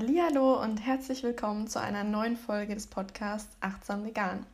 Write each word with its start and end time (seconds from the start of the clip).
Hallo 0.00 0.62
und 0.62 0.86
herzlich 0.86 1.24
willkommen 1.24 1.66
zu 1.66 1.80
einer 1.80 2.04
neuen 2.04 2.36
Folge 2.36 2.72
des 2.72 2.86
Podcasts 2.86 3.56
Achtsam 3.58 4.04
Vegan. 4.04 4.46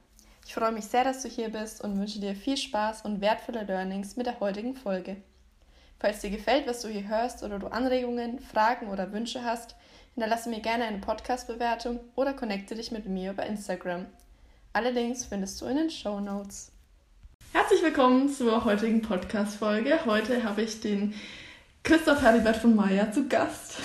Ich 0.46 0.54
freue 0.54 0.72
mich 0.72 0.86
sehr, 0.86 1.04
dass 1.04 1.20
du 1.20 1.28
hier 1.28 1.50
bist 1.50 1.84
und 1.84 2.00
wünsche 2.00 2.18
dir 2.18 2.34
viel 2.34 2.56
Spaß 2.56 3.02
und 3.02 3.20
wertvolle 3.20 3.64
Learnings 3.64 4.16
mit 4.16 4.24
der 4.24 4.40
heutigen 4.40 4.74
Folge. 4.74 5.18
Falls 6.00 6.20
dir 6.20 6.30
gefällt, 6.30 6.66
was 6.66 6.80
du 6.80 6.88
hier 6.88 7.08
hörst 7.08 7.42
oder 7.42 7.58
du 7.58 7.66
Anregungen, 7.66 8.40
Fragen 8.40 8.88
oder 8.88 9.12
Wünsche 9.12 9.44
hast, 9.44 9.76
hinterlasse 10.14 10.48
mir 10.48 10.60
gerne 10.60 10.84
eine 10.84 10.98
Podcast-Bewertung 10.98 12.00
oder 12.14 12.32
connecte 12.32 12.74
dich 12.74 12.90
mit 12.90 13.04
mir 13.04 13.32
über 13.32 13.44
Instagram. 13.44 14.06
Alle 14.72 14.92
Links 14.92 15.26
findest 15.26 15.60
du 15.60 15.66
in 15.66 15.76
den 15.76 15.90
Show 15.90 16.20
Notes. 16.20 16.72
Herzlich 17.52 17.82
willkommen 17.82 18.30
zur 18.30 18.64
heutigen 18.64 19.02
Podcast-Folge. 19.02 20.06
Heute 20.06 20.42
habe 20.42 20.62
ich 20.62 20.80
den 20.80 21.12
Christoph 21.82 22.22
Heribert 22.22 22.56
von 22.56 22.74
Maya 22.74 23.12
zu 23.12 23.28
Gast. 23.28 23.76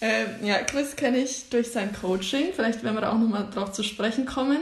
Ähm, 0.00 0.28
ja, 0.42 0.58
Chris 0.62 0.96
kenne 0.96 1.18
ich 1.18 1.50
durch 1.50 1.72
sein 1.72 1.92
Coaching. 1.92 2.48
Vielleicht 2.54 2.82
werden 2.82 2.96
wir 2.96 3.02
da 3.02 3.12
auch 3.12 3.18
nochmal 3.18 3.48
drauf 3.52 3.72
zu 3.72 3.82
sprechen 3.82 4.26
kommen. 4.26 4.58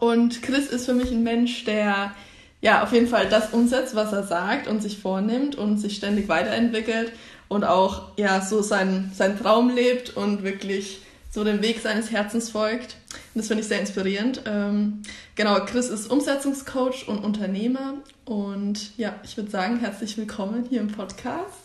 Und 0.00 0.42
Chris 0.42 0.66
ist 0.66 0.86
für 0.86 0.94
mich 0.94 1.10
ein 1.10 1.22
Mensch, 1.22 1.64
der 1.64 2.14
ja 2.60 2.82
auf 2.82 2.92
jeden 2.92 3.08
Fall 3.08 3.28
das 3.28 3.52
umsetzt, 3.52 3.94
was 3.94 4.12
er 4.12 4.24
sagt 4.24 4.66
und 4.68 4.82
sich 4.82 4.98
vornimmt 4.98 5.56
und 5.56 5.78
sich 5.78 5.96
ständig 5.96 6.28
weiterentwickelt 6.28 7.12
und 7.48 7.64
auch 7.64 8.16
ja 8.16 8.40
so 8.40 8.62
seinen, 8.62 9.12
seinen 9.14 9.38
Traum 9.38 9.74
lebt 9.74 10.16
und 10.16 10.42
wirklich 10.42 11.02
so 11.30 11.44
den 11.44 11.62
Weg 11.62 11.80
seines 11.80 12.10
Herzens 12.10 12.50
folgt. 12.50 12.96
Und 13.34 13.40
das 13.40 13.48
finde 13.48 13.62
ich 13.62 13.68
sehr 13.68 13.80
inspirierend. 13.80 14.42
Ähm, 14.46 15.02
genau, 15.34 15.64
Chris 15.64 15.88
ist 15.88 16.10
Umsetzungscoach 16.10 17.08
und 17.08 17.24
Unternehmer. 17.24 17.94
Und 18.26 18.96
ja, 18.98 19.14
ich 19.24 19.36
würde 19.36 19.50
sagen, 19.50 19.80
herzlich 19.80 20.16
willkommen 20.18 20.66
hier 20.68 20.80
im 20.80 20.88
Podcast. 20.88 21.61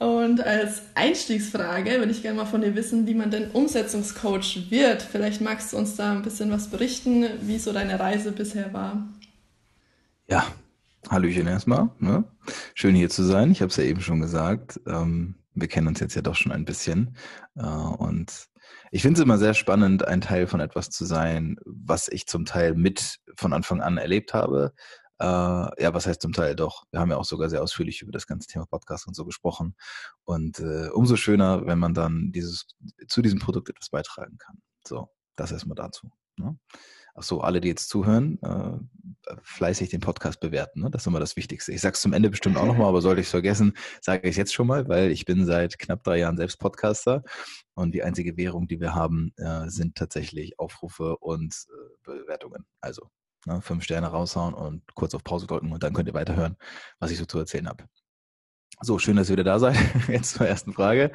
Und 0.00 0.40
als 0.40 0.80
Einstiegsfrage 0.94 1.98
würde 1.98 2.10
ich 2.10 2.22
gerne 2.22 2.38
mal 2.38 2.46
von 2.46 2.62
dir 2.62 2.74
wissen, 2.74 3.06
wie 3.06 3.12
man 3.12 3.30
denn 3.30 3.50
Umsetzungscoach 3.50 4.70
wird. 4.70 5.02
Vielleicht 5.02 5.42
magst 5.42 5.74
du 5.74 5.76
uns 5.76 5.94
da 5.94 6.12
ein 6.12 6.22
bisschen 6.22 6.50
was 6.50 6.68
berichten, 6.68 7.26
wie 7.42 7.58
so 7.58 7.70
deine 7.70 8.00
Reise 8.00 8.32
bisher 8.32 8.72
war. 8.72 9.06
Ja, 10.26 10.46
Hallöchen 11.10 11.46
erstmal. 11.46 11.90
Ne? 11.98 12.24
Schön 12.74 12.94
hier 12.94 13.10
zu 13.10 13.22
sein. 13.24 13.50
Ich 13.50 13.60
habe 13.60 13.68
es 13.68 13.76
ja 13.76 13.84
eben 13.84 14.00
schon 14.00 14.20
gesagt. 14.20 14.80
Ähm, 14.86 15.34
wir 15.54 15.68
kennen 15.68 15.88
uns 15.88 16.00
jetzt 16.00 16.14
ja 16.14 16.22
doch 16.22 16.34
schon 16.34 16.52
ein 16.52 16.64
bisschen. 16.64 17.14
Äh, 17.56 17.66
und 17.66 18.46
ich 18.90 19.02
finde 19.02 19.20
es 19.20 19.24
immer 19.24 19.36
sehr 19.36 19.52
spannend, 19.52 20.08
ein 20.08 20.22
Teil 20.22 20.46
von 20.46 20.60
etwas 20.60 20.88
zu 20.88 21.04
sein, 21.04 21.56
was 21.66 22.08
ich 22.08 22.26
zum 22.26 22.46
Teil 22.46 22.74
mit 22.74 23.18
von 23.36 23.52
Anfang 23.52 23.82
an 23.82 23.98
erlebt 23.98 24.32
habe, 24.32 24.72
äh, 25.20 25.24
ja, 25.82 25.92
was 25.92 26.06
heißt 26.06 26.22
zum 26.22 26.32
Teil 26.32 26.56
doch? 26.56 26.86
Wir 26.90 27.00
haben 27.00 27.10
ja 27.10 27.18
auch 27.18 27.24
sogar 27.24 27.50
sehr 27.50 27.62
ausführlich 27.62 28.00
über 28.00 28.10
das 28.10 28.26
ganze 28.26 28.48
Thema 28.48 28.64
Podcast 28.64 29.06
und 29.06 29.14
so 29.14 29.26
gesprochen. 29.26 29.76
Und 30.24 30.60
äh, 30.60 30.88
umso 30.88 31.16
schöner, 31.16 31.66
wenn 31.66 31.78
man 31.78 31.92
dann 31.92 32.32
dieses, 32.32 32.66
zu 33.06 33.20
diesem 33.20 33.38
Produkt 33.38 33.68
etwas 33.68 33.90
beitragen 33.90 34.38
kann. 34.38 34.62
So, 34.86 35.10
das 35.36 35.52
erstmal 35.52 35.76
dazu. 35.76 36.10
Ne? 36.36 36.58
Ach 37.14 37.22
so, 37.22 37.42
alle, 37.42 37.60
die 37.60 37.68
jetzt 37.68 37.90
zuhören, 37.90 38.40
äh, 38.42 39.34
fleißig 39.42 39.90
den 39.90 40.00
Podcast 40.00 40.40
bewerten. 40.40 40.80
Ne? 40.80 40.90
Das 40.90 41.02
ist 41.02 41.06
immer 41.06 41.20
das 41.20 41.36
Wichtigste. 41.36 41.72
Ich 41.72 41.82
sage 41.82 41.94
es 41.94 42.00
zum 42.00 42.14
Ende 42.14 42.30
bestimmt 42.30 42.56
auch 42.56 42.64
nochmal, 42.64 42.88
aber 42.88 43.02
sollte 43.02 43.20
ich 43.20 43.26
es 43.26 43.30
vergessen, 43.30 43.76
sage 44.00 44.26
ich 44.26 44.30
es 44.30 44.36
jetzt 44.38 44.54
schon 44.54 44.68
mal, 44.68 44.88
weil 44.88 45.10
ich 45.10 45.26
bin 45.26 45.44
seit 45.44 45.78
knapp 45.78 46.02
drei 46.02 46.18
Jahren 46.18 46.38
selbst 46.38 46.58
Podcaster 46.58 47.24
und 47.74 47.92
die 47.92 48.02
einzige 48.02 48.38
Währung, 48.38 48.68
die 48.68 48.80
wir 48.80 48.94
haben, 48.94 49.34
äh, 49.36 49.68
sind 49.68 49.96
tatsächlich 49.96 50.58
Aufrufe 50.58 51.18
und 51.18 51.66
äh, 51.68 52.10
Bewertungen. 52.10 52.64
Also 52.80 53.10
Ne, 53.46 53.62
fünf 53.62 53.84
Sterne 53.84 54.08
raushauen 54.08 54.52
und 54.52 54.82
kurz 54.94 55.14
auf 55.14 55.24
Pause 55.24 55.46
drücken 55.46 55.72
und 55.72 55.82
dann 55.82 55.94
könnt 55.94 56.08
ihr 56.08 56.14
weiterhören, 56.14 56.56
was 56.98 57.10
ich 57.10 57.18
so 57.18 57.24
zu 57.24 57.38
erzählen 57.38 57.68
habe. 57.68 57.84
So, 58.82 58.98
schön, 58.98 59.16
dass 59.16 59.28
ihr 59.28 59.32
wieder 59.32 59.44
da 59.44 59.58
seid. 59.58 59.76
Jetzt 60.08 60.34
zur 60.34 60.46
ersten 60.46 60.72
Frage. 60.72 61.10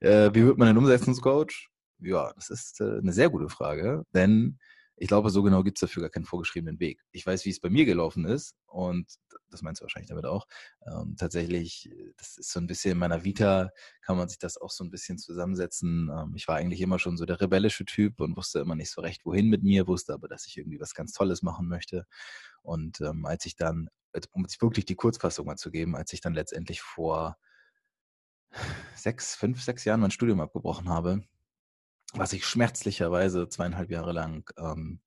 Äh, 0.00 0.30
wie 0.34 0.44
wird 0.44 0.58
man 0.58 0.68
ein 0.68 0.78
Umsetzungscoach? 0.78 1.68
Ja, 1.98 2.32
das 2.34 2.50
ist 2.50 2.80
äh, 2.80 2.98
eine 2.98 3.12
sehr 3.12 3.30
gute 3.30 3.48
Frage, 3.48 4.04
denn 4.14 4.58
ich 4.96 5.08
glaube, 5.08 5.30
so 5.30 5.42
genau 5.42 5.62
gibt 5.62 5.78
es 5.78 5.80
dafür 5.80 6.02
gar 6.02 6.10
keinen 6.10 6.24
vorgeschriebenen 6.24 6.78
Weg. 6.78 7.02
Ich 7.10 7.26
weiß, 7.26 7.44
wie 7.44 7.50
es 7.50 7.60
bei 7.60 7.70
mir 7.70 7.84
gelaufen 7.84 8.24
ist 8.24 8.56
und 8.66 9.12
das 9.50 9.62
meinst 9.62 9.80
du 9.80 9.84
wahrscheinlich 9.84 10.08
damit 10.08 10.26
auch. 10.26 10.46
Ähm, 10.86 11.16
tatsächlich, 11.16 11.90
das 12.16 12.36
ist 12.36 12.50
so 12.50 12.60
ein 12.60 12.66
bisschen 12.66 12.92
in 12.92 12.98
meiner 12.98 13.24
Vita, 13.24 13.70
kann 14.02 14.16
man 14.16 14.28
sich 14.28 14.38
das 14.38 14.56
auch 14.56 14.70
so 14.70 14.84
ein 14.84 14.90
bisschen 14.90 15.18
zusammensetzen. 15.18 16.10
Ähm, 16.12 16.34
ich 16.36 16.46
war 16.48 16.56
eigentlich 16.56 16.80
immer 16.80 16.98
schon 16.98 17.16
so 17.16 17.24
der 17.24 17.40
rebellische 17.40 17.84
Typ 17.84 18.20
und 18.20 18.36
wusste 18.36 18.60
immer 18.60 18.74
nicht 18.76 18.90
so 18.90 19.00
recht, 19.00 19.24
wohin 19.24 19.48
mit 19.48 19.62
mir, 19.62 19.86
wusste 19.86 20.12
aber, 20.14 20.28
dass 20.28 20.46
ich 20.46 20.56
irgendwie 20.56 20.80
was 20.80 20.94
ganz 20.94 21.12
Tolles 21.12 21.42
machen 21.42 21.68
möchte. 21.68 22.06
Und 22.62 23.00
ähm, 23.00 23.26
als 23.26 23.46
ich 23.46 23.56
dann, 23.56 23.88
um 24.32 24.46
sich 24.46 24.60
wirklich 24.62 24.84
die 24.84 24.96
Kurzfassung 24.96 25.46
mal 25.46 25.56
zu 25.56 25.70
geben, 25.70 25.96
als 25.96 26.12
ich 26.12 26.20
dann 26.20 26.34
letztendlich 26.34 26.80
vor 26.80 27.36
sechs, 28.94 29.34
fünf, 29.34 29.62
sechs 29.62 29.84
Jahren 29.84 30.00
mein 30.00 30.10
Studium 30.10 30.40
abgebrochen 30.40 30.88
habe, 30.88 31.24
was 32.16 32.32
ich 32.32 32.46
schmerzlicherweise 32.46 33.48
zweieinhalb 33.48 33.90
Jahre 33.90 34.12
lang 34.12 34.50
ähm, 34.58 35.00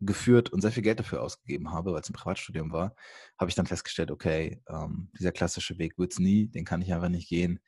geführt 0.00 0.50
und 0.50 0.60
sehr 0.60 0.72
viel 0.72 0.82
Geld 0.82 1.00
dafür 1.00 1.22
ausgegeben 1.22 1.72
habe, 1.72 1.92
weil 1.92 2.00
es 2.00 2.10
ein 2.10 2.14
Privatstudium 2.14 2.72
war, 2.72 2.94
habe 3.38 3.48
ich 3.50 3.54
dann 3.54 3.66
festgestellt, 3.66 4.10
okay, 4.10 4.62
ähm, 4.68 5.10
dieser 5.18 5.32
klassische 5.32 5.78
Weg 5.78 5.98
wird 5.98 6.12
es 6.12 6.18
nie, 6.18 6.48
den 6.48 6.64
kann 6.64 6.82
ich 6.82 6.92
einfach 6.92 7.08
nicht 7.08 7.28
gehen. 7.28 7.60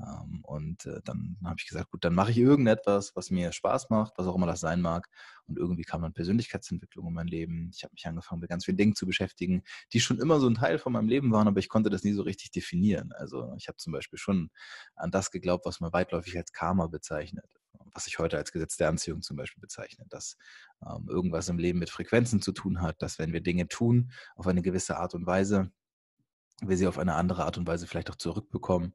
Ähm, 0.00 0.40
und 0.44 0.86
äh, 0.86 1.00
dann 1.04 1.36
habe 1.44 1.56
ich 1.58 1.66
gesagt, 1.66 1.90
gut, 1.90 2.04
dann 2.04 2.14
mache 2.14 2.30
ich 2.30 2.38
irgendetwas, 2.38 3.16
was 3.16 3.30
mir 3.30 3.52
Spaß 3.52 3.90
macht, 3.90 4.12
was 4.16 4.26
auch 4.26 4.36
immer 4.36 4.46
das 4.46 4.60
sein 4.60 4.80
mag. 4.80 5.08
Und 5.46 5.58
irgendwie 5.58 5.82
kam 5.82 6.02
dann 6.02 6.12
Persönlichkeitsentwicklung 6.12 7.08
in 7.08 7.14
mein 7.14 7.26
Leben. 7.26 7.70
Ich 7.74 7.82
habe 7.84 7.92
mich 7.94 8.06
angefangen, 8.06 8.40
mit 8.40 8.50
ganz 8.50 8.64
vielen 8.66 8.76
Dingen 8.76 8.94
zu 8.94 9.06
beschäftigen, 9.06 9.62
die 9.92 10.00
schon 10.00 10.20
immer 10.20 10.40
so 10.40 10.48
ein 10.48 10.54
Teil 10.54 10.78
von 10.78 10.92
meinem 10.92 11.08
Leben 11.08 11.32
waren, 11.32 11.48
aber 11.48 11.58
ich 11.58 11.68
konnte 11.68 11.90
das 11.90 12.04
nie 12.04 12.12
so 12.12 12.22
richtig 12.22 12.50
definieren. 12.52 13.12
Also 13.12 13.52
ich 13.56 13.68
habe 13.68 13.76
zum 13.76 13.92
Beispiel 13.92 14.18
schon 14.18 14.50
an 14.94 15.10
das 15.10 15.30
geglaubt, 15.30 15.66
was 15.66 15.80
man 15.80 15.92
weitläufig 15.92 16.36
als 16.36 16.52
Karma 16.52 16.86
bezeichnet 16.86 17.57
was 17.92 18.06
ich 18.06 18.18
heute 18.18 18.36
als 18.36 18.52
Gesetz 18.52 18.76
der 18.76 18.88
Anziehung 18.88 19.22
zum 19.22 19.36
Beispiel 19.36 19.60
bezeichne, 19.60 20.04
dass 20.08 20.36
ähm, 20.86 21.06
irgendwas 21.08 21.48
im 21.48 21.58
Leben 21.58 21.78
mit 21.78 21.90
Frequenzen 21.90 22.42
zu 22.42 22.52
tun 22.52 22.82
hat, 22.82 23.00
dass 23.02 23.18
wenn 23.18 23.32
wir 23.32 23.40
Dinge 23.40 23.68
tun 23.68 24.12
auf 24.36 24.46
eine 24.46 24.62
gewisse 24.62 24.98
Art 24.98 25.14
und 25.14 25.26
Weise, 25.26 25.70
wir 26.60 26.76
sie 26.76 26.86
auf 26.86 26.98
eine 26.98 27.14
andere 27.14 27.44
Art 27.44 27.58
und 27.58 27.66
Weise 27.66 27.86
vielleicht 27.86 28.10
auch 28.10 28.16
zurückbekommen. 28.16 28.94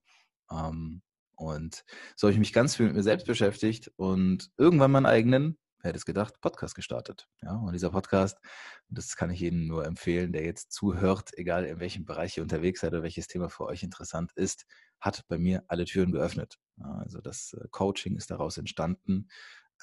Ähm, 0.52 1.02
und 1.36 1.84
so 2.16 2.28
habe 2.28 2.34
ich 2.34 2.40
mich 2.40 2.54
ganz 2.54 2.76
viel 2.76 2.88
mit 2.88 2.96
mir 2.96 3.04
selbst 3.04 3.26
beschäftigt 3.26 3.92
und 3.96 4.52
irgendwann 4.58 4.92
meinen 4.92 5.06
eigenen, 5.06 5.58
wer 5.82 5.90
hätte 5.90 5.98
es 5.98 6.06
gedacht, 6.06 6.40
Podcast 6.42 6.76
gestartet. 6.76 7.28
Ja, 7.42 7.56
und 7.56 7.74
dieser 7.74 7.90
Podcast, 7.90 8.38
das 8.90 9.16
kann 9.16 9.32
ich 9.32 9.42
Ihnen 9.42 9.68
nur 9.68 9.86
empfehlen, 9.86 10.32
der 10.32 10.46
jetzt 10.46 10.72
zuhört, 10.72 11.32
egal 11.38 11.66
in 11.66 11.80
welchem 11.80 12.06
Bereich 12.06 12.38
ihr 12.38 12.44
unterwegs 12.44 12.82
seid 12.82 12.94
oder 12.94 13.04
welches 13.04 13.28
Thema 13.28 13.50
für 13.50 13.66
euch 13.66 13.84
interessant 13.84 14.32
ist, 14.36 14.66
hat 15.00 15.26
bei 15.28 15.38
mir 15.38 15.64
alle 15.68 15.86
Türen 15.86 16.12
geöffnet. 16.12 16.58
Also 16.80 17.22
das 17.22 17.54
äh, 17.54 17.68
Coaching 17.72 18.16
ist 18.16 18.32
daraus 18.32 18.58
entstanden, 18.58 19.28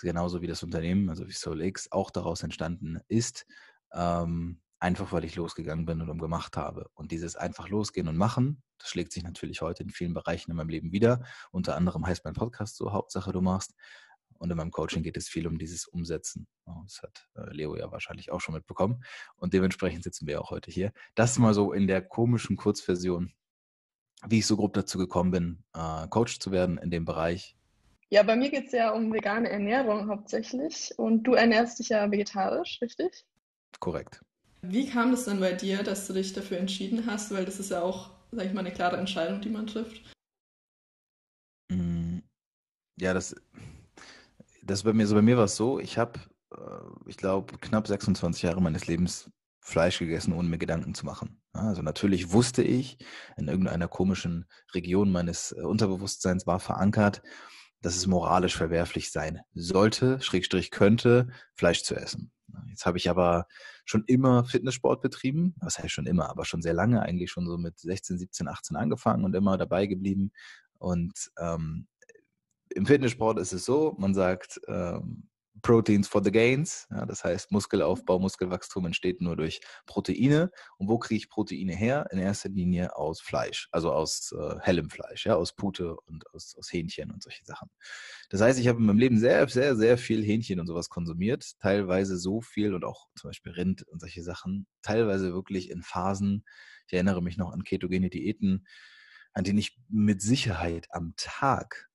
genauso 0.01 0.43
wie 0.43 0.47
das 0.47 0.63
Unternehmen, 0.63 1.11
also 1.11 1.27
wie 1.29 1.33
SoulX, 1.33 1.93
auch 1.93 2.11
daraus 2.11 2.43
entstanden 2.43 3.01
ist, 3.09 3.47
ähm, 3.93 4.61
einfach 4.79 5.13
weil 5.13 5.25
ich 5.25 5.37
losgegangen 5.37 5.85
bin 5.85 6.01
und 6.01 6.09
um 6.09 6.19
gemacht 6.19 6.57
habe. 6.57 6.91
Und 6.95 7.13
dieses 7.13 7.37
einfach 7.37 7.69
losgehen 7.69 8.09
und 8.09 8.17
machen, 8.17 8.63
das 8.79 8.89
schlägt 8.89 9.13
sich 9.13 9.23
natürlich 9.23 9.61
heute 9.61 9.83
in 9.83 9.91
vielen 9.91 10.15
Bereichen 10.15 10.51
in 10.51 10.57
meinem 10.57 10.71
Leben 10.71 10.91
wieder. 10.91 11.23
Unter 11.51 11.77
anderem 11.77 12.07
heißt 12.07 12.25
mein 12.25 12.35
Podcast 12.35 12.77
so, 12.77 12.93
Hauptsache 12.93 13.33
du 13.33 13.43
machst. 13.43 13.75
Und 14.39 14.51
in 14.51 14.57
meinem 14.57 14.71
Coaching 14.71 15.03
geht 15.03 15.19
es 15.19 15.29
viel 15.29 15.47
um 15.47 15.59
dieses 15.59 15.87
Umsetzen. 15.87 16.49
Das 16.65 17.03
hat 17.03 17.29
äh, 17.35 17.53
Leo 17.55 17.77
ja 17.77 17.93
wahrscheinlich 17.93 18.33
auch 18.33 18.41
schon 18.41 18.55
mitbekommen. 18.55 19.05
Und 19.37 19.53
dementsprechend 19.53 20.03
sitzen 20.03 20.27
wir 20.27 20.41
auch 20.41 20.51
heute 20.51 20.71
hier. 20.71 20.95
Das 21.15 21.39
mal 21.39 21.53
so 21.53 21.75
in 21.75 21.87
der 21.87 22.01
komischen 22.01 22.57
Kurzversion, 22.57 23.35
wie 24.29 24.39
ich 24.39 24.47
so 24.47 24.57
grob 24.57 24.75
dazu 24.75 24.99
gekommen 24.99 25.31
bin, 25.31 25.63
äh, 25.75 26.07
Coach 26.09 26.39
zu 26.39 26.53
werden 26.53 26.79
in 26.79 26.91
dem 26.91 27.05
Bereich. 27.05 27.57
Ja, 28.11 28.25
bei 28.25 28.35
mir 28.35 28.51
geht 28.51 28.67
es 28.67 28.73
ja 28.73 28.91
um 28.91 29.13
vegane 29.13 29.49
Ernährung 29.49 30.09
hauptsächlich. 30.09 30.93
Und 30.97 31.23
du 31.23 31.35
ernährst 31.35 31.79
dich 31.79 31.91
ja 31.91 32.11
vegetarisch, 32.11 32.81
richtig? 32.83 33.25
Korrekt. 33.79 34.21
Wie 34.63 34.89
kam 34.89 35.13
das 35.13 35.25
denn 35.25 35.41
bei 35.41 35.53
dir, 35.53 35.83
dass 35.83 36.07
du 36.07 36.13
dich 36.13 36.33
dafür 36.33 36.59
entschieden 36.59 37.07
hast? 37.07 37.33
Weil 37.33 37.45
das 37.45 37.61
ist 37.61 37.71
ja 37.71 37.83
auch, 37.83 38.11
sag 38.33 38.47
ich 38.47 38.53
mal, 38.53 38.61
eine 38.61 38.73
klare 38.73 38.97
Entscheidung, 38.97 39.41
die 39.41 39.49
man 39.49 39.69
trifft. 39.69 40.03
Mm, 41.71 42.19
ja, 42.99 43.15
das, 43.15 43.35
das 44.63 44.83
bei 44.83 44.93
mir, 44.93 45.07
so 45.07 45.15
bei 45.15 45.23
mir 45.23 45.37
war 45.37 45.45
es 45.45 45.57
so, 45.57 45.79
ich 45.79 45.97
habe, 45.97 46.19
äh, 46.53 47.09
ich 47.09 47.17
glaube, 47.17 47.57
knapp 47.59 47.87
26 47.87 48.43
Jahre 48.43 48.61
meines 48.61 48.89
Lebens 48.89 49.31
Fleisch 49.61 49.99
gegessen, 49.99 50.33
ohne 50.33 50.49
mir 50.49 50.59
Gedanken 50.59 50.95
zu 50.95 51.05
machen. 51.05 51.41
Also 51.53 51.83
natürlich 51.83 52.33
wusste 52.33 52.63
ich, 52.63 52.99
in 53.37 53.49
irgendeiner 53.49 53.89
komischen 53.89 54.47
Region 54.75 55.11
meines 55.11 55.53
äh, 55.53 55.63
Unterbewusstseins 55.63 56.47
war 56.47 56.61
verankert, 56.61 57.23
dass 57.83 57.97
es 57.97 58.07
moralisch 58.07 58.57
verwerflich 58.57 59.11
sein 59.11 59.41
sollte, 59.55 60.21
Schrägstrich 60.21 60.71
könnte, 60.71 61.29
Fleisch 61.55 61.83
zu 61.83 61.95
essen. 61.95 62.31
Jetzt 62.69 62.85
habe 62.85 62.99
ich 62.99 63.09
aber 63.09 63.47
schon 63.85 64.05
immer 64.07 64.45
Fitnesssport 64.45 65.03
betrieben, 65.03 65.55
was 65.61 65.79
heißt 65.79 65.93
schon 65.93 66.07
immer, 66.07 66.29
aber 66.29 66.45
schon 66.45 66.63
sehr 66.63 66.75
lange, 66.75 67.03
eigentlich 67.03 67.31
schon 67.31 67.47
so 67.47 67.57
mit 67.57 67.79
16, 67.79 68.19
17, 68.19 68.49
18 68.49 68.77
angefangen 68.77 69.25
und 69.25 69.35
immer 69.35 69.57
dabei 69.57 69.87
geblieben. 69.87 70.33
Und 70.79 71.31
ähm, 71.39 71.87
im 72.71 72.87
Fitnesssport 72.87 73.39
ist 73.39 73.53
es 73.53 73.65
so, 73.65 73.95
man 73.99 74.15
sagt, 74.15 74.61
ähm, 74.69 75.30
Proteins 75.63 76.09
for 76.09 76.23
the 76.23 76.31
gains. 76.31 76.87
Ja, 76.91 77.07
das 77.07 77.25
heißt, 77.25 77.53
Muskelaufbau, 77.53 78.19
Muskelwachstum 78.19 78.87
entsteht 78.87 79.21
nur 79.21 79.37
durch 79.37 79.61
Proteine. 79.87 80.51
Und 80.79 80.89
wo 80.89 80.99
kriege 80.99 81.19
ich 81.19 81.29
Proteine 81.29 81.75
her? 81.75 82.07
In 82.11 82.19
erster 82.19 82.49
Linie 82.49 82.97
aus 82.97 83.21
Fleisch, 83.21 83.69
also 83.73 83.93
aus 83.93 84.33
äh, 84.33 84.59
hellem 84.61 84.91
Fleisch, 84.91 85.27
ja, 85.27 85.37
aus 85.37 85.55
Pute 85.55 85.97
und 85.97 86.25
aus, 86.35 86.55
aus 86.57 86.73
Hähnchen 86.73 87.11
und 87.11 87.23
solche 87.23 87.45
Sachen. 87.45 87.71
Das 88.31 88.41
heißt, 88.41 88.59
ich 88.59 88.69
habe 88.69 88.79
in 88.79 88.87
meinem 88.87 88.99
Leben 88.99 89.19
sehr, 89.19 89.49
sehr, 89.49 89.77
sehr 89.77 89.99
viel 89.99 90.25
Hähnchen 90.25 90.61
und 90.61 90.67
sowas 90.67 90.89
konsumiert. 90.89 91.59
Teilweise 91.61 92.17
so 92.17 92.41
viel 92.41 92.75
und 92.75 92.85
auch 92.85 93.09
zum 93.17 93.31
Beispiel 93.31 93.53
Rind 93.53 93.83
und 93.83 94.01
solche 94.01 94.23
Sachen. 94.23 94.67
Teilweise 94.83 95.33
wirklich 95.33 95.71
in 95.71 95.83
Phasen. 95.83 96.45
Ich 96.87 96.95
erinnere 96.95 97.23
mich 97.23 97.37
noch 97.37 97.53
an 97.53 97.65
ketogene 97.65 98.11
Diäten, 98.11 98.67
an 99.33 99.45
denen 99.45 99.59
ich 99.59 99.79
mit 99.89 100.23
Sicherheit 100.23 100.89
am 100.91 101.15
Tag 101.17 101.90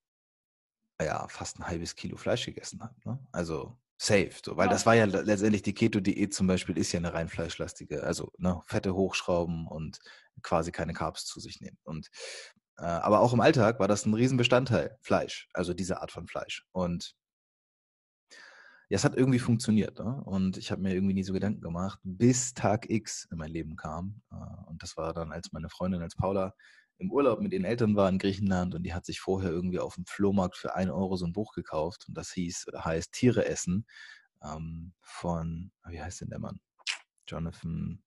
ja, 1.02 1.28
fast 1.28 1.60
ein 1.60 1.68
halbes 1.68 1.96
Kilo 1.96 2.18
Fleisch 2.18 2.46
gegessen 2.46 2.82
habe. 2.82 2.96
Ne? 3.04 3.20
Also 3.32 3.78
safe, 3.98 4.32
so, 4.44 4.58
weil 4.58 4.70
das 4.70 4.86
war 4.86 4.96
ja 4.96 5.06
letztendlich 5.06 5.62
die 5.62 5.74
Keto-Diät 5.74 6.34
zum 6.34 6.48
Beispiel 6.48 6.78
ist 6.78 6.92
ja 6.92 7.00
eine 7.00 7.14
rein 7.14 7.30
fleischlastige, 7.30 8.04
also 8.04 8.32
ne, 8.38 8.62
Fette 8.66 8.94
hochschrauben 8.94 9.68
und 9.68 10.00
quasi 10.42 10.72
keine 10.72 10.94
Carbs 10.94 11.26
zu 11.26 11.40
sich 11.40 11.62
nehmen. 11.62 11.78
Und 11.84 12.10
äh, 12.78 12.84
aber 12.84 13.22
auch 13.22 13.34
im 13.34 13.40
Alltag 13.42 13.80
war 13.80 13.88
das 13.88 14.06
ein 14.06 14.14
Riesenbestandteil, 14.14 14.98
Fleisch, 15.02 15.48
also 15.54 15.74
diese 15.74 16.02
Art 16.02 16.12
von 16.12 16.28
Fleisch. 16.28 16.66
Und 16.72 17.16
ja, 18.90 18.98
es 18.98 19.04
hat 19.04 19.16
irgendwie 19.16 19.40
funktioniert. 19.40 19.98
Ne? 20.00 20.22
Und 20.26 20.58
ich 20.58 20.72
habe 20.72 20.82
mir 20.82 20.94
irgendwie 20.94 21.16
nie 21.16 21.24
so 21.24 21.34
Gedanken 21.34 21.62
gemacht, 21.62 22.00
bis 22.04 22.54
Tag 22.54 22.90
X 22.90 23.28
in 23.32 23.38
mein 23.38 23.52
Leben 23.52 23.76
kam. 23.76 24.22
Äh, 24.32 24.36
und 24.68 24.84
das 24.84 24.98
war 24.98 25.14
dann, 25.14 25.32
als 25.32 25.52
meine 25.54 25.70
Freundin, 25.70 26.02
als 26.02 26.16
Paula 26.16 26.54
im 26.98 27.12
Urlaub 27.12 27.42
mit 27.42 27.54
ihren 27.54 27.66
Eltern 27.66 27.96
war 27.96 28.10
in 28.10 28.20
Griechenland 28.20 28.76
und 28.76 28.84
die 28.84 28.94
hat 28.94 29.06
sich 29.06 29.20
vorher 29.20 29.52
irgendwie 29.52 29.80
auf 29.80 29.96
dem 29.96 30.06
Flohmarkt 30.06 30.56
für 30.58 30.76
einen 30.76 30.92
Euro 30.92 31.18
so 31.18 31.26
ein 31.26 31.34
Buch 31.34 31.54
gekauft 31.54 32.06
und 32.08 32.16
das 32.18 32.32
hieß 32.32 32.68
oder 32.68 32.86
heißt 32.86 33.12
Tiere 33.12 33.46
essen 33.46 33.86
ähm, 34.44 34.94
von, 35.02 35.72
wie 35.88 36.02
heißt 36.02 36.22
denn 36.22 36.30
der 36.30 36.40
Mann? 36.40 36.60
Jonathan 37.28 38.02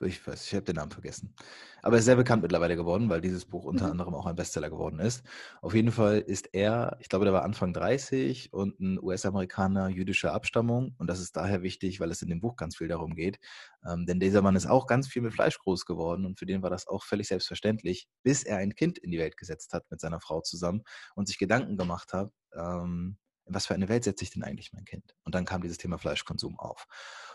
ich 0.00 0.26
weiß, 0.26 0.46
ich 0.46 0.54
habe 0.54 0.64
den 0.64 0.76
Namen 0.76 0.90
vergessen. 0.90 1.34
Aber 1.82 1.96
er 1.96 2.00
ist 2.00 2.04
sehr 2.06 2.16
bekannt 2.16 2.42
mittlerweile 2.42 2.76
geworden, 2.76 3.08
weil 3.08 3.20
dieses 3.20 3.44
Buch 3.44 3.64
unter 3.64 3.86
mhm. 3.86 3.92
anderem 3.92 4.14
auch 4.14 4.26
ein 4.26 4.36
Bestseller 4.36 4.70
geworden 4.70 4.98
ist. 4.98 5.22
Auf 5.62 5.74
jeden 5.74 5.92
Fall 5.92 6.18
ist 6.18 6.48
er, 6.52 6.96
ich 7.00 7.08
glaube, 7.08 7.24
der 7.24 7.34
war 7.34 7.42
Anfang 7.42 7.72
30 7.72 8.52
und 8.52 8.80
ein 8.80 8.98
US-Amerikaner 9.02 9.88
jüdischer 9.88 10.32
Abstammung. 10.32 10.94
Und 10.98 11.08
das 11.08 11.20
ist 11.20 11.36
daher 11.36 11.62
wichtig, 11.62 12.00
weil 12.00 12.10
es 12.10 12.22
in 12.22 12.28
dem 12.28 12.40
Buch 12.40 12.56
ganz 12.56 12.76
viel 12.76 12.88
darum 12.88 13.14
geht. 13.14 13.38
Ähm, 13.86 14.06
denn 14.06 14.20
dieser 14.20 14.42
Mann 14.42 14.56
ist 14.56 14.66
auch 14.66 14.86
ganz 14.86 15.08
viel 15.08 15.22
mit 15.22 15.32
Fleisch 15.32 15.58
groß 15.58 15.86
geworden 15.86 16.26
und 16.26 16.38
für 16.38 16.46
den 16.46 16.62
war 16.62 16.70
das 16.70 16.86
auch 16.86 17.04
völlig 17.04 17.28
selbstverständlich, 17.28 18.08
bis 18.22 18.42
er 18.42 18.58
ein 18.58 18.74
Kind 18.74 18.98
in 18.98 19.10
die 19.10 19.18
Welt 19.18 19.36
gesetzt 19.36 19.72
hat 19.72 19.90
mit 19.90 20.00
seiner 20.00 20.20
Frau 20.20 20.40
zusammen 20.40 20.82
und 21.14 21.28
sich 21.28 21.38
Gedanken 21.38 21.76
gemacht 21.76 22.12
hat, 22.12 22.30
ähm, 22.54 23.16
in 23.46 23.54
was 23.54 23.66
für 23.66 23.74
eine 23.74 23.88
Welt 23.88 24.04
setze 24.04 24.24
ich 24.24 24.30
denn 24.30 24.44
eigentlich 24.44 24.72
mein 24.72 24.84
Kind? 24.84 25.14
Und 25.24 25.34
dann 25.34 25.44
kam 25.44 25.62
dieses 25.62 25.78
Thema 25.78 25.98
Fleischkonsum 25.98 26.58
auf. 26.58 26.86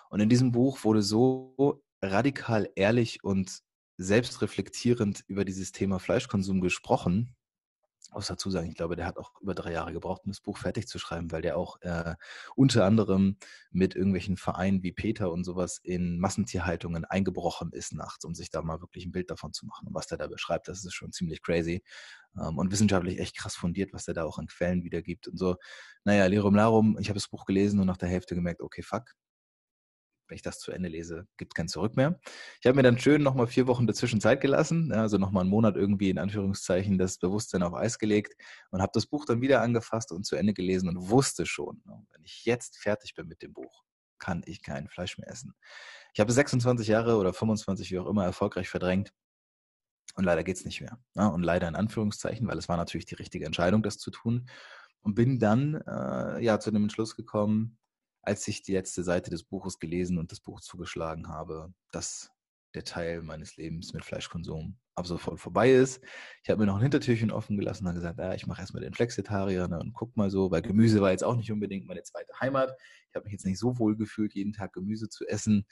Und 0.09 0.19
in 0.19 0.29
diesem 0.29 0.51
Buch 0.51 0.83
wurde 0.83 1.01
so 1.01 1.83
radikal 2.11 2.69
ehrlich 2.75 3.23
und 3.23 3.61
selbstreflektierend 3.97 5.23
über 5.27 5.45
dieses 5.45 5.71
Thema 5.71 5.99
Fleischkonsum 5.99 6.61
gesprochen. 6.61 7.35
Muss 8.13 8.27
dazu 8.27 8.49
sagen, 8.49 8.69
ich 8.69 8.75
glaube, 8.75 8.95
der 8.95 9.07
hat 9.07 9.17
auch 9.17 9.31
über 9.41 9.55
drei 9.55 9.73
Jahre 9.73 9.91
gebraucht, 9.91 10.21
um 10.25 10.31
das 10.31 10.39
Buch 10.39 10.57
fertig 10.57 10.87
zu 10.87 10.99
schreiben, 10.99 11.31
weil 11.31 11.41
der 11.41 11.57
auch 11.57 11.81
äh, 11.81 12.15
unter 12.55 12.85
anderem 12.85 13.37
mit 13.71 13.95
irgendwelchen 13.95 14.37
Vereinen 14.37 14.83
wie 14.83 14.93
Peter 14.93 15.31
und 15.31 15.43
sowas 15.43 15.79
in 15.83 16.19
Massentierhaltungen 16.19 17.03
eingebrochen 17.03 17.71
ist 17.73 17.93
nachts, 17.93 18.23
um 18.23 18.33
sich 18.33 18.49
da 18.51 18.61
mal 18.61 18.79
wirklich 18.79 19.05
ein 19.05 19.11
Bild 19.11 19.31
davon 19.31 19.51
zu 19.51 19.65
machen. 19.65 19.87
Und 19.87 19.95
was 19.95 20.07
der 20.07 20.17
da 20.17 20.27
beschreibt, 20.27 20.67
das 20.69 20.85
ist 20.85 20.93
schon 20.93 21.11
ziemlich 21.11 21.41
crazy 21.41 21.83
ähm, 22.39 22.57
und 22.57 22.71
wissenschaftlich 22.71 23.19
echt 23.19 23.35
krass 23.35 23.55
fundiert, 23.55 23.91
was 23.91 24.05
der 24.05 24.13
da 24.13 24.23
auch 24.23 24.37
an 24.37 24.47
Quellen 24.47 24.83
wiedergibt 24.83 25.27
und 25.27 25.37
so. 25.37 25.57
Naja, 26.05 26.25
Lirum 26.27 26.55
Larum, 26.55 26.97
ich 26.99 27.09
habe 27.09 27.17
das 27.17 27.27
Buch 27.27 27.45
gelesen 27.45 27.79
und 27.79 27.87
nach 27.87 27.97
der 27.97 28.07
Hälfte 28.07 28.35
gemerkt, 28.35 28.61
okay, 28.61 28.83
fuck, 28.83 29.15
wenn 30.27 30.35
ich 30.35 30.41
das 30.41 30.59
zu 30.59 30.71
Ende 30.71 30.89
lese, 30.89 31.27
gibt 31.37 31.53
es 31.53 31.55
kein 31.55 31.67
Zurück 31.67 31.95
mehr. 31.95 32.19
Ich 32.59 32.65
habe 32.65 32.75
mir 32.75 32.83
dann 32.83 32.97
schön 32.99 33.21
nochmal 33.23 33.47
vier 33.47 33.67
Wochen 33.67 33.87
dazwischen 33.87 34.21
Zeit 34.21 34.41
gelassen, 34.41 34.91
also 34.91 35.17
nochmal 35.17 35.41
einen 35.41 35.49
Monat 35.49 35.75
irgendwie 35.75 36.09
in 36.09 36.17
Anführungszeichen 36.17 36.97
das 36.97 37.17
Bewusstsein 37.17 37.63
auf 37.63 37.73
Eis 37.73 37.99
gelegt 37.99 38.33
und 38.71 38.81
habe 38.81 38.91
das 38.93 39.05
Buch 39.05 39.25
dann 39.25 39.41
wieder 39.41 39.61
angefasst 39.61 40.11
und 40.11 40.25
zu 40.25 40.35
Ende 40.35 40.53
gelesen 40.53 40.89
und 40.89 41.09
wusste 41.09 41.45
schon, 41.45 41.81
ne, 41.85 42.05
wenn 42.11 42.23
ich 42.23 42.45
jetzt 42.45 42.77
fertig 42.77 43.13
bin 43.15 43.27
mit 43.27 43.41
dem 43.41 43.53
Buch, 43.53 43.83
kann 44.17 44.41
ich 44.45 44.61
kein 44.61 44.87
Fleisch 44.87 45.17
mehr 45.17 45.29
essen. 45.29 45.53
Ich 46.13 46.19
habe 46.19 46.31
26 46.31 46.87
Jahre 46.87 47.17
oder 47.17 47.33
25, 47.33 47.91
wie 47.91 47.99
auch 47.99 48.07
immer, 48.07 48.23
erfolgreich 48.23 48.69
verdrängt. 48.69 49.11
Und 50.15 50.23
leider 50.23 50.43
geht 50.43 50.55
es 50.55 50.65
nicht 50.65 50.81
mehr. 50.81 50.97
Ne? 51.13 51.29
Und 51.29 51.43
leider 51.43 51.67
in 51.67 51.75
Anführungszeichen, 51.75 52.47
weil 52.47 52.57
es 52.57 52.69
war 52.69 52.77
natürlich 52.77 53.05
die 53.05 53.15
richtige 53.15 53.45
Entscheidung, 53.45 53.83
das 53.83 53.97
zu 53.97 54.11
tun. 54.11 54.47
Und 55.01 55.13
bin 55.13 55.39
dann 55.39 55.75
äh, 55.85 56.43
ja 56.43 56.59
zu 56.59 56.71
dem 56.71 56.83
Entschluss 56.83 57.15
gekommen, 57.15 57.77
als 58.25 58.47
ich 58.47 58.63
die 58.63 58.73
letzte 58.73 59.03
Seite 59.03 59.29
des 59.29 59.43
Buches 59.43 59.79
gelesen 59.79 60.17
und 60.17 60.31
das 60.31 60.39
Buch 60.39 60.61
zugeschlagen 60.61 61.29
habe, 61.29 61.73
dass 61.91 62.31
der 62.73 62.83
Teil 62.83 63.21
meines 63.21 63.55
Lebens 63.55 63.93
mit 63.93 64.03
Fleischkonsum 64.03 64.77
ab 64.95 65.07
sofort 65.07 65.39
vorbei 65.39 65.71
ist. 65.71 66.01
Ich 66.43 66.49
habe 66.49 66.61
mir 66.61 66.65
noch 66.67 66.75
ein 66.75 66.81
Hintertürchen 66.81 67.31
offen 67.31 67.57
gelassen 67.57 67.87
und 67.87 67.95
gesagt, 67.95 68.19
ja, 68.19 68.33
ich 68.33 68.47
mache 68.47 68.61
erstmal 68.61 68.83
den 68.83 68.93
Flexitarier 68.93 69.67
ne, 69.67 69.79
und 69.79 69.93
guck 69.93 70.15
mal 70.15 70.29
so, 70.29 70.51
weil 70.51 70.61
Gemüse 70.61 71.01
war 71.01 71.11
jetzt 71.11 71.23
auch 71.23 71.35
nicht 71.35 71.51
unbedingt 71.51 71.85
meine 71.85 72.03
zweite 72.03 72.33
Heimat. 72.39 72.73
Ich 73.09 73.15
habe 73.15 73.25
mich 73.25 73.33
jetzt 73.33 73.45
nicht 73.45 73.59
so 73.59 73.77
wohl 73.77 73.95
gefühlt, 73.97 74.33
jeden 74.33 74.53
Tag 74.53 74.73
Gemüse 74.73 75.09
zu 75.09 75.25
essen 75.27 75.65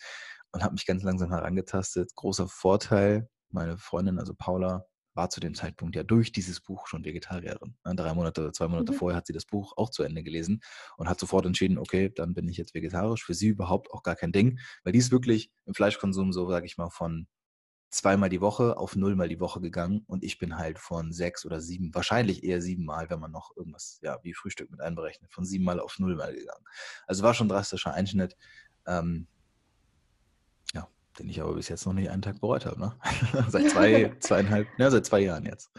und 0.52 0.64
habe 0.64 0.74
mich 0.74 0.86
ganz 0.86 1.04
langsam 1.04 1.30
herangetastet. 1.30 2.14
Großer 2.16 2.48
Vorteil, 2.48 3.30
meine 3.50 3.78
Freundin, 3.78 4.20
also 4.20 4.34
Paula, 4.34 4.86
war 5.14 5.30
zu 5.30 5.40
dem 5.40 5.54
Zeitpunkt 5.54 5.96
ja 5.96 6.04
durch 6.04 6.32
dieses 6.32 6.60
Buch 6.60 6.88
schon 6.88 7.06
Vegetarierin. 7.06 7.76
Ne, 7.86 7.96
drei 7.96 8.14
Monate 8.14 8.42
oder 8.42 8.54
zwei 8.54 8.68
Monate 8.68 8.94
mhm. 8.94 8.98
vorher 8.98 9.18
hat 9.18 9.28
sie 9.28 9.34
das 9.34 9.46
Buch 9.46 9.74
auch 9.78 9.90
zu 9.90 10.04
Ende 10.04 10.24
gelesen 10.24 10.62
und 10.98 11.10
hat 11.10 11.20
sofort 11.20 11.46
entschieden, 11.46 11.78
okay, 11.78 12.10
dann 12.10 12.34
bin 12.34 12.48
ich 12.48 12.58
jetzt 12.58 12.74
vegetarisch. 12.74 13.24
Für 13.24 13.34
sie 13.34 13.48
überhaupt 13.48 13.92
auch 13.92 14.04
gar 14.04 14.16
kein 14.16 14.32
Ding, 14.32 14.60
weil 14.84 14.94
die 14.94 15.00
ist 15.00 15.12
wirklich 15.12 15.52
im 15.66 15.74
Fleischkonsum 15.74 16.34
so, 16.34 16.50
sage 16.50 16.66
ich 16.66 16.78
mal, 16.78 16.90
von 16.90 17.28
zweimal 17.94 18.30
die 18.30 18.42
Woche 18.42 18.78
auf 18.78 18.96
nullmal 18.96 19.30
die 19.30 19.40
Woche 19.40 19.62
gegangen 19.62 20.04
und 20.08 20.24
ich 20.24 20.40
bin 20.40 20.58
halt 20.58 20.80
von 20.80 21.12
sechs 21.12 21.46
oder 21.46 21.62
sieben, 21.62 21.94
wahrscheinlich 21.94 22.44
eher 22.44 22.60
siebenmal, 22.60 23.10
wenn 23.12 23.20
man 23.20 23.32
noch 23.32 23.56
irgendwas, 23.56 24.00
ja, 24.02 24.20
wie 24.24 24.34
Frühstück 24.34 24.72
mit 24.72 24.82
einberechnet, 24.82 25.32
von 25.32 25.46
siebenmal 25.46 25.80
auf 25.80 26.00
nullmal 26.00 26.34
gegangen. 26.34 26.66
Also 27.06 27.24
war 27.24 27.36
schon 27.36 27.46
ein 27.46 27.50
drastischer 27.50 27.94
Einschnitt. 27.94 28.36
Ähm, 28.88 29.28
den 31.20 31.30
ich 31.30 31.42
aber 31.42 31.54
bis 31.54 31.70
jetzt 31.70 31.86
noch 31.86 31.94
nicht 31.94 32.10
einen 32.10 32.22
Tag 32.22 32.40
bereut 32.42 32.66
habe. 32.66 32.80
Ne? 32.80 32.94
seit 33.50 33.70
zwei, 33.70 34.14
zweieinhalb, 34.20 34.68
ja, 34.78 34.92
seit 34.92 35.06
zwei 35.06 35.22
Jahren 35.22 35.46
jetzt. 35.46 35.72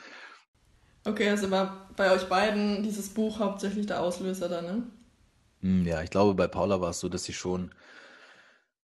Okay, 1.05 1.29
also 1.29 1.51
war 1.51 1.91
bei 1.97 2.11
euch 2.13 2.29
beiden 2.29 2.83
dieses 2.83 3.11
Buch 3.11 3.39
hauptsächlich 3.39 3.87
der 3.87 4.01
Auslöser 4.01 4.49
dann, 4.49 4.65
ne? 4.65 4.83
Hm, 5.61 5.87
ja, 5.87 6.03
ich 6.03 6.11
glaube, 6.11 6.35
bei 6.35 6.47
Paula 6.47 6.81
war 6.81 6.91
es 6.91 7.01
so, 7.01 7.09
dass 7.09 7.25
sie 7.25 7.33
schon 7.33 7.75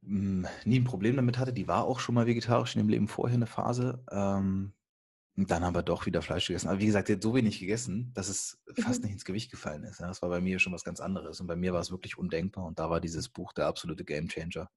mh, 0.03 0.49
hm, 0.49 0.49
nie 0.65 0.81
ein 0.81 0.85
Problem 0.85 1.17
damit 1.17 1.39
hatte. 1.39 1.53
Die 1.53 1.69
war 1.69 1.85
auch 1.85 2.01
schon 2.01 2.15
mal 2.15 2.27
vegetarisch 2.27 2.75
in 2.75 2.83
dem 2.83 2.89
Leben 2.89 3.09
vorher 3.09 3.37
eine 3.37 3.47
Phase. 3.47 4.03
Ähm, 4.11 4.73
und 5.37 5.51
dann 5.51 5.65
haben 5.65 5.75
wir 5.75 5.83
doch 5.83 6.07
wieder 6.07 6.23
Fleisch 6.23 6.47
gegessen. 6.47 6.69
Aber 6.69 6.79
wie 6.79 6.87
gesagt, 6.87 7.09
sie 7.09 7.15
hat 7.15 7.23
so 7.23 7.35
wenig 7.35 7.61
gegessen, 7.61 8.11
dass 8.15 8.29
es 8.29 8.59
fast 8.75 9.01
mhm. 9.01 9.07
nicht 9.07 9.13
ins 9.15 9.25
Gewicht 9.27 9.51
gefallen 9.51 9.85
ist. 9.85 10.01
Ja, 10.01 10.07
das 10.07 10.23
war 10.23 10.31
bei 10.31 10.41
mir 10.41 10.59
schon 10.59 10.73
was 10.73 10.85
ganz 10.85 10.99
anderes. 11.01 11.41
Und 11.41 11.47
bei 11.47 11.57
mir 11.57 11.75
war 11.75 11.81
es 11.81 11.91
wirklich 11.91 12.17
undenkbar. 12.17 12.65
Und 12.65 12.79
da 12.79 12.89
war 12.89 13.01
dieses 13.01 13.29
Buch 13.29 13.53
der 13.53 13.67
absolute 13.67 14.05
Gamechanger. 14.05 14.71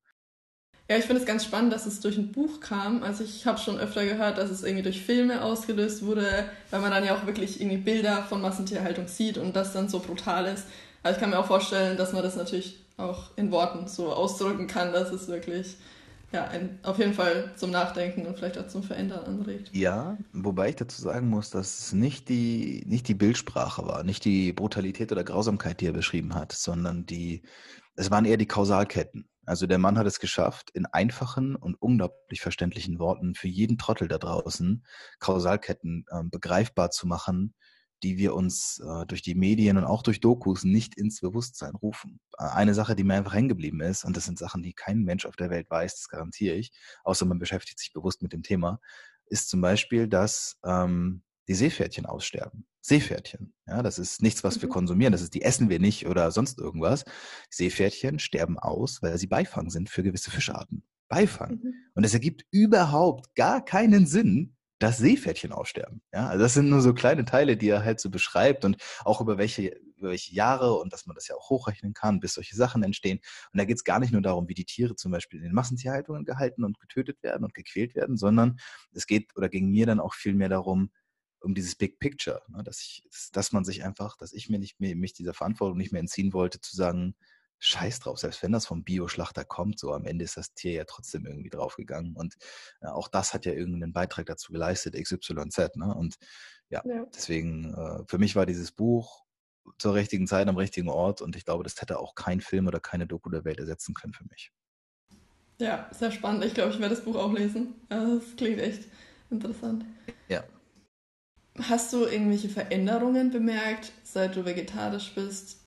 Ja, 0.89 0.97
ich 0.97 1.05
finde 1.05 1.21
es 1.21 1.27
ganz 1.27 1.45
spannend, 1.45 1.71
dass 1.71 1.85
es 1.85 1.99
durch 1.99 2.17
ein 2.17 2.31
Buch 2.31 2.61
kam. 2.61 3.03
Also 3.03 3.23
ich 3.23 3.45
habe 3.45 3.59
schon 3.59 3.77
öfter 3.77 4.03
gehört, 4.05 4.39
dass 4.39 4.49
es 4.49 4.63
irgendwie 4.63 4.81
durch 4.81 5.03
Filme 5.03 5.43
ausgelöst 5.43 6.03
wurde, 6.03 6.45
weil 6.71 6.81
man 6.81 6.89
dann 6.89 7.05
ja 7.05 7.15
auch 7.15 7.27
wirklich 7.27 7.61
irgendwie 7.61 7.77
Bilder 7.77 8.23
von 8.23 8.41
Massentierhaltung 8.41 9.07
sieht 9.07 9.37
und 9.37 9.55
das 9.55 9.71
dann 9.71 9.87
so 9.87 9.99
brutal 9.99 10.47
ist. 10.47 10.65
Aber 11.03 11.13
ich 11.13 11.19
kann 11.19 11.29
mir 11.29 11.37
auch 11.37 11.45
vorstellen, 11.45 11.95
dass 11.95 12.11
man 12.11 12.23
das 12.23 12.35
natürlich 12.35 12.83
auch 12.97 13.29
in 13.35 13.51
Worten 13.51 13.87
so 13.87 14.11
ausdrücken 14.11 14.65
kann, 14.65 14.91
dass 14.91 15.11
es 15.11 15.27
wirklich 15.27 15.77
ja, 16.31 16.45
ein, 16.47 16.79
auf 16.81 16.97
jeden 16.97 17.13
Fall 17.13 17.53
zum 17.55 17.69
Nachdenken 17.69 18.25
und 18.25 18.37
vielleicht 18.37 18.57
auch 18.57 18.67
zum 18.67 18.81
Verändern 18.81 19.25
anregt. 19.25 19.69
Ja, 19.73 20.17
wobei 20.33 20.69
ich 20.69 20.75
dazu 20.75 21.01
sagen 21.01 21.29
muss, 21.29 21.51
dass 21.51 21.79
es 21.79 21.93
nicht 21.93 22.29
die, 22.29 22.83
nicht 22.87 23.07
die 23.07 23.13
Bildsprache 23.15 23.85
war, 23.85 24.03
nicht 24.03 24.25
die 24.25 24.53
Brutalität 24.53 25.11
oder 25.11 25.23
Grausamkeit, 25.23 25.81
die 25.81 25.87
er 25.87 25.93
beschrieben 25.93 26.33
hat, 26.33 26.51
sondern 26.51 27.05
die, 27.05 27.43
es 27.95 28.09
waren 28.09 28.25
eher 28.25 28.37
die 28.37 28.47
Kausalketten. 28.47 29.27
Also 29.49 29.65
der 29.65 29.79
Mann 29.79 29.97
hat 29.97 30.05
es 30.05 30.19
geschafft, 30.19 30.69
in 30.75 30.85
einfachen 30.85 31.55
und 31.55 31.73
unglaublich 31.81 32.39
verständlichen 32.39 32.99
Worten 32.99 33.33
für 33.33 33.47
jeden 33.47 33.79
Trottel 33.79 34.07
da 34.07 34.19
draußen 34.19 34.85
Kausalketten 35.17 36.05
äh, 36.11 36.21
begreifbar 36.23 36.91
zu 36.91 37.07
machen, 37.07 37.55
die 38.03 38.19
wir 38.19 38.35
uns 38.35 38.79
äh, 38.79 39.07
durch 39.07 39.23
die 39.23 39.33
Medien 39.33 39.77
und 39.77 39.85
auch 39.85 40.03
durch 40.03 40.19
Dokus 40.19 40.63
nicht 40.63 40.95
ins 40.95 41.19
Bewusstsein 41.21 41.73
rufen. 41.73 42.19
Äh, 42.37 42.43
eine 42.43 42.75
Sache, 42.75 42.95
die 42.95 43.03
mir 43.03 43.15
einfach 43.15 43.33
hängen 43.33 43.49
geblieben 43.49 43.81
ist, 43.81 44.05
und 44.05 44.15
das 44.15 44.25
sind 44.25 44.37
Sachen, 44.37 44.61
die 44.61 44.73
kein 44.73 45.01
Mensch 45.01 45.25
auf 45.25 45.35
der 45.35 45.49
Welt 45.49 45.67
weiß, 45.67 45.95
das 45.95 46.09
garantiere 46.09 46.55
ich, 46.55 46.71
außer 47.03 47.25
man 47.25 47.39
beschäftigt 47.39 47.79
sich 47.79 47.91
bewusst 47.91 48.21
mit 48.21 48.33
dem 48.33 48.43
Thema, 48.43 48.79
ist 49.25 49.49
zum 49.49 49.61
Beispiel, 49.61 50.07
dass 50.07 50.59
ähm, 50.63 51.23
die 51.47 51.55
Seepferdchen 51.55 52.05
aussterben. 52.05 52.67
Seepferdchen. 52.89 53.53
Ja, 53.67 53.81
das 53.81 53.99
ist 53.99 54.21
nichts, 54.21 54.43
was 54.43 54.57
mhm. 54.57 54.63
wir 54.63 54.69
konsumieren. 54.69 55.11
Das 55.11 55.21
ist, 55.21 55.33
die 55.33 55.43
essen 55.43 55.69
wir 55.69 55.79
nicht 55.79 56.07
oder 56.07 56.31
sonst 56.31 56.59
irgendwas. 56.59 57.05
Seepferdchen 57.49 58.19
sterben 58.19 58.59
aus, 58.59 59.01
weil 59.01 59.17
sie 59.17 59.27
Beifang 59.27 59.69
sind 59.69 59.89
für 59.89 60.03
gewisse 60.03 60.31
Fischarten. 60.31 60.83
Beifang. 61.07 61.59
Mhm. 61.61 61.73
Und 61.93 62.03
es 62.03 62.13
ergibt 62.13 62.45
überhaupt 62.51 63.33
gar 63.35 63.63
keinen 63.63 64.05
Sinn, 64.05 64.55
dass 64.79 64.97
Seepferdchen 64.97 65.51
aussterben. 65.51 66.01
Ja, 66.13 66.27
also 66.27 66.43
das 66.43 66.53
sind 66.53 66.69
nur 66.69 66.81
so 66.81 66.93
kleine 66.93 67.25
Teile, 67.25 67.57
die 67.57 67.69
er 67.69 67.83
halt 67.83 67.99
so 67.99 68.09
beschreibt 68.09 68.65
und 68.65 68.77
auch 69.03 69.21
über 69.21 69.37
welche 69.37 69.77
über 69.99 70.09
welche 70.09 70.33
Jahre 70.33 70.75
und 70.75 70.93
dass 70.93 71.05
man 71.05 71.15
das 71.15 71.27
ja 71.27 71.35
auch 71.35 71.49
hochrechnen 71.49 71.93
kann, 71.93 72.19
bis 72.19 72.33
solche 72.33 72.55
Sachen 72.55 72.83
entstehen. 72.83 73.19
Und 73.51 73.59
da 73.59 73.65
geht 73.65 73.75
es 73.75 73.83
gar 73.83 73.99
nicht 73.99 74.11
nur 74.11 74.21
darum, 74.21 74.47
wie 74.47 74.53
die 74.53 74.65
Tiere 74.65 74.95
zum 74.95 75.11
Beispiel 75.11 75.39
in 75.39 75.45
den 75.45 75.53
Massentierhaltungen 75.53 76.25
gehalten 76.25 76.63
und 76.63 76.79
getötet 76.79 77.21
werden 77.21 77.43
und 77.43 77.53
gequält 77.53 77.95
werden, 77.95 78.17
sondern 78.17 78.59
es 78.93 79.05
geht 79.05 79.35
oder 79.35 79.49
ging 79.49 79.69
mir 79.69 79.85
dann 79.85 79.99
auch 79.99 80.13
viel 80.13 80.33
mehr 80.33 80.49
darum, 80.49 80.89
um 81.41 81.55
dieses 81.55 81.75
Big 81.75 81.99
Picture, 81.99 82.41
ne, 82.47 82.63
dass 82.63 82.81
ich, 82.81 83.03
dass 83.31 83.51
man 83.51 83.63
sich 83.63 83.83
einfach, 83.83 84.17
dass 84.17 84.33
ich 84.33 84.49
mir 84.49 84.59
nicht 84.59 84.79
mehr, 84.79 84.95
mich 84.95 85.13
dieser 85.13 85.33
Verantwortung 85.33 85.77
nicht 85.77 85.91
mehr 85.91 86.01
entziehen 86.01 86.33
wollte, 86.33 86.59
zu 86.61 86.75
sagen, 86.75 87.15
Scheiß 87.61 87.99
drauf, 87.99 88.19
selbst 88.19 88.41
wenn 88.41 88.53
das 88.53 88.65
vom 88.65 88.83
Bioschlachter 88.85 89.43
kommt, 89.43 89.79
so 89.79 89.93
am 89.93 90.05
Ende 90.05 90.23
ist 90.23 90.37
das 90.37 90.53
Tier 90.53 90.71
ja 90.71 90.85
trotzdem 90.85 91.25
irgendwie 91.25 91.49
draufgegangen. 91.49 92.15
Und 92.15 92.35
ja, 92.81 92.93
auch 92.93 93.09
das 93.09 93.33
hat 93.33 93.45
ja 93.45 93.51
irgendeinen 93.51 93.91
Beitrag 93.91 94.27
dazu 94.27 94.53
geleistet, 94.53 94.95
XYZ. 94.95 95.75
Ne? 95.75 95.93
Und 95.93 96.15
ja, 96.69 96.81
ja. 96.85 97.05
deswegen, 97.13 97.73
äh, 97.73 98.03
für 98.07 98.17
mich 98.17 98.37
war 98.37 98.45
dieses 98.45 98.71
Buch 98.71 99.25
zur 99.77 99.93
richtigen 99.93 100.25
Zeit 100.25 100.47
am 100.47 100.55
richtigen 100.55 100.87
Ort 100.87 101.21
und 101.21 101.35
ich 101.35 101.45
glaube, 101.45 101.63
das 101.63 101.79
hätte 101.81 101.99
auch 101.99 102.15
kein 102.15 102.39
Film 102.39 102.67
oder 102.67 102.79
keine 102.79 103.05
Doku 103.05 103.29
der 103.29 103.43
Welt 103.43 103.59
ersetzen 103.59 103.93
können 103.93 104.13
für 104.13 104.25
mich. 104.29 104.51
Ja, 105.59 105.89
sehr 105.91 106.11
spannend. 106.11 106.45
Ich 106.45 106.53
glaube, 106.53 106.71
ich 106.71 106.79
werde 106.79 106.95
das 106.95 107.03
Buch 107.03 107.17
auch 107.17 107.33
lesen. 107.33 107.75
Das 107.89 108.23
klingt 108.37 108.59
echt 108.59 108.85
interessant. 109.29 109.83
Hast 111.67 111.91
du 111.91 112.05
irgendwelche 112.05 112.49
Veränderungen 112.49 113.31
bemerkt, 113.31 113.91
seit 114.03 114.35
du 114.35 114.45
vegetarisch 114.45 115.13
bist? 115.13 115.65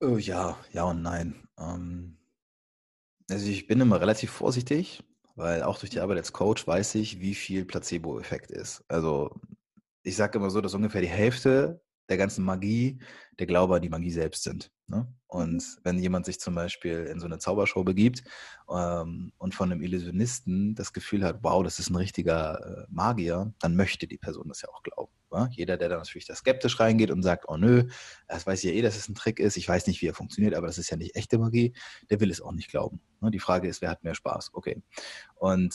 Oh, 0.00 0.16
ja, 0.16 0.56
ja 0.72 0.84
und 0.84 1.02
nein. 1.02 1.48
Ähm, 1.58 2.18
also 3.30 3.46
ich 3.48 3.66
bin 3.66 3.80
immer 3.80 4.00
relativ 4.00 4.30
vorsichtig, 4.30 5.02
weil 5.34 5.62
auch 5.62 5.78
durch 5.78 5.90
die 5.90 6.00
Arbeit 6.00 6.18
als 6.18 6.32
Coach 6.32 6.66
weiß 6.66 6.94
ich, 6.96 7.20
wie 7.20 7.34
viel 7.34 7.64
Placebo-Effekt 7.64 8.50
ist. 8.50 8.84
Also 8.88 9.40
ich 10.02 10.16
sage 10.16 10.38
immer 10.38 10.50
so, 10.50 10.60
dass 10.60 10.74
ungefähr 10.74 11.00
die 11.00 11.08
Hälfte 11.08 11.80
der 12.12 12.18
ganzen 12.18 12.44
Magie 12.44 13.00
der 13.38 13.46
Glaube 13.46 13.76
an 13.76 13.82
die 13.82 13.88
Magie 13.88 14.10
selbst 14.10 14.42
sind. 14.42 14.70
Ne? 14.86 15.10
Und 15.26 15.54
mhm. 15.54 15.80
wenn 15.82 15.98
jemand 15.98 16.26
sich 16.26 16.38
zum 16.38 16.54
Beispiel 16.54 17.06
in 17.10 17.18
so 17.18 17.24
eine 17.24 17.38
Zaubershow 17.38 17.84
begibt 17.84 18.22
ähm, 18.70 19.32
und 19.38 19.54
von 19.54 19.72
einem 19.72 19.80
Illusionisten 19.80 20.74
das 20.74 20.92
Gefühl 20.92 21.24
hat, 21.24 21.38
wow, 21.40 21.64
das 21.64 21.78
ist 21.78 21.88
ein 21.88 21.96
richtiger 21.96 22.60
äh, 22.60 22.86
Magier, 22.90 23.54
dann 23.60 23.76
möchte 23.76 24.06
die 24.06 24.18
Person 24.18 24.48
das 24.48 24.60
ja 24.60 24.68
auch 24.68 24.82
glauben. 24.82 25.10
Wa? 25.30 25.48
Jeder, 25.52 25.78
der 25.78 25.88
dann 25.88 26.00
natürlich 26.00 26.26
da 26.26 26.34
skeptisch 26.34 26.78
reingeht 26.78 27.10
und 27.10 27.22
sagt, 27.22 27.46
oh 27.48 27.56
nö, 27.56 27.88
das 28.28 28.46
weiß 28.46 28.62
ich 28.62 28.70
ja 28.70 28.76
eh, 28.76 28.82
dass 28.82 28.98
es 28.98 29.08
ein 29.08 29.14
Trick 29.14 29.40
ist, 29.40 29.56
ich 29.56 29.66
weiß 29.66 29.86
nicht, 29.86 30.02
wie 30.02 30.08
er 30.08 30.14
funktioniert, 30.14 30.54
aber 30.54 30.66
das 30.66 30.76
ist 30.76 30.90
ja 30.90 30.98
nicht 30.98 31.16
echte 31.16 31.38
Magie, 31.38 31.72
der 32.10 32.20
will 32.20 32.30
es 32.30 32.42
auch 32.42 32.52
nicht 32.52 32.68
glauben. 32.68 33.00
Ne? 33.22 33.30
Die 33.30 33.40
Frage 33.40 33.68
ist, 33.68 33.80
wer 33.80 33.88
hat 33.88 34.04
mehr 34.04 34.14
Spaß? 34.14 34.50
Okay. 34.52 34.82
Und 35.36 35.74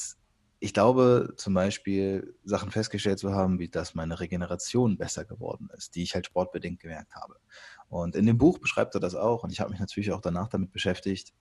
ich 0.59 0.73
glaube 0.73 1.33
zum 1.37 1.53
Beispiel 1.53 2.35
Sachen 2.43 2.71
festgestellt 2.71 3.19
zu 3.19 3.31
haben, 3.31 3.59
wie 3.59 3.69
dass 3.69 3.95
meine 3.95 4.19
Regeneration 4.19 4.97
besser 4.97 5.25
geworden 5.25 5.69
ist, 5.77 5.95
die 5.95 6.03
ich 6.03 6.15
halt 6.15 6.25
sportbedingt 6.25 6.79
gemerkt 6.79 7.15
habe. 7.15 7.35
Und 7.89 8.15
in 8.15 8.25
dem 8.25 8.37
Buch 8.37 8.57
beschreibt 8.57 8.95
er 8.95 8.99
das 8.99 9.15
auch 9.15 9.43
und 9.43 9.51
ich 9.51 9.59
habe 9.59 9.71
mich 9.71 9.79
natürlich 9.79 10.11
auch 10.11 10.21
danach 10.21 10.49
damit 10.49 10.71
beschäftigt, 10.71 11.33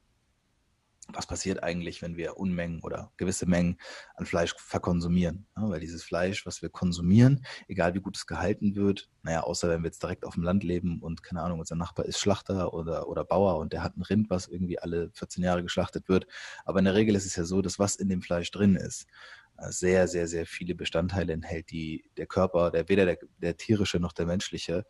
was 1.12 1.26
passiert 1.26 1.62
eigentlich, 1.62 2.02
wenn 2.02 2.16
wir 2.16 2.36
Unmengen 2.36 2.80
oder 2.82 3.12
gewisse 3.16 3.46
Mengen 3.46 3.78
an 4.16 4.26
Fleisch 4.26 4.54
verkonsumieren. 4.56 5.46
Ja, 5.56 5.68
weil 5.68 5.80
dieses 5.80 6.02
Fleisch, 6.02 6.46
was 6.46 6.62
wir 6.62 6.68
konsumieren, 6.68 7.44
egal 7.68 7.94
wie 7.94 8.00
gut 8.00 8.16
es 8.16 8.26
gehalten 8.26 8.74
wird, 8.74 9.08
naja, 9.22 9.42
außer 9.42 9.68
wenn 9.68 9.82
wir 9.82 9.88
jetzt 9.88 10.02
direkt 10.02 10.24
auf 10.24 10.34
dem 10.34 10.42
Land 10.42 10.64
leben 10.64 11.00
und 11.00 11.22
keine 11.22 11.42
Ahnung, 11.42 11.60
unser 11.60 11.76
Nachbar 11.76 12.06
ist 12.06 12.18
Schlachter 12.18 12.74
oder, 12.74 13.08
oder 13.08 13.24
Bauer 13.24 13.58
und 13.58 13.72
der 13.72 13.82
hat 13.82 13.96
ein 13.96 14.02
Rind, 14.02 14.30
was 14.30 14.48
irgendwie 14.48 14.78
alle 14.78 15.10
14 15.14 15.44
Jahre 15.44 15.62
geschlachtet 15.62 16.08
wird. 16.08 16.26
Aber 16.64 16.80
in 16.80 16.84
der 16.84 16.94
Regel 16.94 17.14
ist 17.14 17.26
es 17.26 17.36
ja 17.36 17.44
so, 17.44 17.62
dass 17.62 17.78
was 17.78 17.96
in 17.96 18.08
dem 18.08 18.22
Fleisch 18.22 18.50
drin 18.50 18.76
ist, 18.76 19.06
äh, 19.58 19.70
sehr, 19.70 20.08
sehr, 20.08 20.26
sehr 20.26 20.46
viele 20.46 20.74
Bestandteile 20.74 21.32
enthält, 21.32 21.70
die 21.70 22.10
der 22.16 22.26
Körper, 22.26 22.70
der 22.70 22.88
weder 22.88 23.06
der, 23.06 23.18
der 23.38 23.56
tierische 23.56 24.00
noch 24.00 24.12
der 24.12 24.26
menschliche, 24.26 24.84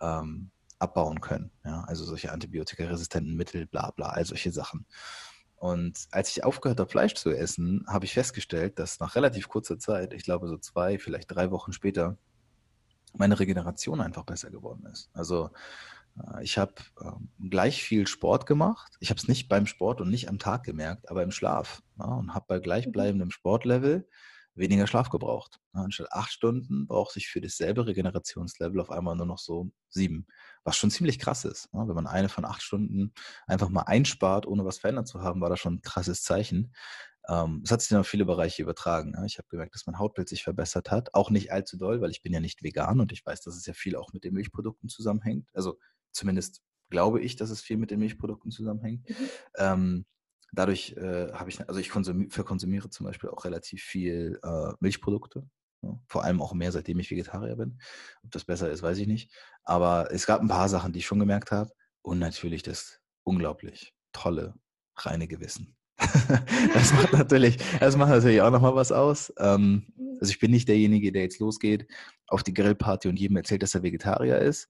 ähm, 0.00 0.50
abbauen 0.80 1.20
können. 1.20 1.52
Ja, 1.64 1.82
also 1.82 2.04
solche 2.04 2.32
antibiotikaresistenten 2.32 3.36
Mittel, 3.36 3.66
bla 3.66 3.90
bla, 3.90 4.08
all 4.08 4.24
solche 4.24 4.50
Sachen. 4.50 4.86
Und 5.60 6.08
als 6.10 6.30
ich 6.30 6.42
aufgehört 6.42 6.80
habe, 6.80 6.88
Fleisch 6.88 7.12
zu 7.14 7.30
essen, 7.30 7.84
habe 7.86 8.06
ich 8.06 8.14
festgestellt, 8.14 8.78
dass 8.78 8.98
nach 8.98 9.14
relativ 9.14 9.46
kurzer 9.48 9.78
Zeit, 9.78 10.14
ich 10.14 10.22
glaube 10.22 10.48
so 10.48 10.56
zwei, 10.56 10.98
vielleicht 10.98 11.34
drei 11.34 11.50
Wochen 11.50 11.74
später, 11.74 12.16
meine 13.12 13.38
Regeneration 13.38 14.00
einfach 14.00 14.24
besser 14.24 14.50
geworden 14.50 14.86
ist. 14.90 15.10
Also 15.12 15.50
äh, 16.18 16.42
ich 16.42 16.56
habe 16.56 16.72
äh, 17.02 17.10
gleich 17.50 17.82
viel 17.82 18.06
Sport 18.06 18.46
gemacht. 18.46 18.96
Ich 19.00 19.10
habe 19.10 19.18
es 19.18 19.28
nicht 19.28 19.50
beim 19.50 19.66
Sport 19.66 20.00
und 20.00 20.08
nicht 20.08 20.30
am 20.30 20.38
Tag 20.38 20.62
gemerkt, 20.62 21.10
aber 21.10 21.22
im 21.22 21.30
Schlaf. 21.30 21.82
Ja, 21.98 22.06
und 22.06 22.32
habe 22.32 22.46
bei 22.48 22.58
gleichbleibendem 22.58 23.30
Sportlevel 23.30 24.08
weniger 24.54 24.86
Schlaf 24.86 25.10
gebraucht. 25.10 25.60
Anstatt 25.72 26.12
acht 26.12 26.32
Stunden 26.32 26.86
braucht 26.86 27.12
sich 27.12 27.28
für 27.28 27.40
dasselbe 27.40 27.86
Regenerationslevel 27.86 28.80
auf 28.80 28.90
einmal 28.90 29.16
nur 29.16 29.26
noch 29.26 29.38
so 29.38 29.70
sieben, 29.88 30.26
was 30.64 30.76
schon 30.76 30.90
ziemlich 30.90 31.18
krass 31.18 31.44
ist. 31.44 31.68
Wenn 31.72 31.86
man 31.86 32.06
eine 32.06 32.28
von 32.28 32.44
acht 32.44 32.62
Stunden 32.62 33.12
einfach 33.46 33.68
mal 33.68 33.82
einspart, 33.82 34.46
ohne 34.46 34.64
was 34.64 34.78
verändert 34.78 35.08
zu 35.08 35.22
haben, 35.22 35.40
war 35.40 35.50
das 35.50 35.60
schon 35.60 35.74
ein 35.74 35.82
krasses 35.82 36.22
Zeichen. 36.22 36.72
Ähm, 37.28 37.62
es 37.64 37.70
hat 37.70 37.80
sich 37.80 37.90
dann 37.90 38.00
auf 38.00 38.08
viele 38.08 38.24
Bereiche 38.24 38.62
übertragen. 38.62 39.14
Ich 39.26 39.38
habe 39.38 39.48
gemerkt, 39.48 39.74
dass 39.74 39.86
mein 39.86 39.98
Hautbild 39.98 40.28
sich 40.28 40.42
verbessert 40.42 40.90
hat. 40.90 41.14
Auch 41.14 41.30
nicht 41.30 41.52
allzu 41.52 41.76
doll, 41.76 42.00
weil 42.00 42.10
ich 42.10 42.22
bin 42.22 42.32
ja 42.32 42.40
nicht 42.40 42.62
vegan 42.62 43.00
und 43.00 43.12
ich 43.12 43.24
weiß, 43.24 43.42
dass 43.42 43.56
es 43.56 43.66
ja 43.66 43.72
viel 43.72 43.96
auch 43.96 44.12
mit 44.12 44.24
den 44.24 44.34
Milchprodukten 44.34 44.88
zusammenhängt. 44.88 45.48
Also 45.54 45.78
zumindest 46.12 46.62
glaube 46.88 47.20
ich, 47.20 47.36
dass 47.36 47.50
es 47.50 47.60
viel 47.60 47.76
mit 47.76 47.90
den 47.90 48.00
Milchprodukten 48.00 48.50
zusammenhängt. 48.50 49.08
Mhm. 49.08 49.14
Ähm, 49.56 50.06
Dadurch 50.52 50.94
äh, 50.96 51.32
habe 51.32 51.50
ich, 51.50 51.66
also 51.68 51.80
ich 51.80 51.90
konsumi 51.90 52.28
verkonsumiere 52.30 52.90
zum 52.90 53.06
Beispiel 53.06 53.30
auch 53.30 53.44
relativ 53.44 53.82
viel 53.82 54.38
äh, 54.42 54.72
Milchprodukte. 54.80 55.48
Ja, 55.82 55.98
vor 56.08 56.24
allem 56.24 56.42
auch 56.42 56.52
mehr, 56.52 56.72
seitdem 56.72 56.98
ich 56.98 57.10
Vegetarier 57.10 57.56
bin. 57.56 57.78
Ob 58.22 58.30
das 58.32 58.44
besser 58.44 58.70
ist, 58.70 58.82
weiß 58.82 58.98
ich 58.98 59.06
nicht. 59.06 59.32
Aber 59.64 60.08
es 60.12 60.26
gab 60.26 60.40
ein 60.40 60.48
paar 60.48 60.68
Sachen, 60.68 60.92
die 60.92 60.98
ich 60.98 61.06
schon 61.06 61.18
gemerkt 61.18 61.52
habe. 61.52 61.70
Und 62.02 62.18
natürlich 62.18 62.62
das 62.62 63.00
unglaublich 63.24 63.94
tolle, 64.12 64.54
reine 64.96 65.28
Gewissen. 65.28 65.76
das 66.74 66.92
macht 66.94 67.12
natürlich, 67.12 67.58
das 67.78 67.96
macht 67.96 68.10
natürlich 68.10 68.40
auch 68.40 68.50
nochmal 68.50 68.74
was 68.74 68.92
aus. 68.92 69.32
Ähm, 69.38 69.86
also 70.20 70.30
ich 70.30 70.38
bin 70.38 70.50
nicht 70.50 70.68
derjenige, 70.68 71.12
der 71.12 71.22
jetzt 71.22 71.38
losgeht 71.38 71.86
auf 72.26 72.42
die 72.42 72.54
Grillparty 72.54 73.08
und 73.08 73.18
jedem 73.18 73.36
erzählt, 73.36 73.62
dass 73.62 73.74
er 73.74 73.82
Vegetarier 73.82 74.38
ist. 74.38 74.68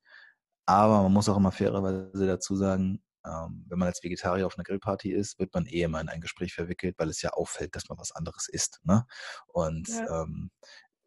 Aber 0.67 1.03
man 1.03 1.13
muss 1.13 1.29
auch 1.29 1.37
immer 1.37 1.53
fairerweise 1.53 2.27
dazu 2.27 2.57
sagen, 2.57 3.03
ähm, 3.25 3.65
wenn 3.69 3.79
man 3.79 3.89
als 3.89 4.03
Vegetarier 4.03 4.47
auf 4.47 4.57
einer 4.57 4.65
Grillparty 4.65 5.13
ist, 5.13 5.39
wird 5.39 5.55
man 5.55 5.67
eh 5.67 5.83
immer 5.83 6.01
in 6.01 6.09
ein 6.09 6.21
Gespräch 6.21 6.55
verwickelt, 6.55 6.97
weil 6.99 7.09
es 7.09 7.23
ja 7.23 7.31
auffällt, 7.31 7.77
dass 7.77 7.89
man 7.89 7.99
was 7.99 8.13
anderes 8.13 8.49
isst. 8.49 8.81
Ne? 8.85 9.07
Und 9.47 9.89
ja. 9.89 10.23
ähm, 10.23 10.51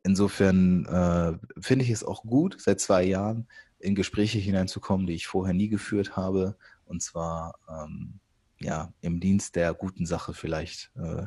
insofern 0.03 0.85
äh, 0.85 1.61
finde 1.61 1.85
ich 1.85 1.91
es 1.91 2.03
auch 2.03 2.23
gut, 2.23 2.57
seit 2.59 2.79
zwei 2.79 3.03
Jahren 3.03 3.47
in 3.79 3.95
Gespräche 3.95 4.39
hineinzukommen, 4.39 5.07
die 5.07 5.13
ich 5.13 5.27
vorher 5.27 5.53
nie 5.53 5.69
geführt 5.69 6.15
habe. 6.15 6.57
Und 6.85 7.01
zwar 7.01 7.55
ähm, 7.69 8.19
ja 8.59 8.93
im 9.01 9.19
Dienst 9.19 9.55
der 9.55 9.73
guten 9.73 10.05
Sache 10.05 10.33
vielleicht 10.33 10.91
äh, 10.95 11.25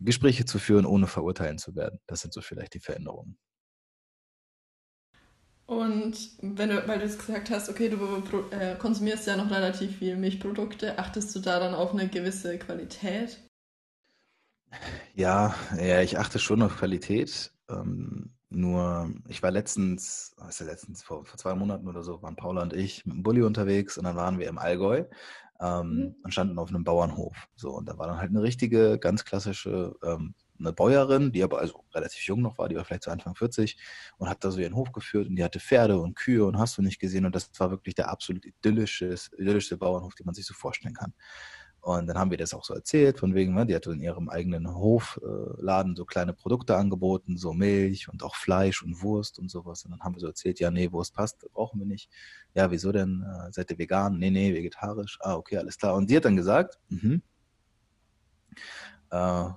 Gespräche 0.00 0.44
zu 0.44 0.58
führen, 0.58 0.86
ohne 0.86 1.06
verurteilen 1.06 1.58
zu 1.58 1.76
werden. 1.76 2.00
Das 2.06 2.20
sind 2.20 2.32
so 2.32 2.40
vielleicht 2.40 2.74
die 2.74 2.80
Veränderungen. 2.80 3.38
Und 5.66 6.30
wenn 6.42 6.68
du, 6.68 6.86
weil 6.86 6.98
du 6.98 7.04
jetzt 7.04 7.18
gesagt 7.18 7.50
hast, 7.50 7.68
okay, 7.68 7.88
du 7.88 7.98
äh, 8.50 8.76
konsumierst 8.76 9.26
ja 9.26 9.36
noch 9.36 9.50
relativ 9.50 9.98
viel 9.98 10.16
Milchprodukte, 10.16 10.98
achtest 10.98 11.34
du 11.34 11.40
da 11.40 11.60
dann 11.60 11.74
auf 11.74 11.92
eine 11.92 12.08
gewisse 12.08 12.58
Qualität? 12.58 13.40
Ja, 15.14 15.54
ja, 15.78 16.00
ich 16.00 16.18
achte 16.18 16.38
schon 16.38 16.62
auf 16.62 16.76
Qualität. 16.76 17.52
Ähm, 17.68 18.34
nur, 18.48 19.10
ich 19.28 19.42
war 19.42 19.50
letztens, 19.50 20.34
was 20.36 20.58
ja 20.58 20.66
letztens, 20.66 21.02
vor, 21.02 21.24
vor 21.24 21.38
zwei 21.38 21.54
Monaten 21.54 21.88
oder 21.88 22.02
so, 22.02 22.22
waren 22.22 22.36
Paula 22.36 22.62
und 22.62 22.74
ich 22.74 23.06
mit 23.06 23.16
dem 23.16 23.22
Bulli 23.22 23.42
unterwegs 23.42 23.96
und 23.96 24.04
dann 24.04 24.16
waren 24.16 24.38
wir 24.38 24.48
im 24.48 24.58
Allgäu 24.58 25.04
ähm, 25.60 25.88
mhm. 25.88 26.14
und 26.22 26.32
standen 26.32 26.58
auf 26.58 26.68
einem 26.68 26.84
Bauernhof. 26.84 27.48
So, 27.54 27.70
und 27.70 27.88
da 27.88 27.96
war 27.96 28.08
dann 28.08 28.18
halt 28.18 28.30
eine 28.30 28.42
richtige, 28.42 28.98
ganz 28.98 29.24
klassische 29.24 29.94
ähm, 30.02 30.34
eine 30.62 30.72
Bäuerin, 30.72 31.32
die 31.32 31.42
aber 31.42 31.58
also 31.60 31.84
relativ 31.94 32.22
jung 32.26 32.42
noch 32.42 32.58
war, 32.58 32.68
die 32.68 32.76
war 32.76 32.84
vielleicht 32.84 33.04
so 33.04 33.10
Anfang 33.10 33.34
40 33.34 33.76
und 34.18 34.28
hat 34.28 34.42
da 34.44 34.50
so 34.50 34.60
ihren 34.60 34.74
Hof 34.74 34.92
geführt 34.92 35.28
und 35.28 35.36
die 35.36 35.44
hatte 35.44 35.60
Pferde 35.60 35.98
und 36.00 36.14
Kühe 36.14 36.44
und 36.44 36.58
hast 36.58 36.78
du 36.78 36.82
nicht 36.82 36.98
gesehen 37.00 37.26
und 37.26 37.34
das 37.34 37.50
war 37.58 37.70
wirklich 37.70 37.94
der 37.94 38.10
absolut 38.10 38.44
idyllische, 38.44 39.16
Bauernhof, 39.76 40.14
den 40.14 40.26
man 40.26 40.34
sich 40.34 40.46
so 40.46 40.54
vorstellen 40.54 40.94
kann. 40.94 41.12
Und 41.82 42.06
dann 42.06 42.16
haben 42.16 42.30
wir 42.30 42.38
das 42.38 42.54
auch 42.54 42.62
so 42.62 42.74
erzählt, 42.74 43.18
von 43.18 43.34
wegen, 43.34 43.54
ne, 43.54 43.66
die 43.66 43.74
hatte 43.74 43.90
in 43.90 44.00
ihrem 44.00 44.28
eigenen 44.28 44.72
Hofladen 44.72 45.96
so 45.96 46.04
kleine 46.04 46.32
Produkte 46.32 46.76
angeboten, 46.76 47.36
so 47.36 47.52
Milch 47.52 48.08
und 48.08 48.22
auch 48.22 48.36
Fleisch 48.36 48.84
und 48.84 49.02
Wurst 49.02 49.40
und 49.40 49.50
sowas. 49.50 49.84
Und 49.84 49.90
dann 49.90 50.00
haben 50.00 50.14
wir 50.14 50.20
so 50.20 50.28
erzählt, 50.28 50.60
ja, 50.60 50.70
nee, 50.70 50.92
Wurst 50.92 51.12
passt, 51.12 51.44
brauchen 51.52 51.80
wir 51.80 51.86
nicht. 51.86 52.08
Ja, 52.54 52.70
wieso 52.70 52.92
denn? 52.92 53.24
Äh, 53.24 53.50
seid 53.50 53.72
ihr 53.72 53.78
vegan? 53.78 54.16
Nee, 54.16 54.30
nee, 54.30 54.54
vegetarisch. 54.54 55.18
Ah, 55.22 55.34
okay, 55.34 55.56
alles 55.56 55.76
klar. 55.76 55.96
Und 55.96 56.08
sie 56.08 56.16
hat 56.16 56.24
dann 56.24 56.36
gesagt, 56.36 56.78
mhm, 56.88 57.20
äh, 59.10 59.48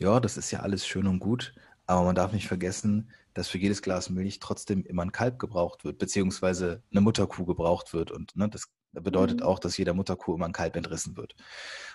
ja, 0.00 0.18
das 0.18 0.36
ist 0.36 0.50
ja 0.50 0.60
alles 0.60 0.86
schön 0.86 1.06
und 1.06 1.20
gut, 1.20 1.54
Aber 1.86 2.04
man 2.04 2.14
darf 2.14 2.32
nicht 2.32 2.48
vergessen, 2.48 3.10
dass 3.34 3.48
für 3.48 3.58
jedes 3.58 3.82
Glas 3.82 4.10
Milch 4.10 4.38
trotzdem 4.38 4.84
immer 4.86 5.02
ein 5.02 5.12
Kalb 5.12 5.38
gebraucht 5.38 5.84
wird, 5.84 5.98
beziehungsweise 5.98 6.82
eine 6.90 7.00
Mutterkuh 7.00 7.44
gebraucht 7.44 7.92
wird. 7.92 8.10
Und 8.10 8.34
ne, 8.34 8.48
das 8.48 8.68
bedeutet 8.92 9.40
mhm. 9.40 9.46
auch, 9.46 9.58
dass 9.58 9.76
jeder 9.76 9.92
Mutterkuh 9.92 10.34
immer 10.34 10.46
ein 10.46 10.52
Kalb 10.52 10.74
entrissen 10.76 11.16
wird. 11.16 11.34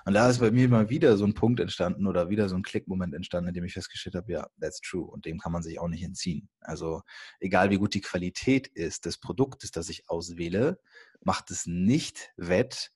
Und 0.05 0.13
da 0.13 0.29
ist 0.29 0.39
bei 0.39 0.51
mir 0.51 0.69
mal 0.69 0.89
wieder 0.89 1.17
so 1.17 1.25
ein 1.25 1.33
Punkt 1.33 1.59
entstanden 1.59 2.07
oder 2.07 2.29
wieder 2.29 2.47
so 2.47 2.55
ein 2.55 2.61
Klickmoment 2.61 3.13
entstanden, 3.13 3.49
in 3.49 3.53
dem 3.53 3.63
ich 3.63 3.73
festgestellt 3.73 4.15
habe, 4.15 4.31
ja, 4.31 4.47
that's 4.61 4.81
true. 4.81 5.05
Und 5.05 5.25
dem 5.25 5.39
kann 5.39 5.51
man 5.51 5.63
sich 5.63 5.79
auch 5.79 5.87
nicht 5.87 6.03
entziehen. 6.03 6.47
Also 6.61 7.01
egal 7.39 7.69
wie 7.71 7.77
gut 7.77 7.95
die 7.95 8.01
Qualität 8.01 8.67
ist 8.67 9.05
des 9.05 9.17
Produktes, 9.17 9.71
das 9.71 9.89
ich 9.89 10.09
auswähle, 10.09 10.79
macht 11.21 11.51
es 11.51 11.65
nicht 11.65 12.31
wett, 12.37 12.91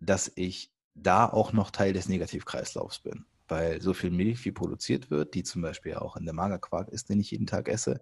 dass 0.00 0.30
ich 0.34 0.70
da 0.94 1.26
auch 1.26 1.52
noch 1.52 1.70
Teil 1.70 1.92
des 1.92 2.08
Negativkreislaufs 2.08 3.00
bin 3.00 3.24
weil 3.50 3.80
so 3.80 3.94
viel 3.94 4.10
Milch 4.10 4.44
wie 4.44 4.52
produziert 4.52 5.10
wird, 5.10 5.34
die 5.34 5.42
zum 5.42 5.62
Beispiel 5.62 5.94
auch 5.94 6.16
in 6.16 6.24
der 6.24 6.34
Magerquark 6.34 6.88
ist, 6.88 7.08
den 7.08 7.20
ich 7.20 7.30
jeden 7.30 7.46
Tag 7.46 7.68
esse, 7.68 8.00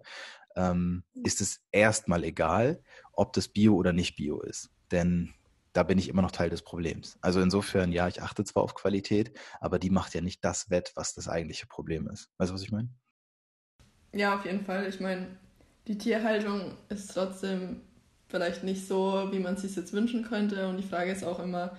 ähm, 0.55 1.03
ist 1.23 1.41
es 1.41 1.61
erstmal 1.71 2.23
egal, 2.23 2.81
ob 3.13 3.33
das 3.33 3.47
Bio 3.47 3.75
oder 3.75 3.93
nicht 3.93 4.15
Bio 4.15 4.41
ist. 4.41 4.69
Denn 4.91 5.33
da 5.73 5.83
bin 5.83 5.97
ich 5.97 6.09
immer 6.09 6.21
noch 6.21 6.31
Teil 6.31 6.49
des 6.49 6.63
Problems. 6.63 7.17
Also 7.21 7.41
insofern, 7.41 7.91
ja, 7.91 8.07
ich 8.07 8.21
achte 8.21 8.43
zwar 8.43 8.63
auf 8.63 8.73
Qualität, 8.73 9.37
aber 9.59 9.79
die 9.79 9.91
macht 9.91 10.13
ja 10.15 10.21
nicht 10.21 10.43
das 10.43 10.69
wett, 10.69 10.91
was 10.95 11.13
das 11.13 11.27
eigentliche 11.27 11.67
Problem 11.67 12.07
ist. 12.07 12.31
Weißt 12.37 12.49
du, 12.49 12.55
was 12.55 12.63
ich 12.63 12.71
meine? 12.71 12.89
Ja, 14.13 14.35
auf 14.35 14.45
jeden 14.45 14.65
Fall. 14.65 14.87
Ich 14.87 14.99
meine, 14.99 15.27
die 15.87 15.97
Tierhaltung 15.97 16.77
ist 16.89 17.13
trotzdem 17.13 17.81
vielleicht 18.27 18.63
nicht 18.63 18.87
so, 18.87 19.29
wie 19.31 19.39
man 19.39 19.55
es 19.55 19.61
sich 19.61 19.75
jetzt 19.75 19.93
wünschen 19.93 20.23
könnte. 20.23 20.67
Und 20.67 20.77
die 20.77 20.87
Frage 20.87 21.11
ist 21.11 21.23
auch 21.23 21.39
immer, 21.39 21.77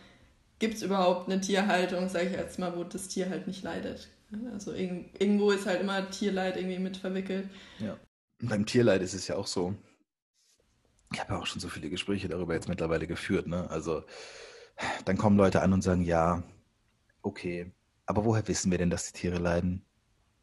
gibt 0.60 0.74
es 0.74 0.82
überhaupt 0.82 1.28
eine 1.28 1.40
Tierhaltung, 1.40 2.08
sage 2.08 2.26
ich 2.26 2.32
jetzt 2.32 2.58
mal, 2.58 2.76
wo 2.76 2.84
das 2.84 3.08
Tier 3.08 3.28
halt 3.28 3.48
nicht 3.48 3.64
leidet. 3.64 4.08
Also 4.52 4.72
irgendwo 4.72 5.50
ist 5.50 5.66
halt 5.66 5.80
immer 5.80 6.08
Tierleid 6.10 6.56
irgendwie 6.56 6.78
mit 6.78 6.96
verwickelt. 6.96 7.48
Ja. 7.80 7.98
Und 8.40 8.48
beim 8.48 8.66
Tierleid 8.66 9.02
ist 9.02 9.14
es 9.14 9.26
ja 9.26 9.36
auch 9.36 9.48
so. 9.48 9.74
Ich 11.12 11.18
habe 11.18 11.32
ja 11.32 11.40
auch 11.40 11.46
schon 11.46 11.60
so 11.60 11.68
viele 11.68 11.90
Gespräche 11.90 12.28
darüber 12.28 12.54
jetzt 12.54 12.68
mittlerweile 12.68 13.08
geführt. 13.08 13.48
Ne? 13.48 13.68
Also 13.68 14.04
dann 15.04 15.18
kommen 15.18 15.36
Leute 15.36 15.62
an 15.62 15.72
und 15.72 15.82
sagen, 15.82 16.02
ja, 16.02 16.44
okay, 17.22 17.72
aber 18.06 18.24
woher 18.24 18.46
wissen 18.46 18.70
wir 18.70 18.78
denn, 18.78 18.90
dass 18.90 19.10
die 19.10 19.18
Tiere 19.18 19.38
leiden? 19.38 19.84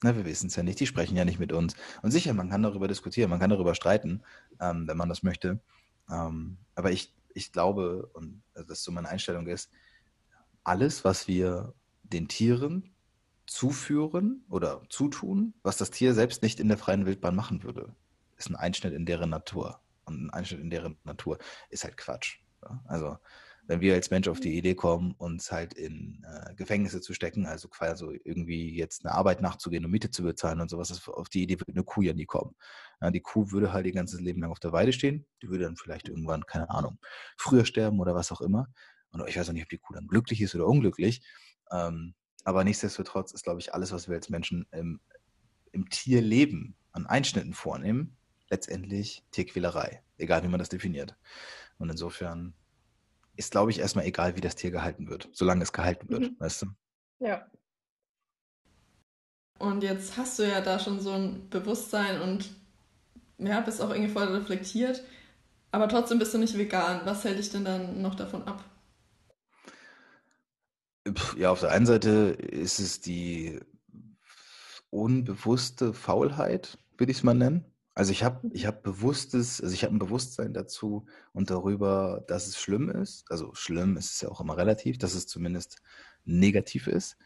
Na, 0.04 0.16
wir 0.16 0.26
wissen 0.26 0.48
es 0.48 0.56
ja 0.56 0.64
nicht. 0.64 0.80
Die 0.80 0.88
sprechen 0.88 1.16
ja 1.16 1.26
nicht 1.26 1.40
mit 1.40 1.54
uns. 1.54 1.76
Und 2.02 2.12
sicher, 2.12 2.34
man 2.34 2.50
kann 2.50 2.64
darüber 2.64 2.88
diskutieren, 2.88 3.30
man 3.30 3.40
kann 3.40 3.50
darüber 3.50 3.74
streiten, 3.74 4.24
ähm, 4.60 4.88
wenn 4.88 4.98
man 4.98 5.10
das 5.10 5.24
möchte. 5.24 5.60
Ähm, 6.10 6.58
aber 6.76 6.92
ich, 6.92 7.16
ich 7.34 7.52
glaube, 7.52 8.10
und 8.14 8.44
also 8.54 8.68
das 8.68 8.84
so 8.84 8.92
meine 8.92 9.10
Einstellung 9.10 9.48
ist, 9.48 9.72
alles, 10.68 11.06
was 11.06 11.28
wir 11.28 11.74
den 12.04 12.28
Tieren 12.28 12.94
zuführen 13.46 14.44
oder 14.50 14.82
zutun, 14.90 15.54
was 15.64 15.78
das 15.78 15.92
Tier 15.92 16.14
selbst 16.14 16.44
nicht 16.44 16.60
in 16.60 16.68
der 16.68 16.78
freien 16.78 17.06
Wildbahn 17.06 17.36
machen 17.36 17.64
würde, 17.64 17.96
ist 18.38 18.50
ein 18.50 18.56
Einschnitt 18.56 18.94
in 18.94 19.06
deren 19.06 19.30
Natur. 19.30 19.80
Und 20.06 20.26
ein 20.26 20.30
Einschnitt 20.30 20.60
in 20.60 20.70
deren 20.70 20.98
Natur 21.04 21.38
ist 21.70 21.84
halt 21.84 21.98
Quatsch. 21.98 22.40
Ja? 22.64 22.84
Also 22.86 23.18
wenn 23.68 23.82
wir 23.82 23.94
als 23.94 24.12
Mensch 24.12 24.28
auf 24.28 24.40
die 24.40 24.58
Idee 24.58 24.76
kommen, 24.76 25.14
uns 25.18 25.52
halt 25.52 25.74
in 25.74 26.26
äh, 26.26 26.54
Gefängnisse 26.56 27.02
zu 27.02 27.14
stecken, 27.14 27.46
also 27.46 27.68
quasi 27.68 28.20
irgendwie 28.24 28.76
jetzt 28.76 29.06
eine 29.06 29.14
Arbeit 29.14 29.42
nachzugehen 29.42 29.84
und 29.84 29.92
Miete 29.92 30.10
zu 30.10 30.24
bezahlen 30.24 30.62
und 30.62 30.70
sowas, 30.70 31.08
auf 31.08 31.30
die 31.30 31.44
Idee 31.44 31.60
würde 31.60 31.74
eine 31.74 31.84
Kuh 31.84 32.02
ja 32.02 32.14
nie 32.14 32.26
kommen. 32.26 32.56
Ja, 33.02 33.12
die 33.12 33.20
Kuh 33.20 33.52
würde 33.52 33.74
halt 33.74 33.86
ihr 33.86 33.92
ganzes 33.92 34.22
Leben 34.22 34.42
lang 34.42 34.52
auf 34.52 34.60
der 34.60 34.72
Weide 34.72 34.94
stehen, 34.94 35.26
die 35.42 35.50
würde 35.50 35.66
dann 35.66 35.76
vielleicht 35.76 36.08
irgendwann, 36.08 36.46
keine 36.46 36.70
Ahnung, 36.70 36.98
früher 37.38 37.66
sterben 37.66 38.00
oder 38.00 38.16
was 38.16 38.32
auch 38.32 38.42
immer. 38.42 38.68
Und 39.12 39.28
ich 39.28 39.38
weiß 39.38 39.50
auch 39.50 39.54
nicht, 39.54 39.64
ob 39.64 39.70
die 39.70 39.78
Kuh 39.78 39.94
dann 39.94 40.08
glücklich 40.08 40.42
ist 40.42 40.56
oder 40.56 40.68
unglücklich. 40.68 41.22
Ähm, 41.72 42.14
aber 42.44 42.64
nichtsdestotrotz 42.64 43.34
ist, 43.34 43.44
glaube 43.44 43.60
ich, 43.60 43.74
alles, 43.74 43.92
was 43.92 44.08
wir 44.08 44.16
als 44.16 44.30
Menschen 44.30 44.68
im, 44.72 45.00
im 45.72 45.90
Tierleben 45.90 46.76
an 46.92 47.06
Einschnitten 47.06 47.54
vornehmen, 47.54 48.18
letztendlich 48.50 49.24
Tierquälerei, 49.32 50.02
egal 50.18 50.44
wie 50.44 50.48
man 50.48 50.60
das 50.60 50.70
definiert. 50.70 51.16
Und 51.78 51.90
insofern 51.90 52.54
ist, 53.36 53.52
glaube 53.52 53.72
ich, 53.72 53.80
erstmal 53.80 54.06
egal, 54.06 54.36
wie 54.36 54.42
das 54.42 54.56
Tier 54.56 54.72
gehalten 54.72 55.10
wird, 55.10 55.30
solange 55.32 55.64
es 55.64 55.74
gehalten 55.74 56.10
wird, 56.10 56.22
mhm. 56.22 56.36
weißt 56.40 56.64
du? 56.64 56.68
Ja. 57.20 57.46
Und 59.60 59.84
jetzt 59.84 60.18
hast 60.18 60.40
du 60.40 60.48
ja 60.48 60.62
da 60.62 60.80
schon 60.80 61.00
so 61.00 61.12
ein 61.12 61.50
Bewusstsein 61.50 62.22
und 62.22 62.50
ja, 63.40 63.60
bist 63.62 63.82
auch 63.82 63.90
irgendwie 63.90 64.12
voll 64.12 64.28
reflektiert, 64.28 65.04
aber 65.72 65.88
trotzdem 65.88 66.20
bist 66.20 66.34
du 66.34 66.38
nicht 66.38 66.58
vegan. 66.58 67.02
Was 67.06 67.24
hält 67.24 67.40
dich 67.40 67.52
denn 67.52 67.66
dann 67.66 68.02
noch 68.02 68.16
davon 68.16 68.44
ab? 68.44 68.64
Ja, 71.38 71.52
auf 71.52 71.62
der 71.62 71.72
einen 71.72 71.86
Seite 71.86 72.10
ist 72.10 72.80
es 72.80 73.00
die 73.00 73.60
unbewusste 74.90 75.94
Faulheit, 75.94 76.78
würde 76.98 77.12
ich 77.12 77.20
es 77.20 77.24
mal 77.24 77.34
nennen. 77.34 77.66
Also 77.94 78.12
ich 78.12 78.24
habe 78.24 78.48
ich 78.54 78.68
hab 78.68 78.84
bewusstes, 78.84 79.60
also 79.60 79.74
ich 79.74 79.84
habe 79.84 79.96
ein 79.96 80.00
Bewusstsein 80.00 80.54
dazu 80.54 81.08
und 81.34 81.50
darüber, 81.50 82.24
dass 82.28 82.46
es 82.46 82.60
schlimm 82.60 82.90
ist. 82.90 83.26
Also 83.32 83.54
schlimm 83.56 83.98
ist 83.98 84.12
es 84.14 84.22
ja 84.22 84.30
auch 84.30 84.40
immer 84.40 84.56
relativ, 84.56 85.00
dass 85.00 85.16
es 85.16 85.26
zumindest 85.26 85.82
negativ 86.24 86.88
ist. 86.88 87.18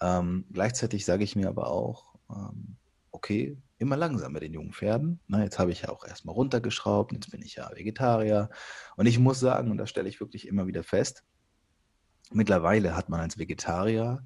Ähm, 0.00 0.46
gleichzeitig 0.52 1.04
sage 1.04 1.24
ich 1.24 1.34
mir 1.34 1.48
aber 1.48 1.68
auch, 1.68 2.14
ähm, 2.30 2.76
okay, 3.10 3.58
immer 3.78 3.96
langsam 3.96 4.32
mit 4.32 4.42
den 4.42 4.52
jungen 4.52 4.72
Pferden. 4.72 5.20
Na, 5.26 5.42
jetzt 5.42 5.58
habe 5.58 5.72
ich 5.72 5.82
ja 5.82 5.88
auch 5.88 6.06
erstmal 6.06 6.34
runtergeschraubt, 6.34 7.12
jetzt 7.12 7.30
bin 7.30 7.42
ich 7.42 7.56
ja 7.56 7.68
Vegetarier. 7.74 8.50
Und 8.96 9.06
ich 9.06 9.18
muss 9.18 9.40
sagen, 9.40 9.70
und 9.70 9.78
das 9.78 9.90
stelle 9.90 10.08
ich 10.08 10.20
wirklich 10.20 10.46
immer 10.46 10.66
wieder 10.66 10.84
fest, 10.84 11.24
Mittlerweile 12.30 12.96
hat 12.96 13.08
man 13.08 13.20
als 13.20 13.38
Vegetarier 13.38 14.24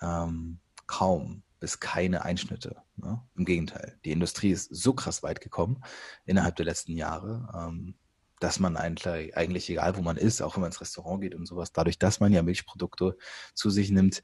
ähm, 0.00 0.58
kaum 0.86 1.42
bis 1.60 1.80
keine 1.80 2.24
Einschnitte. 2.24 2.82
Ne? 2.96 3.22
Im 3.36 3.44
Gegenteil, 3.44 3.98
die 4.04 4.10
Industrie 4.10 4.50
ist 4.50 4.74
so 4.74 4.94
krass 4.94 5.22
weit 5.22 5.40
gekommen 5.40 5.82
innerhalb 6.24 6.56
der 6.56 6.64
letzten 6.64 6.96
Jahre, 6.96 7.48
ähm, 7.54 7.94
dass 8.40 8.58
man 8.58 8.76
eigentlich, 8.76 9.36
eigentlich, 9.36 9.70
egal 9.70 9.96
wo 9.96 10.02
man 10.02 10.16
ist, 10.16 10.42
auch 10.42 10.56
wenn 10.56 10.62
man 10.62 10.70
ins 10.70 10.80
Restaurant 10.80 11.22
geht 11.22 11.36
und 11.36 11.46
sowas, 11.46 11.72
dadurch, 11.72 11.98
dass 11.98 12.18
man 12.18 12.32
ja 12.32 12.42
Milchprodukte 12.42 13.16
zu 13.54 13.70
sich 13.70 13.90
nimmt, 13.90 14.22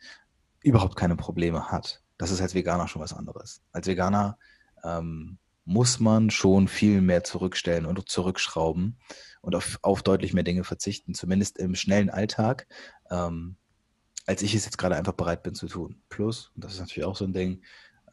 überhaupt 0.63 0.97
keine 0.97 1.15
Probleme 1.15 1.71
hat. 1.71 2.03
Das 2.17 2.33
ist 2.33 2.41
als 2.41 2.55
Veganer 2.55 2.89
schon 2.89 3.03
was 3.03 3.13
anderes. 3.13 3.63
Als 3.71 3.87
Veganer 3.87 4.37
ähm, 4.83 5.39
muss 5.69 6.01
man 6.01 6.31
schon 6.31 6.67
viel 6.67 7.03
mehr 7.03 7.25
zurückstellen 7.25 7.85
und 7.85 8.09
zurückschrauben 8.09 8.97
und 9.43 9.55
auf, 9.55 9.79
auf 9.83 10.03
deutlich 10.03 10.33
mehr 10.33 10.43
Dinge 10.43 10.65
verzichten, 10.65 11.13
zumindest 11.13 11.59
im 11.59 11.75
schnellen 11.75 12.09
Alltag, 12.09 12.67
ähm, 13.11 13.57
als 14.25 14.41
ich 14.41 14.55
es 14.55 14.65
jetzt 14.65 14.79
gerade 14.79 14.97
einfach 14.97 15.13
bereit 15.13 15.43
bin 15.43 15.55
zu 15.55 15.69
tun. 15.69 16.01
Plus, 16.09 16.53
und 16.55 16.65
das 16.65 16.73
ist 16.73 16.81
natürlich 16.81 17.05
auch 17.05 17.17
so 17.17 17.27
ein 17.27 17.35
Ding, 17.35 17.63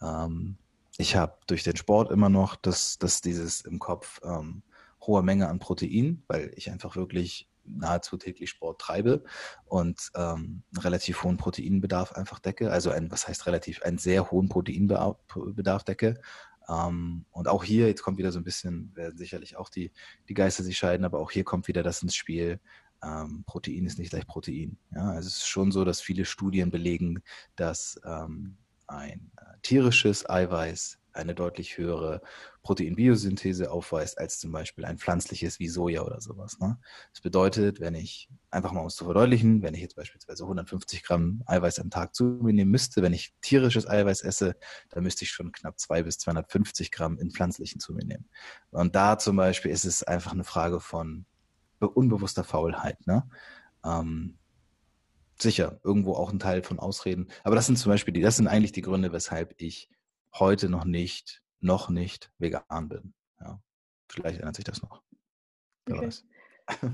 ähm, 0.02 0.58
ich 0.98 1.16
habe 1.16 1.38
durch 1.48 1.64
den 1.64 1.78
Sport 1.78 2.12
immer 2.12 2.28
noch 2.28 2.58
das, 2.58 2.98
das 2.98 3.22
dieses 3.22 3.62
im 3.62 3.80
Kopf 3.80 4.20
ähm, 4.26 4.62
hohe 5.02 5.24
Menge 5.24 5.48
an 5.48 5.60
Protein, 5.60 6.24
weil 6.28 6.52
ich 6.58 6.70
einfach 6.72 6.98
wirklich 6.98 7.50
nahezu 7.64 8.18
täglich 8.18 8.50
Sport 8.50 8.82
treibe 8.82 9.24
und 9.66 10.12
ähm, 10.16 10.64
einen 10.74 10.82
relativ 10.82 11.24
hohen 11.24 11.38
Proteinbedarf 11.38 12.12
einfach 12.12 12.40
decke. 12.40 12.70
Also 12.72 12.92
ein, 12.92 13.12
was 13.12 13.30
heißt 13.30 13.46
relativ, 13.46 13.82
einen 13.82 13.98
sehr 13.98 14.30
hohen 14.30 14.50
Proteinbedarf 14.50 15.84
decke. 15.84 16.20
Ähm, 16.68 17.26
und 17.32 17.48
auch 17.48 17.64
hier, 17.64 17.88
jetzt 17.88 18.02
kommt 18.02 18.18
wieder 18.18 18.32
so 18.32 18.40
ein 18.40 18.44
bisschen, 18.44 18.96
werden 18.96 19.18
sicherlich 19.18 19.58
auch 19.58 19.70
die, 19.70 19.92
die 20.30 20.34
Geister 20.34 20.64
sich 20.64 20.78
scheiden, 20.78 21.06
aber 21.06 21.20
auch 21.20 21.32
hier 21.32 21.44
kommt 21.44 21.68
wieder 21.68 21.84
das 21.84 22.02
ins 22.02 22.16
Spiel. 22.16 22.60
Ähm, 23.04 23.44
Protein 23.46 23.86
ist 23.86 24.00
nicht 24.00 24.10
gleich 24.10 24.26
Protein. 24.26 24.78
Ja, 24.94 25.12
also 25.12 25.28
es 25.28 25.38
ist 25.38 25.48
schon 25.48 25.72
so, 25.72 25.86
dass 25.86 26.02
viele 26.02 26.26
Studien 26.26 26.72
belegen, 26.72 27.22
dass 27.56 28.00
ähm, 28.06 28.58
ein 28.88 29.32
äh, 29.38 29.58
tierisches 29.62 30.30
Eiweiß 30.30 31.00
eine 31.16 31.36
deutlich 31.36 31.78
höhere 31.78 32.22
Proteinbiosynthese 32.64 33.72
aufweist 33.72 34.18
als 34.18 34.40
zum 34.40 34.52
Beispiel 34.52 34.86
ein 34.86 34.98
pflanzliches 34.98 35.60
wie 35.60 35.68
Soja 35.68 36.02
oder 36.02 36.22
sowas. 36.22 36.60
Ne? 36.60 36.78
Das 37.12 37.22
bedeutet, 37.22 37.80
wenn 37.80 37.96
ich, 37.96 38.30
einfach 38.50 38.72
mal 38.72 38.82
um 38.82 38.88
es 38.88 38.96
zu 38.96 39.06
verdeutlichen, 39.06 39.62
wenn 39.62 39.74
ich 39.74 39.82
jetzt 39.82 39.96
beispielsweise 39.96 40.44
150 40.44 41.04
Gramm 41.04 41.44
Eiweiß 41.46 41.80
am 41.80 41.90
Tag 41.90 42.16
zu 42.16 42.24
mir 42.24 42.54
nehmen 42.54 42.72
müsste, 42.72 43.02
wenn 43.02 43.14
ich 43.14 43.34
tierisches 43.42 43.88
Eiweiß 43.88 44.22
esse, 44.22 44.56
dann 44.90 45.04
müsste 45.04 45.26
ich 45.26 45.32
schon 45.32 45.52
knapp 45.52 45.80
2 45.80 46.04
bis 46.04 46.18
250 46.20 46.92
Gramm 46.92 47.18
in 47.20 47.32
pflanzlichen 47.32 47.80
zu 47.80 47.94
mir 47.94 48.06
nehmen. 48.06 48.30
Und 48.72 48.96
da 48.96 49.18
zum 49.18 49.36
Beispiel 49.36 49.72
ist 49.72 49.86
es 49.86 50.04
einfach 50.04 50.34
eine 50.34 50.44
Frage 50.44 50.80
von 50.80 51.26
unbewusster 51.80 52.44
Faulheit. 52.44 53.06
Ne? 53.06 53.30
Ähm, 53.84 54.38
sicher, 55.40 55.80
irgendwo 55.84 56.14
auch 56.14 56.32
ein 56.32 56.40
Teil 56.40 56.64
von 56.64 56.80
Ausreden. 56.80 57.28
Aber 57.44 57.56
das 57.56 57.66
sind 57.66 57.78
zum 57.78 57.92
Beispiel 57.92 58.14
die, 58.14 58.22
das 58.22 58.38
sind 58.38 58.48
eigentlich 58.48 58.72
die 58.72 58.82
Gründe, 58.82 59.12
weshalb 59.12 59.54
ich 59.58 59.90
heute 60.40 60.70
noch 60.70 60.86
nicht, 60.86 61.42
noch 61.60 61.90
nicht 61.90 62.32
vegan 62.38 62.90
bin. 62.90 63.14
Ja. 63.40 63.62
Vielleicht 64.10 64.40
ändert 64.40 64.56
sich 64.56 64.66
das 64.66 64.82
noch. 64.82 65.02
Wer 65.86 65.98
okay. 65.98 66.08
weiß. 66.08 66.26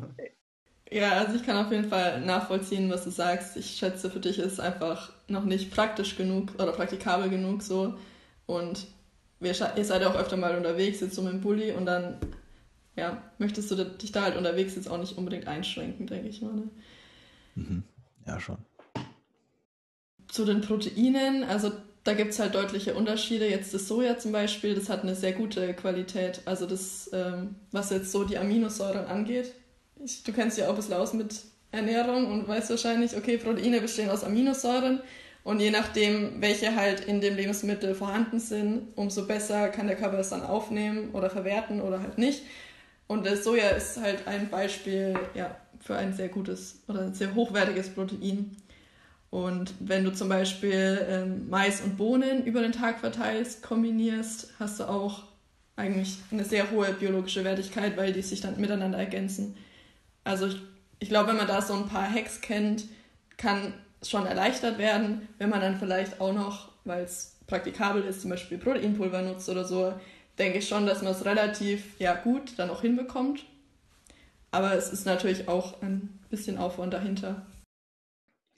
Ja, 0.94 1.14
also 1.14 1.38
ich 1.38 1.46
kann 1.46 1.56
auf 1.56 1.72
jeden 1.72 1.88
Fall 1.88 2.20
nachvollziehen, 2.20 2.90
was 2.90 3.06
du 3.06 3.12
sagst. 3.12 3.56
Ich 3.56 3.78
schätze, 3.78 4.12
für 4.12 4.20
dich 4.20 4.40
ist 4.40 4.54
es 4.54 4.60
einfach 4.60 5.14
noch 5.30 5.46
nicht 5.46 5.72
praktisch 5.72 6.18
genug 6.18 6.54
oder 6.56 6.74
praktikabel 6.74 7.30
genug 7.30 7.64
so. 7.64 7.98
Und 8.46 8.88
wir, 9.40 9.52
ihr 9.52 9.86
seid 9.86 10.02
ja 10.02 10.10
auch 10.10 10.16
öfter 10.16 10.36
mal 10.36 10.58
unterwegs, 10.58 11.00
jetzt 11.00 11.16
so 11.16 11.22
mit 11.22 11.32
dem 11.32 11.40
Bulli 11.40 11.72
und 11.72 11.86
dann 11.86 12.18
ja, 12.98 13.22
möchtest 13.38 13.72
du 13.72 13.86
dich 13.86 14.12
da 14.12 14.24
halt 14.24 14.36
unterwegs 14.36 14.76
jetzt 14.76 14.90
auch 14.90 14.98
nicht 14.98 15.18
unbedingt 15.18 15.48
einschränken, 15.48 16.08
denke 16.08 16.28
ich 16.28 16.42
mal. 16.42 16.54
Ne? 16.54 16.70
Mhm. 17.56 17.84
Ja, 18.28 18.38
schon. 18.42 18.58
Zu 20.28 20.44
den 20.44 20.60
Proteinen, 20.60 21.46
also 21.46 21.72
da 22.04 22.14
gibt 22.14 22.32
es 22.32 22.40
halt 22.40 22.56
deutliche 22.56 22.96
Unterschiede. 22.96 23.48
Jetzt 23.48 23.74
das 23.74 23.88
Soja 23.88 24.18
zum 24.18 24.32
Beispiel, 24.32 24.74
das 24.76 24.90
hat 24.90 25.04
eine 25.04 25.16
sehr 25.16 25.34
gute 25.34 25.74
Qualität. 25.74 26.42
Also 26.46 26.66
das, 26.66 27.10
ähm, 27.14 27.56
was 27.72 27.92
jetzt 27.92 28.12
so 28.12 28.24
die 28.24 28.38
Aminosäuren 28.38 29.06
angeht. 29.06 29.54
Ich, 30.04 30.24
du 30.24 30.34
kennst 30.34 30.58
ja 30.58 30.66
auch 30.66 30.72
ein 30.72 30.76
bisschen 30.78 30.96
aus 30.96 31.14
mit 31.14 31.36
Ernährung 31.72 32.32
und 32.32 32.48
weißt 32.48 32.72
wahrscheinlich, 32.72 33.16
okay, 33.16 33.38
Proteine 33.38 33.82
bestehen 33.82 34.10
aus 34.10 34.24
Aminosäuren. 34.24 35.02
Und 35.44 35.60
je 35.60 35.72
nachdem, 35.72 36.42
welche 36.42 36.76
halt 36.76 37.06
in 37.06 37.20
dem 37.20 37.36
Lebensmittel 37.36 37.96
vorhanden 37.96 38.40
sind, 38.40 38.96
umso 38.96 39.26
besser 39.26 39.70
kann 39.70 39.88
der 39.88 39.96
Körper 39.96 40.20
es 40.20 40.30
dann 40.30 40.44
aufnehmen 40.44 41.12
oder 41.14 41.30
verwerten 41.30 41.82
oder 41.82 42.00
halt 42.02 42.18
nicht. 42.18 42.44
Und 43.08 43.26
das 43.26 43.44
Soja 43.44 43.70
ist 43.70 44.00
halt 44.00 44.28
ein 44.28 44.50
Beispiel 44.50 45.18
ja, 45.34 45.56
für 45.80 45.96
ein 45.96 46.14
sehr 46.14 46.30
gutes 46.30 46.84
oder 46.88 47.02
ein 47.02 47.14
sehr 47.14 47.34
hochwertiges 47.34 47.90
Protein. 47.90 48.56
Und 49.32 49.74
wenn 49.80 50.04
du 50.04 50.14
zum 50.14 50.28
Beispiel 50.30 51.08
ähm, 51.10 51.50
Mais 51.50 51.82
und 51.82 51.98
Bohnen 51.98 52.46
über 52.46 52.62
den 52.62 52.74
Tag 52.74 53.00
verteilst, 53.00 53.64
kombinierst, 53.64 54.54
hast 54.60 54.80
du 54.80 54.84
auch 54.84 55.24
eigentlich 55.78 56.18
eine 56.32 56.44
sehr 56.44 56.70
hohe 56.70 56.92
biologische 56.94 57.46
Wertigkeit, 57.46 57.96
weil 57.96 58.12
die 58.12 58.22
sich 58.22 58.42
dann 58.42 58.60
miteinander 58.60 59.00
ergänzen. 59.00 59.56
Also 60.26 60.48
ich, 60.48 60.62
ich 61.00 61.08
glaube, 61.08 61.30
wenn 61.30 61.38
man 61.38 61.48
da 61.48 61.62
so 61.62 61.74
ein 61.74 61.88
paar 61.88 62.14
Hacks 62.14 62.42
kennt, 62.42 62.84
kann 63.38 63.74
schon 64.04 64.26
erleichtert 64.26 64.78
werden, 64.78 65.28
wenn 65.38 65.50
man 65.50 65.62
dann 65.62 65.80
vielleicht 65.80 66.20
auch 66.20 66.34
noch, 66.34 66.70
weil 66.84 67.04
es 67.04 67.38
praktikabel 67.48 68.04
ist, 68.04 68.22
zum 68.22 68.32
Beispiel 68.32 68.58
Proteinpulver 68.58 69.22
nutzt 69.22 69.48
oder 69.48 69.64
so, 69.64 69.94
denke 70.38 70.60
ich 70.60 70.68
schon, 70.68 70.86
dass 70.86 71.02
man 71.02 71.14
es 71.14 71.24
relativ 71.24 72.00
ja, 72.00 72.16
gut 72.16 72.54
dann 72.58 72.70
auch 72.70 72.82
hinbekommt. 72.82 73.46
Aber 74.52 74.74
es 74.74 74.92
ist 74.92 75.06
natürlich 75.06 75.48
auch 75.48 75.82
ein 75.82 76.20
bisschen 76.30 76.58
Aufwand 76.58 76.94
dahinter. 76.94 77.46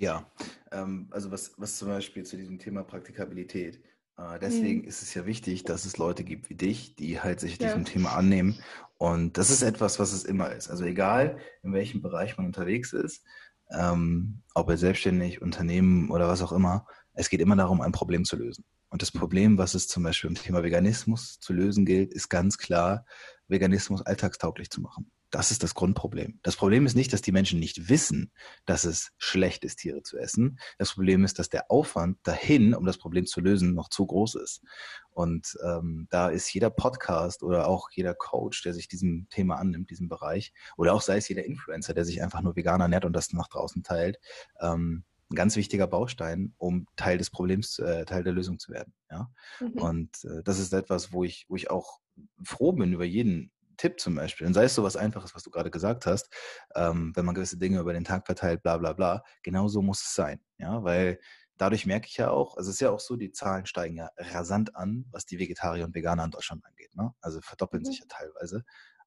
Ja, 0.03 0.29
ähm, 0.73 1.07
also 1.11 1.31
was, 1.31 1.53
was 1.57 1.77
zum 1.77 1.87
Beispiel 1.87 2.23
zu 2.23 2.35
diesem 2.35 2.59
Thema 2.59 2.83
Praktikabilität. 2.83 3.81
Äh, 4.17 4.37
deswegen 4.39 4.81
mhm. 4.81 4.87
ist 4.87 5.01
es 5.01 5.13
ja 5.13 5.25
wichtig, 5.25 5.63
dass 5.63 5.85
es 5.85 5.97
Leute 5.97 6.25
gibt 6.25 6.49
wie 6.49 6.55
dich, 6.55 6.95
die 6.95 7.21
halt 7.21 7.39
sich 7.39 7.57
ja. 7.57 7.67
diesem 7.67 7.85
Thema 7.85 8.13
annehmen. 8.13 8.59
Und 8.97 9.37
das 9.37 9.49
ist 9.49 9.61
etwas, 9.61 9.99
was 9.99 10.11
es 10.11 10.25
immer 10.25 10.51
ist. 10.51 10.69
Also 10.69 10.83
egal, 10.83 11.37
in 11.61 11.71
welchem 11.71 12.01
Bereich 12.01 12.37
man 12.37 12.45
unterwegs 12.47 12.91
ist, 12.91 13.23
ähm, 13.71 14.41
ob 14.53 14.69
er 14.69 14.77
selbstständig, 14.77 15.41
Unternehmen 15.41 16.11
oder 16.11 16.27
was 16.27 16.41
auch 16.41 16.51
immer, 16.51 16.85
es 17.13 17.29
geht 17.29 17.39
immer 17.39 17.55
darum, 17.55 17.79
ein 17.79 17.91
Problem 17.93 18.25
zu 18.25 18.35
lösen. 18.35 18.65
Und 18.89 19.01
das 19.01 19.11
Problem, 19.11 19.57
was 19.57 19.73
es 19.73 19.87
zum 19.87 20.03
Beispiel 20.03 20.29
im 20.29 20.35
Thema 20.35 20.63
Veganismus 20.63 21.39
zu 21.39 21.53
lösen 21.53 21.85
gilt, 21.85 22.13
ist 22.13 22.27
ganz 22.27 22.57
klar, 22.57 23.05
Veganismus 23.47 24.01
alltagstauglich 24.01 24.69
zu 24.69 24.81
machen. 24.81 25.09
Das 25.33 25.49
ist 25.49 25.63
das 25.63 25.73
Grundproblem. 25.73 26.39
Das 26.43 26.55
Problem 26.55 26.85
ist 26.85 26.93
nicht, 26.93 27.11
dass 27.11 27.23
die 27.23 27.31
Menschen 27.31 27.59
nicht 27.59 27.89
wissen, 27.89 28.31
dass 28.67 28.83
es 28.83 29.09
schlecht 29.17 29.63
ist, 29.63 29.77
Tiere 29.77 30.03
zu 30.03 30.19
essen. 30.19 30.59
Das 30.77 30.93
Problem 30.93 31.23
ist, 31.23 31.39
dass 31.39 31.49
der 31.49 31.71
Aufwand 31.71 32.19
dahin, 32.21 32.75
um 32.75 32.85
das 32.85 32.99
Problem 32.99 33.25
zu 33.25 33.41
lösen, 33.41 33.73
noch 33.73 33.89
zu 33.89 34.05
groß 34.05 34.35
ist. 34.35 34.61
Und 35.09 35.57
ähm, 35.65 36.05
da 36.11 36.29
ist 36.29 36.53
jeder 36.53 36.69
Podcast 36.69 37.41
oder 37.41 37.67
auch 37.67 37.89
jeder 37.89 38.13
Coach, 38.13 38.61
der 38.61 38.75
sich 38.75 38.87
diesem 38.87 39.25
Thema 39.31 39.55
annimmt, 39.55 39.89
diesem 39.89 40.07
Bereich, 40.07 40.53
oder 40.77 40.93
auch 40.93 41.01
sei 41.01 41.17
es 41.17 41.27
jeder 41.27 41.45
Influencer, 41.45 41.95
der 41.95 42.05
sich 42.05 42.21
einfach 42.21 42.43
nur 42.43 42.55
vegan 42.55 42.81
ernährt 42.81 43.03
und 43.03 43.13
das 43.13 43.33
nach 43.33 43.47
draußen 43.47 43.81
teilt, 43.81 44.19
ähm, 44.61 45.03
ein 45.31 45.35
ganz 45.35 45.55
wichtiger 45.55 45.87
Baustein, 45.87 46.53
um 46.59 46.85
Teil 46.95 47.17
des 47.17 47.31
Problems, 47.31 47.79
äh, 47.79 48.05
Teil 48.05 48.23
der 48.23 48.33
Lösung 48.33 48.59
zu 48.59 48.71
werden. 48.71 48.93
Ja? 49.09 49.31
Mhm. 49.59 49.81
Und 49.81 50.25
äh, 50.25 50.43
das 50.43 50.59
ist 50.59 50.73
etwas, 50.73 51.11
wo 51.11 51.23
ich, 51.23 51.47
wo 51.49 51.55
ich 51.55 51.71
auch 51.71 52.01
froh 52.43 52.73
bin 52.73 52.93
über 52.93 53.05
jeden 53.05 53.51
Tipp 53.83 53.99
zum 53.99 54.15
Beispiel, 54.15 54.47
und 54.47 54.53
sei 54.53 54.63
es 54.63 54.75
so 54.75 54.83
was 54.83 54.95
Einfaches, 54.95 55.35
was 55.35 55.43
du 55.43 55.49
gerade 55.49 55.69
gesagt 55.69 56.05
hast, 56.05 56.29
ähm, 56.73 57.11
wenn 57.15 57.25
man 57.25 57.35
gewisse 57.35 57.57
Dinge 57.57 57.81
über 57.81 57.91
den 57.91 58.05
Tag 58.05 58.25
verteilt, 58.25 58.63
bla 58.63 58.77
bla 58.77 58.93
bla, 58.93 59.25
genau 59.41 59.67
so 59.67 59.81
muss 59.81 60.01
es 60.01 60.15
sein. 60.15 60.39
Ja, 60.57 60.85
weil 60.85 61.19
dadurch 61.57 61.85
merke 61.85 62.07
ich 62.07 62.15
ja 62.15 62.29
auch, 62.29 62.55
also 62.55 62.69
es 62.69 62.75
ist 62.75 62.79
ja 62.79 62.91
auch 62.91 63.01
so, 63.01 63.17
die 63.17 63.33
Zahlen 63.33 63.65
steigen 63.65 63.97
ja 63.97 64.09
rasant 64.17 64.77
an, 64.77 65.03
was 65.11 65.25
die 65.25 65.37
Vegetarier 65.37 65.83
und 65.83 65.95
Veganer 65.95 66.23
in 66.23 66.31
Deutschland 66.31 66.65
angeht. 66.65 66.95
Ne? 66.95 67.13
Also 67.19 67.41
verdoppeln 67.41 67.81
mhm. 67.83 67.87
sich 67.87 67.99
ja 67.99 68.05
teilweise. 68.07 68.63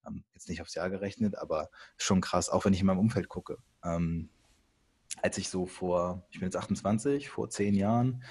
Ähm, 0.07 0.25
jetzt 0.35 0.51
nicht 0.51 0.61
aufs 0.61 0.75
Jahr 0.75 0.91
gerechnet, 0.91 1.39
aber 1.39 1.71
schon 1.97 2.21
krass, 2.21 2.51
auch 2.51 2.67
wenn 2.67 2.75
ich 2.75 2.81
in 2.81 2.87
meinem 2.87 2.99
Umfeld 2.99 3.31
gucke. 3.31 3.57
Ähm, 3.83 4.29
als 5.23 5.39
ich 5.39 5.49
so 5.49 5.65
vor, 5.65 6.27
ich 6.29 6.39
bin 6.39 6.49
jetzt 6.49 6.57
28, 6.57 7.31
vor 7.31 7.49
zehn 7.49 7.75
Jahren, 7.75 8.23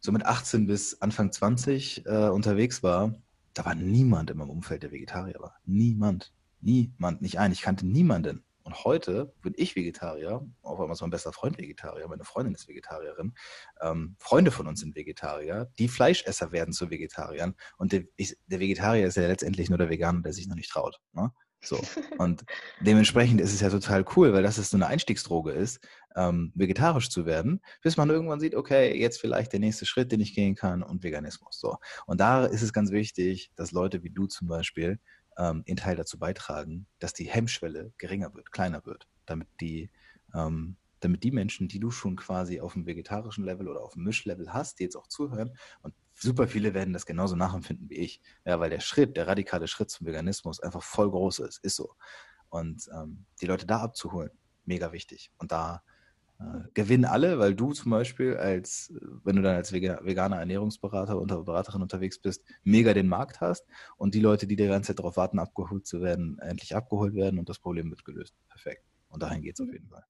so 0.00 0.10
mit 0.10 0.24
18 0.24 0.66
bis 0.66 1.02
Anfang 1.02 1.30
20 1.30 2.06
äh, 2.06 2.28
unterwegs 2.30 2.82
war, 2.82 3.14
da 3.60 3.66
war 3.66 3.74
niemand 3.74 4.30
in 4.30 4.38
meinem 4.38 4.48
Umfeld, 4.48 4.82
der 4.82 4.90
Vegetarier 4.90 5.38
war. 5.38 5.54
Niemand. 5.66 6.32
Niemand. 6.62 7.20
Nicht 7.20 7.38
ein. 7.38 7.52
Ich 7.52 7.60
kannte 7.60 7.86
niemanden. 7.86 8.42
Und 8.62 8.84
heute 8.84 9.34
bin 9.42 9.52
ich 9.54 9.76
Vegetarier, 9.76 10.46
auf 10.62 10.80
einmal 10.80 10.94
ist 10.94 11.02
mein 11.02 11.10
bester 11.10 11.32
Freund 11.32 11.58
Vegetarier, 11.58 12.08
meine 12.08 12.24
Freundin 12.24 12.54
ist 12.54 12.68
Vegetarierin, 12.68 13.34
ähm, 13.82 14.16
Freunde 14.18 14.50
von 14.50 14.66
uns 14.66 14.80
sind 14.80 14.94
Vegetarier, 14.96 15.70
die 15.78 15.88
Fleischesser 15.88 16.52
werden 16.52 16.72
zu 16.72 16.88
Vegetariern 16.88 17.54
und 17.76 17.92
der, 17.92 18.04
ich, 18.16 18.36
der 18.46 18.60
Vegetarier 18.60 19.06
ist 19.06 19.16
ja 19.16 19.26
letztendlich 19.26 19.68
nur 19.70 19.78
der 19.78 19.90
Veganer, 19.90 20.22
der 20.22 20.32
sich 20.32 20.46
noch 20.46 20.56
nicht 20.56 20.70
traut. 20.70 21.00
Ne? 21.12 21.32
So. 21.62 21.78
Und 22.18 22.44
dementsprechend 22.80 23.40
ist 23.40 23.52
es 23.52 23.60
ja 23.60 23.70
total 23.70 24.04
cool, 24.16 24.32
weil 24.32 24.42
das 24.42 24.58
ist 24.58 24.70
so 24.70 24.76
eine 24.76 24.86
Einstiegsdroge 24.86 25.52
ist, 25.52 25.80
ähm, 26.16 26.52
vegetarisch 26.54 27.10
zu 27.10 27.26
werden, 27.26 27.60
bis 27.82 27.96
man 27.96 28.10
irgendwann 28.10 28.40
sieht, 28.40 28.54
okay, 28.54 28.98
jetzt 28.98 29.20
vielleicht 29.20 29.52
der 29.52 29.60
nächste 29.60 29.86
Schritt, 29.86 30.10
den 30.12 30.20
ich 30.20 30.34
gehen 30.34 30.54
kann 30.54 30.82
und 30.82 31.02
Veganismus. 31.02 31.58
So. 31.60 31.76
Und 32.06 32.20
da 32.20 32.46
ist 32.46 32.62
es 32.62 32.72
ganz 32.72 32.90
wichtig, 32.90 33.52
dass 33.56 33.72
Leute 33.72 34.02
wie 34.02 34.10
du 34.10 34.26
zum 34.26 34.48
Beispiel 34.48 34.98
ähm, 35.38 35.62
in 35.66 35.76
Teil 35.76 35.96
dazu 35.96 36.18
beitragen, 36.18 36.86
dass 36.98 37.12
die 37.12 37.28
Hemmschwelle 37.28 37.92
geringer 37.98 38.34
wird, 38.34 38.52
kleiner 38.52 38.84
wird, 38.86 39.08
damit 39.26 39.48
die 39.60 39.90
ähm, 40.34 40.76
damit 41.00 41.24
die 41.24 41.30
Menschen, 41.30 41.66
die 41.66 41.80
du 41.80 41.90
schon 41.90 42.16
quasi 42.16 42.60
auf 42.60 42.74
dem 42.74 42.86
vegetarischen 42.86 43.44
Level 43.44 43.68
oder 43.68 43.80
auf 43.80 43.94
dem 43.94 44.04
Mischlevel 44.04 44.52
hast, 44.52 44.78
die 44.78 44.84
jetzt 44.84 44.96
auch 44.96 45.06
zuhören 45.06 45.56
und 45.82 45.94
super 46.20 46.46
viele 46.46 46.74
werden 46.74 46.92
das 46.92 47.06
genauso 47.06 47.36
nachempfinden 47.36 47.88
wie 47.90 47.96
ich. 47.96 48.20
Ja, 48.44 48.60
weil 48.60 48.70
der 48.70 48.80
Schritt, 48.80 49.16
der 49.16 49.26
radikale 49.26 49.68
Schritt 49.68 49.90
zum 49.90 50.06
Veganismus 50.06 50.60
einfach 50.60 50.82
voll 50.82 51.10
groß 51.10 51.40
ist, 51.40 51.58
ist 51.64 51.76
so. 51.76 51.94
Und 52.48 52.88
ähm, 52.94 53.26
die 53.40 53.46
Leute 53.46 53.66
da 53.66 53.80
abzuholen, 53.80 54.30
mega 54.64 54.92
wichtig. 54.92 55.30
Und 55.38 55.52
da 55.52 55.82
äh, 56.40 56.68
gewinnen 56.74 57.04
alle, 57.04 57.38
weil 57.38 57.54
du 57.54 57.72
zum 57.72 57.90
Beispiel 57.90 58.36
als, 58.36 58.92
wenn 59.24 59.36
du 59.36 59.42
dann 59.42 59.56
als 59.56 59.72
veganer 59.72 60.38
Ernährungsberater 60.38 61.20
oder 61.20 61.42
Beraterin 61.42 61.82
unterwegs 61.82 62.18
bist, 62.18 62.44
mega 62.64 62.92
den 62.92 63.08
Markt 63.08 63.40
hast 63.40 63.66
und 63.96 64.14
die 64.14 64.20
Leute, 64.20 64.46
die 64.46 64.56
die 64.56 64.66
ganze 64.66 64.88
Zeit 64.88 64.98
darauf 64.98 65.16
warten, 65.16 65.38
abgeholt 65.38 65.86
zu 65.86 66.00
werden, 66.00 66.38
endlich 66.40 66.74
abgeholt 66.74 67.14
werden 67.14 67.38
und 67.38 67.48
das 67.48 67.58
Problem 67.58 67.90
wird 67.90 68.04
gelöst. 68.04 68.34
Perfekt. 68.48 68.84
Und 69.08 69.22
dahin 69.22 69.42
geht 69.42 69.58
es 69.58 69.60
auf 69.60 69.72
jeden 69.72 69.88
Fall. 69.88 70.04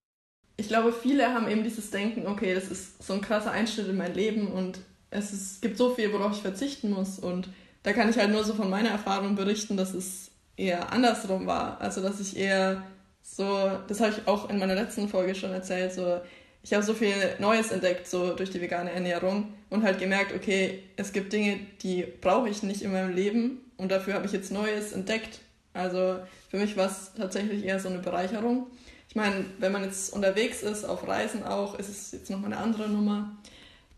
Ich 0.57 0.69
glaube, 0.69 0.93
viele 0.93 1.33
haben 1.33 1.49
eben 1.49 1.65
dieses 1.65 1.91
Denken, 1.91 2.27
okay, 2.27 2.55
das 2.55 2.69
ist 2.69 3.03
so 3.03 3.15
ein 3.15 3.23
krasser 3.23 3.51
Einschnitt 3.51 3.89
in 3.89 3.97
mein 3.97 4.13
Leben 4.13 4.53
und 4.53 4.81
es 5.11 5.33
ist, 5.33 5.63
gibt 5.63 5.77
so 5.77 5.95
viel, 5.95 6.13
worauf 6.13 6.33
ich 6.33 6.43
verzichten 6.43 6.91
muss. 6.91 7.19
Und 7.19 7.49
da 7.83 7.93
kann 7.93 8.09
ich 8.09 8.19
halt 8.19 8.31
nur 8.31 8.45
so 8.45 8.55
von 8.55 8.71
meiner 8.71 8.91
Erfahrung 8.91 9.35
berichten, 9.35 9.77
dass 9.77 9.95
es 9.95 10.31
eher 10.57 10.93
andersrum 10.93 11.47
war. 11.47 11.81
Also, 11.81 12.03
dass 12.03 12.21
ich 12.21 12.37
eher 12.37 12.83
so, 13.23 13.71
das 13.89 14.01
habe 14.01 14.13
ich 14.13 14.29
auch 14.29 14.51
in 14.51 14.59
meiner 14.59 14.75
letzten 14.75 15.09
Folge 15.09 15.35
schon 15.35 15.53
erzählt, 15.53 15.93
so, 15.93 16.21
ich 16.63 16.75
habe 16.75 16.83
so 16.83 16.95
viel 16.95 17.15
Neues 17.39 17.71
entdeckt, 17.71 18.07
so 18.07 18.35
durch 18.35 18.51
die 18.51 18.61
vegane 18.61 18.93
Ernährung 18.93 19.55
und 19.71 19.83
halt 19.83 19.99
gemerkt, 19.99 20.35
okay, 20.35 20.83
es 20.97 21.13
gibt 21.13 21.33
Dinge, 21.33 21.61
die 21.83 22.05
brauche 22.21 22.49
ich 22.49 22.63
nicht 22.63 22.83
in 22.83 22.93
meinem 22.93 23.15
Leben 23.15 23.61
und 23.77 23.91
dafür 23.91 24.15
habe 24.15 24.27
ich 24.27 24.33
jetzt 24.33 24.53
Neues 24.53 24.93
entdeckt. 24.93 25.41
Also 25.73 26.19
für 26.51 26.59
mich 26.59 26.77
war 26.77 26.87
es 26.87 27.13
tatsächlich 27.17 27.65
eher 27.65 27.81
so 27.81 27.89
eine 27.89 27.99
Bereicherung. 27.99 28.67
Ich 29.09 29.17
meine, 29.17 29.45
wenn 29.59 29.73
man 29.73 29.85
jetzt 29.85 30.13
unterwegs 30.13 30.63
ist, 30.63 30.85
auf 30.85 31.07
Reisen 31.09 31.45
auch, 31.45 31.79
ist 31.79 31.89
es 31.89 32.13
jetzt 32.13 32.31
nochmal 32.31 32.53
eine 32.53 32.63
andere 32.63 32.89
Nummer. 32.89 33.37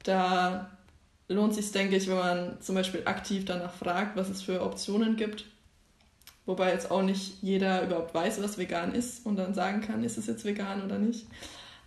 Da 0.04 0.70
lohnt 1.28 1.54
sich, 1.54 1.72
denke 1.72 1.96
ich, 1.96 2.08
wenn 2.08 2.16
man 2.16 2.60
zum 2.60 2.74
Beispiel 2.74 3.02
aktiv 3.06 3.44
danach 3.44 3.72
fragt, 3.72 4.16
was 4.16 4.28
es 4.28 4.42
für 4.42 4.62
Optionen 4.62 5.16
gibt. 5.16 5.46
Wobei 6.44 6.72
jetzt 6.72 6.90
auch 6.90 7.02
nicht 7.02 7.42
jeder 7.42 7.84
überhaupt 7.84 8.14
weiß, 8.14 8.42
was 8.42 8.58
vegan 8.58 8.94
ist 8.94 9.24
und 9.24 9.36
dann 9.36 9.54
sagen 9.54 9.80
kann, 9.80 10.02
ist 10.02 10.18
es 10.18 10.26
jetzt 10.26 10.44
vegan 10.44 10.82
oder 10.82 10.98
nicht. 10.98 11.28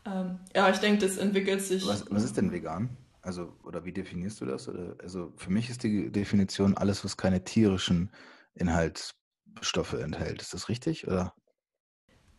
Ähm, 0.05 0.39
ja, 0.55 0.69
ich 0.69 0.77
denke, 0.77 1.05
das 1.05 1.17
entwickelt 1.17 1.61
sich. 1.61 1.85
Was, 1.85 2.09
was 2.09 2.23
ist 2.23 2.37
denn 2.37 2.51
vegan? 2.51 2.89
Also, 3.21 3.53
oder 3.63 3.83
wie 3.85 3.91
definierst 3.91 4.39
du 4.39 4.45
das? 4.45 4.69
Also, 5.01 5.33
für 5.35 5.51
mich 5.51 5.69
ist 5.69 5.83
die 5.83 6.11
Definition 6.11 6.77
alles, 6.77 7.03
was 7.03 7.17
keine 7.17 7.43
tierischen 7.43 8.11
Inhaltsstoffe 8.53 9.93
enthält. 9.93 10.41
Ist 10.41 10.53
das 10.53 10.69
richtig? 10.69 11.07
Oder? 11.07 11.33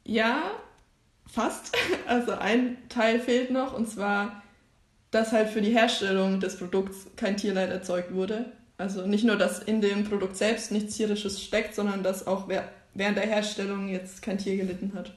Ja, 0.05 0.53
fast. 1.27 1.77
Also, 2.07 2.33
ein 2.33 2.89
Teil 2.89 3.19
fehlt 3.19 3.51
noch 3.51 3.73
und 3.77 3.89
zwar 3.89 4.45
dass 5.11 5.33
halt 5.33 5.49
für 5.49 5.62
die 5.62 5.73
Herstellung 5.73 6.40
des 6.40 6.57
Produkts 6.57 7.07
kein 7.16 7.37
Tierleid 7.37 7.71
erzeugt 7.71 8.14
wurde. 8.14 8.47
Also 8.79 9.07
nicht 9.07 9.25
nur, 9.25 9.37
dass 9.37 9.61
in 9.61 9.81
dem 9.81 10.05
Produkt 10.05 10.37
selbst 10.37 10.71
nichts 10.71 10.97
Tierisches 10.97 11.42
steckt, 11.42 11.75
sondern 11.75 12.03
dass 12.03 12.27
auch 12.27 12.49
während 12.49 13.16
der 13.16 13.27
Herstellung 13.27 13.88
jetzt 13.88 14.23
kein 14.23 14.38
Tier 14.38 14.57
gelitten 14.57 14.92
hat. 14.95 15.12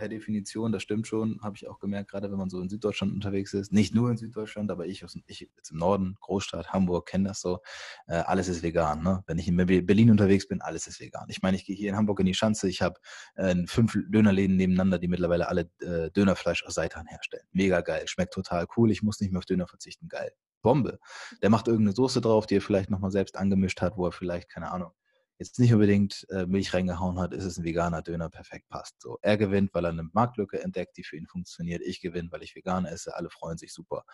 Per 0.00 0.08
Definition, 0.08 0.72
das 0.72 0.82
stimmt 0.82 1.06
schon, 1.06 1.38
habe 1.42 1.56
ich 1.56 1.68
auch 1.68 1.78
gemerkt, 1.78 2.10
gerade 2.10 2.30
wenn 2.30 2.38
man 2.38 2.48
so 2.48 2.58
in 2.58 2.70
Süddeutschland 2.70 3.12
unterwegs 3.12 3.52
ist. 3.52 3.70
Nicht 3.70 3.94
nur 3.94 4.10
in 4.10 4.16
Süddeutschland, 4.16 4.70
aber 4.70 4.86
ich, 4.86 5.04
ich 5.26 5.40
jetzt 5.40 5.72
im 5.72 5.76
Norden, 5.76 6.16
Großstadt, 6.20 6.72
Hamburg, 6.72 7.06
kenne 7.06 7.28
das 7.28 7.42
so. 7.42 7.58
Äh, 8.06 8.14
alles 8.14 8.48
ist 8.48 8.62
vegan. 8.62 9.02
Ne? 9.02 9.22
Wenn 9.26 9.38
ich 9.38 9.46
in 9.46 9.56
Berlin 9.58 10.10
unterwegs 10.10 10.48
bin, 10.48 10.62
alles 10.62 10.86
ist 10.86 11.00
vegan. 11.00 11.26
Ich 11.28 11.42
meine, 11.42 11.58
ich 11.58 11.66
gehe 11.66 11.76
hier 11.76 11.90
in 11.90 11.96
Hamburg 11.96 12.18
in 12.20 12.24
die 12.24 12.32
Schanze, 12.32 12.66
ich 12.66 12.80
habe 12.80 12.98
äh, 13.34 13.54
fünf 13.66 13.98
Dönerläden 14.08 14.56
nebeneinander, 14.56 14.98
die 14.98 15.08
mittlerweile 15.08 15.48
alle 15.48 15.70
äh, 15.82 16.10
Dönerfleisch 16.12 16.64
aus 16.64 16.72
Seitan 16.72 17.06
herstellen. 17.06 17.44
Mega 17.52 17.82
geil, 17.82 18.08
schmeckt 18.08 18.32
total 18.32 18.66
cool, 18.78 18.90
ich 18.90 19.02
muss 19.02 19.20
nicht 19.20 19.32
mehr 19.32 19.40
auf 19.40 19.44
Döner 19.44 19.66
verzichten, 19.66 20.08
geil. 20.08 20.32
Bombe. 20.62 20.98
Der 21.42 21.50
macht 21.50 21.68
irgendeine 21.68 21.94
Soße 21.94 22.22
drauf, 22.22 22.46
die 22.46 22.56
er 22.56 22.62
vielleicht 22.62 22.88
nochmal 22.88 23.10
selbst 23.10 23.36
angemischt 23.36 23.82
hat, 23.82 23.98
wo 23.98 24.06
er 24.06 24.12
vielleicht, 24.12 24.48
keine 24.48 24.70
Ahnung, 24.70 24.92
jetzt 25.40 25.58
nicht 25.58 25.72
unbedingt 25.72 26.26
äh, 26.28 26.44
Milch 26.44 26.74
reingehauen 26.74 27.18
hat, 27.18 27.32
ist 27.32 27.44
es 27.44 27.56
ein 27.56 27.64
veganer 27.64 28.02
Döner, 28.02 28.28
perfekt 28.28 28.68
passt. 28.68 29.00
So, 29.00 29.18
er 29.22 29.38
gewinnt, 29.38 29.72
weil 29.72 29.86
er 29.86 29.90
eine 29.90 30.08
Marktlücke 30.12 30.62
entdeckt, 30.62 30.98
die 30.98 31.02
für 31.02 31.16
ihn 31.16 31.26
funktioniert. 31.26 31.80
Ich 31.82 32.02
gewinne, 32.02 32.30
weil 32.30 32.42
ich 32.42 32.54
vegan 32.54 32.84
esse. 32.84 33.16
Alle 33.16 33.30
freuen 33.30 33.56
sich 33.56 33.72
super. 33.72 34.04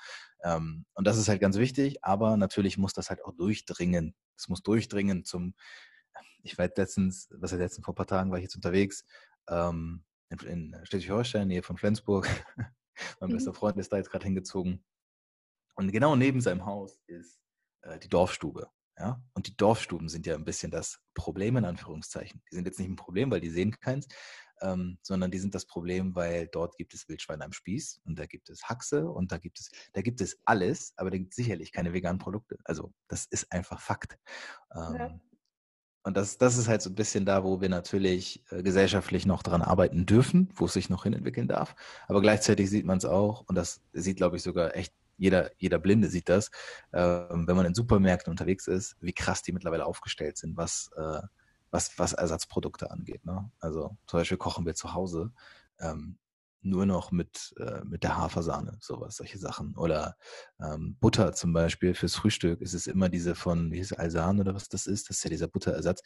Ähm, 0.44 0.86
und 0.94 1.04
das 1.04 1.18
ist 1.18 1.28
halt 1.28 1.40
ganz 1.40 1.58
wichtig, 1.58 2.04
aber 2.04 2.36
natürlich 2.36 2.78
muss 2.78 2.92
das 2.92 3.10
halt 3.10 3.24
auch 3.24 3.32
durchdringen. 3.34 4.14
Es 4.36 4.48
muss 4.48 4.62
durchdringen 4.62 5.24
zum, 5.24 5.54
ich 6.44 6.56
war 6.58 6.68
letztens, 6.76 7.28
was 7.32 7.50
ja 7.50 7.58
letztens 7.58 7.84
vor 7.84 7.92
ein 7.92 7.96
paar 7.96 8.06
Tagen 8.06 8.30
war 8.30 8.38
ich 8.38 8.44
jetzt 8.44 8.54
unterwegs, 8.54 9.04
ähm, 9.48 10.04
in, 10.28 10.38
in 10.46 10.80
Schleswig-Holstein, 10.84 11.48
Nähe 11.48 11.64
von 11.64 11.76
Flensburg. 11.76 12.28
mein 13.20 13.30
bester 13.30 13.50
mhm. 13.50 13.56
Freund 13.56 13.78
ist 13.78 13.92
da 13.92 13.96
jetzt 13.96 14.10
gerade 14.10 14.24
hingezogen. 14.24 14.84
Und 15.74 15.90
genau 15.90 16.14
neben 16.14 16.40
seinem 16.40 16.64
Haus 16.66 17.00
ist 17.08 17.40
äh, 17.82 17.98
die 17.98 18.08
Dorfstube. 18.08 18.70
Ja? 18.98 19.22
Und 19.34 19.46
die 19.46 19.56
Dorfstuben 19.56 20.08
sind 20.08 20.26
ja 20.26 20.34
ein 20.34 20.44
bisschen 20.44 20.70
das 20.70 21.00
Problem 21.14 21.56
in 21.56 21.64
Anführungszeichen. 21.64 22.42
Die 22.50 22.54
sind 22.54 22.66
jetzt 22.66 22.78
nicht 22.78 22.88
ein 22.88 22.96
Problem, 22.96 23.30
weil 23.30 23.40
die 23.40 23.50
sehen 23.50 23.72
keins, 23.72 24.06
ähm, 24.62 24.98
sondern 25.02 25.30
die 25.30 25.38
sind 25.38 25.54
das 25.54 25.66
Problem, 25.66 26.14
weil 26.14 26.48
dort 26.48 26.76
gibt 26.76 26.94
es 26.94 27.08
Wildschwein 27.08 27.42
am 27.42 27.52
Spieß 27.52 28.00
und 28.04 28.18
da 28.18 28.26
gibt 28.26 28.48
es 28.48 28.64
Haxe 28.64 29.08
und 29.08 29.32
da 29.32 29.38
gibt 29.38 29.60
es, 29.60 29.70
da 29.92 30.02
gibt 30.02 30.20
es 30.20 30.38
alles, 30.44 30.94
aber 30.96 31.10
da 31.10 31.18
gibt 31.18 31.32
es 31.32 31.36
sicherlich 31.36 31.72
keine 31.72 31.92
veganen 31.92 32.18
Produkte. 32.18 32.58
Also 32.64 32.92
das 33.08 33.26
ist 33.26 33.52
einfach 33.52 33.80
Fakt. 33.80 34.18
Ähm, 34.74 34.94
ja. 34.94 35.20
Und 36.06 36.16
das, 36.16 36.38
das 36.38 36.56
ist 36.56 36.68
halt 36.68 36.82
so 36.82 36.90
ein 36.90 36.94
bisschen 36.94 37.26
da, 37.26 37.42
wo 37.42 37.60
wir 37.60 37.68
natürlich 37.68 38.44
äh, 38.50 38.62
gesellschaftlich 38.62 39.26
noch 39.26 39.42
dran 39.42 39.60
arbeiten 39.60 40.06
dürfen, 40.06 40.48
wo 40.54 40.66
es 40.66 40.72
sich 40.72 40.88
noch 40.88 41.02
hinentwickeln 41.02 41.48
darf. 41.48 41.74
Aber 42.06 42.20
gleichzeitig 42.20 42.70
sieht 42.70 42.86
man 42.86 42.98
es 42.98 43.04
auch, 43.04 43.44
und 43.48 43.56
das 43.56 43.82
sieht, 43.92 44.16
glaube 44.16 44.36
ich, 44.36 44.44
sogar 44.44 44.76
echt 44.76 44.94
jeder, 45.16 45.50
jeder 45.58 45.78
Blinde 45.78 46.08
sieht 46.08 46.28
das, 46.28 46.50
ähm, 46.92 47.46
wenn 47.46 47.56
man 47.56 47.66
in 47.66 47.74
Supermärkten 47.74 48.30
unterwegs 48.30 48.66
ist, 48.66 48.96
wie 49.00 49.12
krass 49.12 49.42
die 49.42 49.52
mittlerweile 49.52 49.86
aufgestellt 49.86 50.36
sind, 50.38 50.56
was, 50.56 50.90
äh, 50.96 51.20
was, 51.70 51.98
was 51.98 52.12
Ersatzprodukte 52.12 52.90
angeht. 52.90 53.24
Ne? 53.24 53.50
Also 53.60 53.96
zum 54.06 54.20
Beispiel 54.20 54.38
kochen 54.38 54.66
wir 54.66 54.74
zu 54.74 54.94
Hause. 54.94 55.32
Ähm, 55.80 56.18
nur 56.66 56.86
noch 56.86 57.12
mit, 57.12 57.54
äh, 57.58 57.84
mit 57.84 58.02
der 58.02 58.16
Hafersahne, 58.16 58.76
sowas, 58.80 59.16
solche 59.16 59.38
Sachen. 59.38 59.76
Oder 59.76 60.16
ähm, 60.60 60.96
Butter 61.00 61.32
zum 61.32 61.52
Beispiel 61.52 61.94
fürs 61.94 62.16
Frühstück 62.16 62.60
ist 62.60 62.74
es 62.74 62.86
immer 62.86 63.08
diese 63.08 63.34
von, 63.34 63.70
wie 63.72 63.76
hieß 63.76 63.92
es, 63.92 63.98
Alsan 63.98 64.40
oder 64.40 64.54
was 64.54 64.68
das 64.68 64.86
ist, 64.86 65.08
das 65.08 65.18
ist 65.18 65.24
ja 65.24 65.30
dieser 65.30 65.48
Butterersatz. 65.48 66.02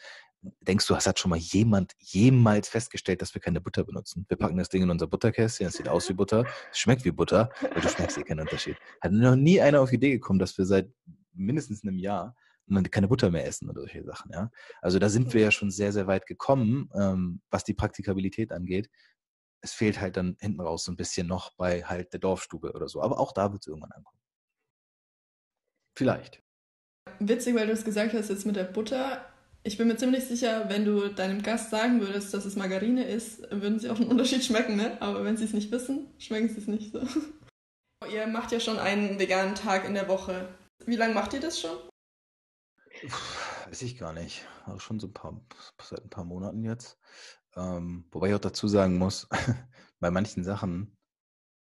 Denkst 0.61 0.87
du, 0.87 0.94
es 0.94 1.07
hat 1.07 1.18
schon 1.18 1.31
mal 1.31 1.38
jemand 1.38 1.92
jemals 1.99 2.68
festgestellt, 2.68 3.23
dass 3.23 3.35
wir 3.35 3.40
keine 3.40 3.61
Butter 3.61 3.85
benutzen? 3.85 4.27
Wir 4.29 4.37
packen 4.37 4.57
das 4.57 4.68
Ding 4.68 4.83
in 4.83 4.90
unser 4.90 5.07
Butterkästchen, 5.07 5.66
es 5.66 5.75
sieht 5.75 5.88
aus 5.88 6.09
wie 6.09 6.14
Butter, 6.14 6.44
es 6.70 6.79
schmeckt 6.79 7.05
wie 7.05 7.11
Butter, 7.11 7.51
aber 7.62 7.81
du 7.81 7.88
schmeckst 7.88 8.16
hier 8.16 8.25
keinen 8.25 8.40
Unterschied. 8.40 8.77
Hat 9.01 9.12
noch 9.12 9.37
nie 9.37 9.61
einer 9.61 9.81
auf 9.81 9.90
die 9.90 9.96
Idee 9.96 10.12
gekommen, 10.12 10.38
dass 10.38 10.57
wir 10.59 10.66
seit 10.66 10.90
mindestens 11.33 11.83
einem 11.83 11.99
Jahr 11.99 12.37
keine 12.92 13.09
Butter 13.09 13.33
mehr 13.33 13.46
essen 13.46 13.68
oder 13.68 13.81
solche 13.81 14.05
Sachen, 14.05 14.31
ja. 14.33 14.49
Also 14.81 15.01
da 15.01 15.09
sind 15.09 15.35
wir 15.35 15.40
ja 15.40 15.51
schon 15.51 15.73
sehr, 15.73 15.92
sehr 15.92 16.07
weit 16.07 16.27
gekommen, 16.27 16.88
ähm, 16.94 17.40
was 17.51 17.64
die 17.64 17.75
Praktikabilität 17.75 18.53
angeht 18.53 18.88
es 19.62 19.73
fehlt 19.73 20.01
halt 20.01 20.16
dann 20.16 20.37
hinten 20.40 20.61
raus 20.61 20.85
so 20.85 20.92
ein 20.92 20.96
bisschen 20.96 21.27
noch 21.27 21.55
bei 21.55 21.85
halt 21.85 22.12
der 22.12 22.20
Dorfstube 22.20 22.73
oder 22.73 22.88
so. 22.88 23.03
Aber 23.03 23.18
auch 23.18 23.33
da 23.33 23.53
wird 23.53 23.62
es 23.62 23.66
irgendwann 23.66 23.92
ankommen. 23.92 24.20
Vielleicht. 25.96 26.42
Witzig, 27.18 27.55
weil 27.55 27.66
du 27.66 27.73
es 27.73 27.85
gesagt 27.85 28.14
hast 28.14 28.31
jetzt 28.31 28.46
mit 28.46 28.57
der 28.57 28.64
Butter. 28.64 29.27
Ich 29.62 29.77
bin 29.77 29.88
mir 29.88 29.96
ziemlich 29.96 30.25
sicher, 30.25 30.68
wenn 30.70 30.87
du 30.87 31.09
deinem 31.09 31.42
Gast 31.42 31.70
sagen 31.70 32.01
würdest, 32.01 32.33
dass 32.33 32.46
es 32.46 32.57
Margarine 32.57 33.05
ist, 33.05 33.42
würden 33.51 33.79
sie 33.79 33.90
auch 33.90 33.96
einen 33.96 34.09
Unterschied 34.09 34.42
schmecken, 34.42 34.77
ne? 34.77 34.96
Aber 35.03 35.25
wenn 35.25 35.37
sie 35.37 35.44
es 35.44 35.53
nicht 35.53 35.70
wissen, 35.70 36.14
schmecken 36.18 36.49
sie 36.49 36.59
es 36.59 36.66
nicht 36.66 36.92
so. 36.92 37.03
Ihr 38.11 38.27
macht 38.27 38.53
ja 38.53 38.61
schon 38.61 38.79
einen 38.79 39.18
veganen 39.18 39.55
Tag 39.55 39.85
in 39.85 39.92
der 39.92 40.09
Woche. 40.09 40.49
Wie 40.87 40.96
lange 40.96 41.12
macht 41.12 41.35
ihr 41.35 41.40
das 41.40 41.61
schon? 41.61 41.77
Weiß 43.66 43.83
ich 43.83 43.99
gar 43.99 44.14
nicht. 44.14 44.46
Also 44.64 44.79
schon 44.79 44.99
so 44.99 45.07
ein 45.07 45.12
paar, 45.12 45.38
seit 45.83 46.03
ein 46.03 46.11
paar 46.11 46.25
Monaten 46.25 46.64
jetzt. 46.64 46.99
Ähm, 47.56 48.06
wobei 48.10 48.28
ich 48.28 48.34
auch 48.34 48.40
dazu 48.40 48.68
sagen 48.68 48.98
muss, 48.98 49.28
bei 50.00 50.10
manchen 50.10 50.44
Sachen 50.44 50.96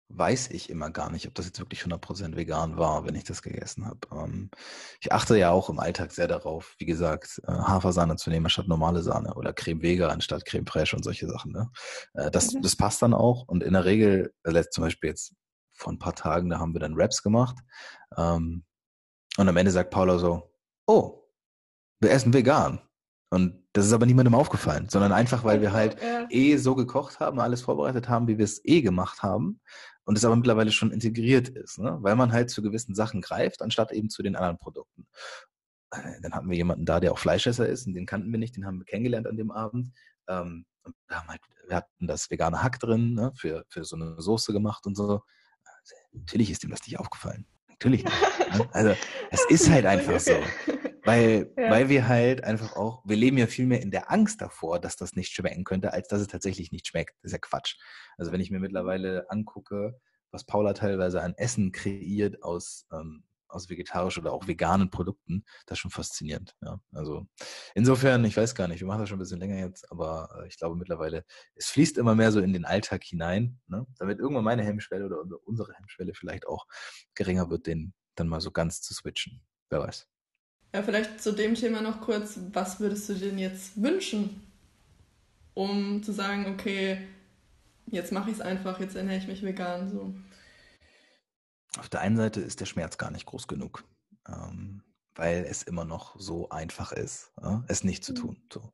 weiß 0.08 0.50
ich 0.50 0.70
immer 0.70 0.90
gar 0.90 1.10
nicht, 1.10 1.26
ob 1.26 1.34
das 1.34 1.46
jetzt 1.46 1.58
wirklich 1.58 1.82
100% 1.82 2.36
vegan 2.36 2.76
war, 2.76 3.04
wenn 3.04 3.16
ich 3.16 3.24
das 3.24 3.42
gegessen 3.42 3.86
habe. 3.86 3.98
Ähm, 4.12 4.50
ich 5.00 5.12
achte 5.12 5.36
ja 5.36 5.50
auch 5.50 5.68
im 5.68 5.80
Alltag 5.80 6.12
sehr 6.12 6.28
darauf, 6.28 6.74
wie 6.78 6.86
gesagt, 6.86 7.40
äh, 7.46 7.52
Hafersahne 7.52 8.16
zu 8.16 8.30
nehmen 8.30 8.46
anstatt 8.46 8.68
normale 8.68 9.02
Sahne 9.02 9.34
oder 9.34 9.52
Creme 9.52 9.82
Vega 9.82 10.08
anstatt 10.08 10.44
Creme 10.44 10.66
Fraiche 10.66 10.96
und 10.96 11.02
solche 11.02 11.26
Sachen. 11.26 11.52
Ne? 11.52 11.70
Äh, 12.14 12.30
das, 12.30 12.52
mhm. 12.52 12.62
das 12.62 12.76
passt 12.76 13.02
dann 13.02 13.14
auch 13.14 13.48
und 13.48 13.62
in 13.62 13.72
der 13.72 13.84
Regel, 13.84 14.32
äh, 14.44 14.64
zum 14.70 14.84
Beispiel 14.84 15.10
jetzt 15.10 15.34
vor 15.72 15.92
ein 15.92 15.98
paar 15.98 16.14
Tagen, 16.14 16.50
da 16.50 16.58
haben 16.58 16.72
wir 16.72 16.80
dann 16.80 16.94
Raps 16.94 17.22
gemacht 17.22 17.56
ähm, 18.16 18.64
und 19.36 19.48
am 19.48 19.56
Ende 19.56 19.72
sagt 19.72 19.90
Paula 19.90 20.18
so, 20.18 20.52
oh, 20.86 21.24
wir 22.00 22.10
essen 22.10 22.32
vegan. 22.32 22.80
Und 23.30 23.66
das 23.72 23.86
ist 23.86 23.92
aber 23.92 24.06
niemandem 24.06 24.34
aufgefallen, 24.34 24.88
sondern 24.88 25.12
einfach, 25.12 25.42
weil 25.42 25.60
wir 25.60 25.72
halt 25.72 26.00
ja. 26.00 26.26
eh 26.30 26.56
so 26.56 26.74
gekocht 26.74 27.18
haben, 27.18 27.40
alles 27.40 27.62
vorbereitet 27.62 28.08
haben, 28.08 28.28
wie 28.28 28.38
wir 28.38 28.44
es 28.44 28.64
eh 28.64 28.82
gemacht 28.82 29.22
haben 29.22 29.60
und 30.04 30.16
es 30.16 30.24
aber 30.24 30.36
mittlerweile 30.36 30.70
schon 30.70 30.92
integriert 30.92 31.48
ist, 31.48 31.78
ne? 31.78 31.98
weil 32.00 32.14
man 32.14 32.32
halt 32.32 32.50
zu 32.50 32.62
gewissen 32.62 32.94
Sachen 32.94 33.20
greift, 33.20 33.62
anstatt 33.62 33.90
eben 33.90 34.08
zu 34.08 34.22
den 34.22 34.36
anderen 34.36 34.58
Produkten. 34.58 35.06
Äh, 35.90 36.20
dann 36.22 36.32
hatten 36.32 36.48
wir 36.48 36.56
jemanden 36.56 36.84
da, 36.84 37.00
der 37.00 37.12
auch 37.12 37.18
Fleischesser 37.18 37.68
ist 37.68 37.86
und 37.88 37.94
den 37.94 38.06
kannten 38.06 38.30
wir 38.30 38.38
nicht, 38.38 38.56
den 38.56 38.64
haben 38.64 38.78
wir 38.78 38.84
kennengelernt 38.84 39.26
an 39.26 39.36
dem 39.36 39.50
Abend. 39.50 39.92
Ähm, 40.28 40.64
wir, 41.08 41.26
halt, 41.26 41.40
wir 41.66 41.76
hatten 41.76 42.06
das 42.06 42.30
vegane 42.30 42.62
Hack 42.62 42.78
drin, 42.78 43.14
ne? 43.14 43.32
für, 43.36 43.64
für 43.68 43.84
so 43.84 43.96
eine 43.96 44.20
Soße 44.20 44.52
gemacht 44.52 44.86
und 44.86 44.96
so. 44.96 45.22
Natürlich 46.12 46.52
ist 46.52 46.62
ihm 46.62 46.70
das 46.70 46.86
nicht 46.86 47.00
aufgefallen. 47.00 47.46
Natürlich 47.68 48.04
nicht. 48.04 48.56
Ne? 48.56 48.68
Also 48.72 48.94
es 49.30 49.44
ist 49.50 49.68
halt 49.68 49.84
einfach 49.86 50.20
so. 50.20 50.34
Weil, 51.06 51.52
ja. 51.56 51.70
weil 51.70 51.88
wir 51.88 52.08
halt 52.08 52.44
einfach 52.44 52.76
auch, 52.76 53.02
wir 53.04 53.16
leben 53.16 53.38
ja 53.38 53.46
viel 53.46 53.66
mehr 53.66 53.80
in 53.80 53.90
der 53.90 54.10
Angst 54.10 54.40
davor, 54.40 54.80
dass 54.80 54.96
das 54.96 55.14
nicht 55.14 55.32
schmecken 55.32 55.64
könnte, 55.64 55.92
als 55.92 56.08
dass 56.08 56.20
es 56.20 56.28
tatsächlich 56.28 56.72
nicht 56.72 56.86
schmeckt. 56.86 57.14
Das 57.22 57.30
ist 57.30 57.32
ja 57.32 57.38
Quatsch. 57.38 57.76
Also 58.18 58.32
wenn 58.32 58.40
ich 58.40 58.50
mir 58.50 58.60
mittlerweile 58.60 59.30
angucke, 59.30 60.00
was 60.30 60.44
Paula 60.44 60.72
teilweise 60.74 61.22
an 61.22 61.34
Essen 61.36 61.72
kreiert 61.72 62.42
aus, 62.42 62.86
ähm, 62.92 63.24
aus 63.48 63.70
vegetarischen 63.70 64.22
oder 64.22 64.32
auch 64.32 64.48
veganen 64.48 64.90
Produkten, 64.90 65.44
das 65.66 65.76
ist 65.76 65.80
schon 65.80 65.90
faszinierend. 65.90 66.56
Ja. 66.60 66.80
Also 66.92 67.26
insofern, 67.74 68.24
ich 68.24 68.36
weiß 68.36 68.54
gar 68.54 68.68
nicht, 68.68 68.80
wir 68.80 68.86
machen 68.86 69.00
das 69.00 69.08
schon 69.08 69.18
ein 69.18 69.20
bisschen 69.20 69.38
länger 69.38 69.58
jetzt, 69.58 69.90
aber 69.90 70.28
äh, 70.42 70.48
ich 70.48 70.58
glaube 70.58 70.76
mittlerweile, 70.76 71.24
es 71.54 71.68
fließt 71.68 71.98
immer 71.98 72.14
mehr 72.14 72.32
so 72.32 72.40
in 72.40 72.52
den 72.52 72.64
Alltag 72.64 73.04
hinein, 73.04 73.60
ne? 73.68 73.86
damit 73.98 74.18
irgendwann 74.18 74.44
meine 74.44 74.64
Hemmschwelle 74.64 75.06
oder 75.06 75.22
unsere 75.44 75.72
Hemmschwelle 75.74 76.14
vielleicht 76.14 76.46
auch 76.46 76.66
geringer 77.14 77.48
wird, 77.48 77.66
den 77.66 77.94
dann 78.14 78.28
mal 78.28 78.40
so 78.40 78.50
ganz 78.50 78.80
zu 78.82 78.94
switchen. 78.94 79.42
Wer 79.70 79.80
weiß. 79.80 80.08
Ja, 80.76 80.82
vielleicht 80.82 81.22
zu 81.22 81.32
dem 81.32 81.54
Thema 81.54 81.80
noch 81.80 82.02
kurz, 82.02 82.38
was 82.52 82.80
würdest 82.80 83.08
du 83.08 83.14
denn 83.14 83.38
jetzt 83.38 83.82
wünschen, 83.82 84.46
um 85.54 86.02
zu 86.02 86.12
sagen, 86.12 86.52
okay, 86.52 87.08
jetzt 87.86 88.12
mache 88.12 88.28
ich 88.28 88.36
es 88.36 88.42
einfach, 88.42 88.78
jetzt 88.78 88.94
ernähre 88.94 89.16
ich 89.16 89.26
mich 89.26 89.42
vegan 89.42 89.88
so? 89.88 90.14
Auf 91.78 91.88
der 91.88 92.02
einen 92.02 92.18
Seite 92.18 92.42
ist 92.42 92.60
der 92.60 92.66
Schmerz 92.66 92.98
gar 92.98 93.10
nicht 93.10 93.24
groß 93.24 93.48
genug, 93.48 93.84
ähm, 94.28 94.82
weil 95.14 95.46
es 95.48 95.62
immer 95.62 95.86
noch 95.86 96.20
so 96.20 96.50
einfach 96.50 96.92
ist, 96.92 97.32
ja, 97.40 97.64
es 97.68 97.82
nicht 97.82 98.04
zu 98.04 98.12
mhm. 98.12 98.16
tun. 98.16 98.42
So. 98.52 98.70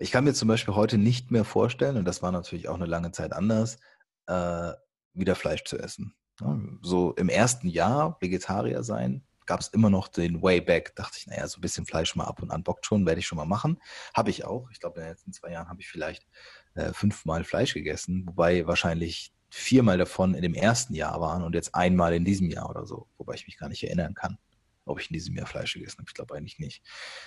Ich 0.00 0.10
kann 0.10 0.24
mir 0.24 0.34
zum 0.34 0.48
Beispiel 0.48 0.74
heute 0.74 0.98
nicht 0.98 1.30
mehr 1.30 1.44
vorstellen, 1.44 1.98
und 1.98 2.04
das 2.04 2.20
war 2.20 2.32
natürlich 2.32 2.68
auch 2.68 2.74
eine 2.74 2.86
lange 2.86 3.12
Zeit 3.12 3.32
anders, 3.32 3.78
äh, 4.26 4.72
wieder 5.12 5.36
Fleisch 5.36 5.62
zu 5.62 5.78
essen. 5.78 6.16
Ja, 6.40 6.58
so 6.82 7.12
im 7.12 7.28
ersten 7.28 7.68
Jahr 7.68 8.16
Vegetarier 8.20 8.82
sein, 8.82 9.24
gab 9.46 9.60
es 9.60 9.68
immer 9.68 9.90
noch 9.90 10.08
den 10.08 10.42
Wayback. 10.42 10.94
Dachte 10.96 11.18
ich, 11.18 11.26
naja, 11.26 11.46
so 11.46 11.58
ein 11.58 11.60
bisschen 11.60 11.86
Fleisch 11.86 12.16
mal 12.16 12.24
ab 12.24 12.42
und 12.42 12.50
an 12.50 12.62
bockt 12.62 12.86
schon, 12.86 13.06
werde 13.06 13.20
ich 13.20 13.26
schon 13.26 13.36
mal 13.36 13.44
machen. 13.44 13.80
Habe 14.14 14.30
ich 14.30 14.44
auch. 14.44 14.70
Ich 14.70 14.80
glaube, 14.80 15.00
in 15.00 15.06
den 15.06 15.10
letzten 15.10 15.32
zwei 15.32 15.50
Jahren 15.52 15.68
habe 15.68 15.80
ich 15.80 15.88
vielleicht 15.88 16.26
äh, 16.74 16.92
fünfmal 16.92 17.44
Fleisch 17.44 17.74
gegessen, 17.74 18.24
wobei 18.26 18.66
wahrscheinlich 18.66 19.32
viermal 19.50 19.98
davon 19.98 20.34
in 20.34 20.42
dem 20.42 20.54
ersten 20.54 20.94
Jahr 20.94 21.20
waren 21.20 21.44
und 21.44 21.54
jetzt 21.54 21.74
einmal 21.74 22.12
in 22.12 22.24
diesem 22.24 22.50
Jahr 22.50 22.68
oder 22.68 22.86
so, 22.86 23.06
wobei 23.18 23.34
ich 23.34 23.46
mich 23.46 23.56
gar 23.56 23.68
nicht 23.68 23.84
erinnern 23.84 24.14
kann, 24.14 24.36
ob 24.84 24.98
ich 24.98 25.10
in 25.10 25.14
diesem 25.14 25.36
Jahr 25.36 25.46
Fleisch 25.46 25.74
gegessen 25.74 25.98
habe. 25.98 26.08
Ich 26.08 26.14
glaube 26.14 26.34
eigentlich 26.34 26.58
nicht, 26.58 26.82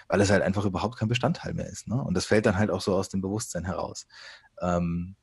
weil 0.10 0.19
es 0.19 0.30
halt 0.30 0.43
einfach 0.43 0.65
überhaupt 0.65 0.97
kein 0.97 1.08
Bestandteil 1.08 1.53
mehr 1.53 1.67
ist. 1.67 1.88
Ne? 1.88 2.01
Und 2.01 2.15
das 2.15 2.25
fällt 2.25 2.45
dann 2.45 2.58
halt 2.58 2.69
auch 2.69 2.82
so 2.82 2.93
aus 2.93 3.08
dem 3.08 3.21
Bewusstsein 3.21 3.63
heraus. 3.63 4.08
Ähm, 4.62 5.15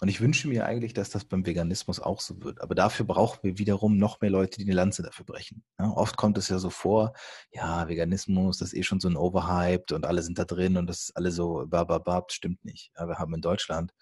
und 0.00 0.08
ich 0.08 0.20
wünsche 0.20 0.48
mir 0.48 0.66
eigentlich, 0.66 0.94
dass 0.94 1.10
das 1.10 1.24
beim 1.24 1.46
Veganismus 1.46 2.00
auch 2.00 2.20
so 2.20 2.42
wird. 2.42 2.60
Aber 2.60 2.74
dafür 2.74 3.06
brauchen 3.06 3.40
wir 3.42 3.58
wiederum 3.58 3.98
noch 3.98 4.20
mehr 4.20 4.30
Leute, 4.30 4.58
die 4.58 4.64
eine 4.64 4.74
Lanze 4.74 5.02
dafür 5.02 5.26
brechen. 5.26 5.62
Ja, 5.78 5.90
oft 5.90 6.16
kommt 6.16 6.38
es 6.38 6.48
ja 6.48 6.58
so 6.58 6.70
vor, 6.70 7.12
ja, 7.52 7.88
Veganismus, 7.88 8.58
das 8.58 8.72
ist 8.72 8.78
eh 8.78 8.82
schon 8.82 9.00
so 9.00 9.08
ein 9.08 9.16
Overhyped 9.16 9.92
und 9.92 10.06
alle 10.06 10.22
sind 10.22 10.38
da 10.38 10.44
drin 10.44 10.76
und 10.76 10.86
das 10.86 11.02
ist 11.02 11.16
alles 11.16 11.34
so 11.34 11.64
bababab, 11.66 12.32
stimmt 12.32 12.64
nicht. 12.64 12.90
Ja, 12.98 13.06
wir 13.06 13.18
haben 13.18 13.34
in 13.34 13.42
Deutschland 13.42 13.92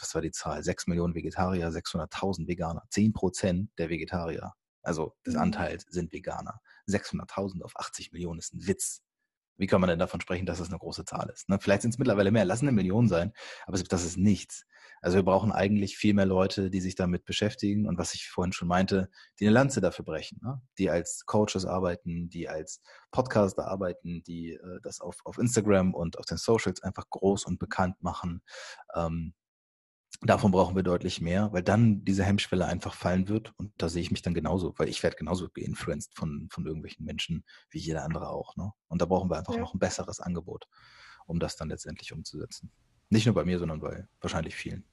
was 0.00 0.14
war 0.14 0.22
die 0.22 0.30
Zahl? 0.30 0.62
6 0.62 0.86
Millionen 0.86 1.14
Vegetarier, 1.14 1.68
600.000 1.68 2.48
Veganer. 2.48 2.84
10 2.90 3.12
Prozent 3.12 3.70
der 3.78 3.90
Vegetarier, 3.90 4.52
also 4.82 5.14
des 5.26 5.34
mhm. 5.34 5.40
Anteils, 5.40 5.84
sind 5.88 6.12
Veganer. 6.12 6.60
600.000 6.88 7.62
auf 7.62 7.72
80 7.76 8.12
Millionen 8.12 8.38
ist 8.38 8.54
ein 8.54 8.66
Witz. 8.66 9.02
Wie 9.56 9.66
kann 9.66 9.80
man 9.80 9.88
denn 9.88 9.98
davon 9.98 10.20
sprechen, 10.20 10.46
dass 10.46 10.58
das 10.58 10.68
eine 10.68 10.78
große 10.78 11.04
Zahl 11.04 11.30
ist? 11.30 11.48
Ne? 11.48 11.58
Vielleicht 11.60 11.82
sind 11.82 11.92
es 11.92 11.98
mittlerweile 11.98 12.30
mehr, 12.30 12.44
lassen 12.44 12.66
eine 12.66 12.74
Million 12.74 13.08
sein, 13.08 13.32
aber 13.66 13.78
das 13.78 14.04
ist 14.04 14.16
nichts. 14.16 14.66
Also 15.00 15.16
wir 15.16 15.22
brauchen 15.22 15.52
eigentlich 15.52 15.98
viel 15.98 16.14
mehr 16.14 16.26
Leute, 16.26 16.70
die 16.70 16.80
sich 16.80 16.94
damit 16.94 17.24
beschäftigen 17.26 17.86
und 17.86 17.98
was 17.98 18.14
ich 18.14 18.28
vorhin 18.30 18.52
schon 18.52 18.68
meinte, 18.68 19.10
die 19.38 19.44
eine 19.44 19.52
Lanze 19.52 19.80
dafür 19.80 20.04
brechen, 20.04 20.40
ne? 20.42 20.62
die 20.78 20.88
als 20.88 21.26
Coaches 21.26 21.66
arbeiten, 21.66 22.30
die 22.30 22.48
als 22.48 22.80
Podcaster 23.10 23.66
arbeiten, 23.66 24.22
die 24.22 24.52
äh, 24.52 24.80
das 24.82 25.00
auf, 25.00 25.18
auf 25.24 25.38
Instagram 25.38 25.94
und 25.94 26.18
auf 26.18 26.24
den 26.24 26.38
Socials 26.38 26.82
einfach 26.82 27.08
groß 27.10 27.44
und 27.44 27.58
bekannt 27.58 28.02
machen. 28.02 28.40
Ähm, 28.94 29.34
Davon 30.22 30.52
brauchen 30.52 30.76
wir 30.76 30.82
deutlich 30.82 31.20
mehr, 31.20 31.52
weil 31.52 31.62
dann 31.62 32.04
diese 32.04 32.24
Hemmschwelle 32.24 32.66
einfach 32.66 32.94
fallen 32.94 33.28
wird. 33.28 33.52
Und 33.58 33.72
da 33.76 33.88
sehe 33.88 34.02
ich 34.02 34.10
mich 34.10 34.22
dann 34.22 34.34
genauso, 34.34 34.74
weil 34.78 34.88
ich 34.88 35.02
werde 35.02 35.16
genauso 35.16 35.48
geinfluenced 35.50 36.14
von, 36.14 36.48
von 36.50 36.66
irgendwelchen 36.66 37.04
Menschen 37.04 37.44
wie 37.70 37.78
jeder 37.78 38.04
andere 38.04 38.28
auch. 38.30 38.56
Ne? 38.56 38.72
Und 38.88 39.02
da 39.02 39.06
brauchen 39.06 39.30
wir 39.30 39.36
einfach 39.36 39.54
ja. 39.54 39.60
noch 39.60 39.74
ein 39.74 39.78
besseres 39.78 40.20
Angebot, 40.20 40.66
um 41.26 41.40
das 41.40 41.56
dann 41.56 41.68
letztendlich 41.68 42.12
umzusetzen. 42.12 42.70
Nicht 43.10 43.26
nur 43.26 43.34
bei 43.34 43.44
mir, 43.44 43.58
sondern 43.58 43.80
bei 43.80 44.06
wahrscheinlich 44.20 44.54
vielen. 44.54 44.84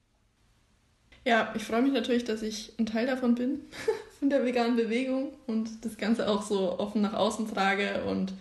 Ja, 1.24 1.52
ich 1.54 1.64
freue 1.64 1.82
mich 1.82 1.92
natürlich, 1.92 2.24
dass 2.24 2.42
ich 2.42 2.78
ein 2.78 2.86
Teil 2.86 3.06
davon 3.06 3.34
bin, 3.34 3.60
von 4.18 4.28
der 4.28 4.44
veganen 4.44 4.76
Bewegung 4.76 5.34
und 5.46 5.84
das 5.84 5.96
Ganze 5.96 6.28
auch 6.28 6.42
so 6.42 6.78
offen 6.78 7.00
nach 7.00 7.14
außen 7.14 7.48
trage. 7.48 8.04
Und 8.04 8.34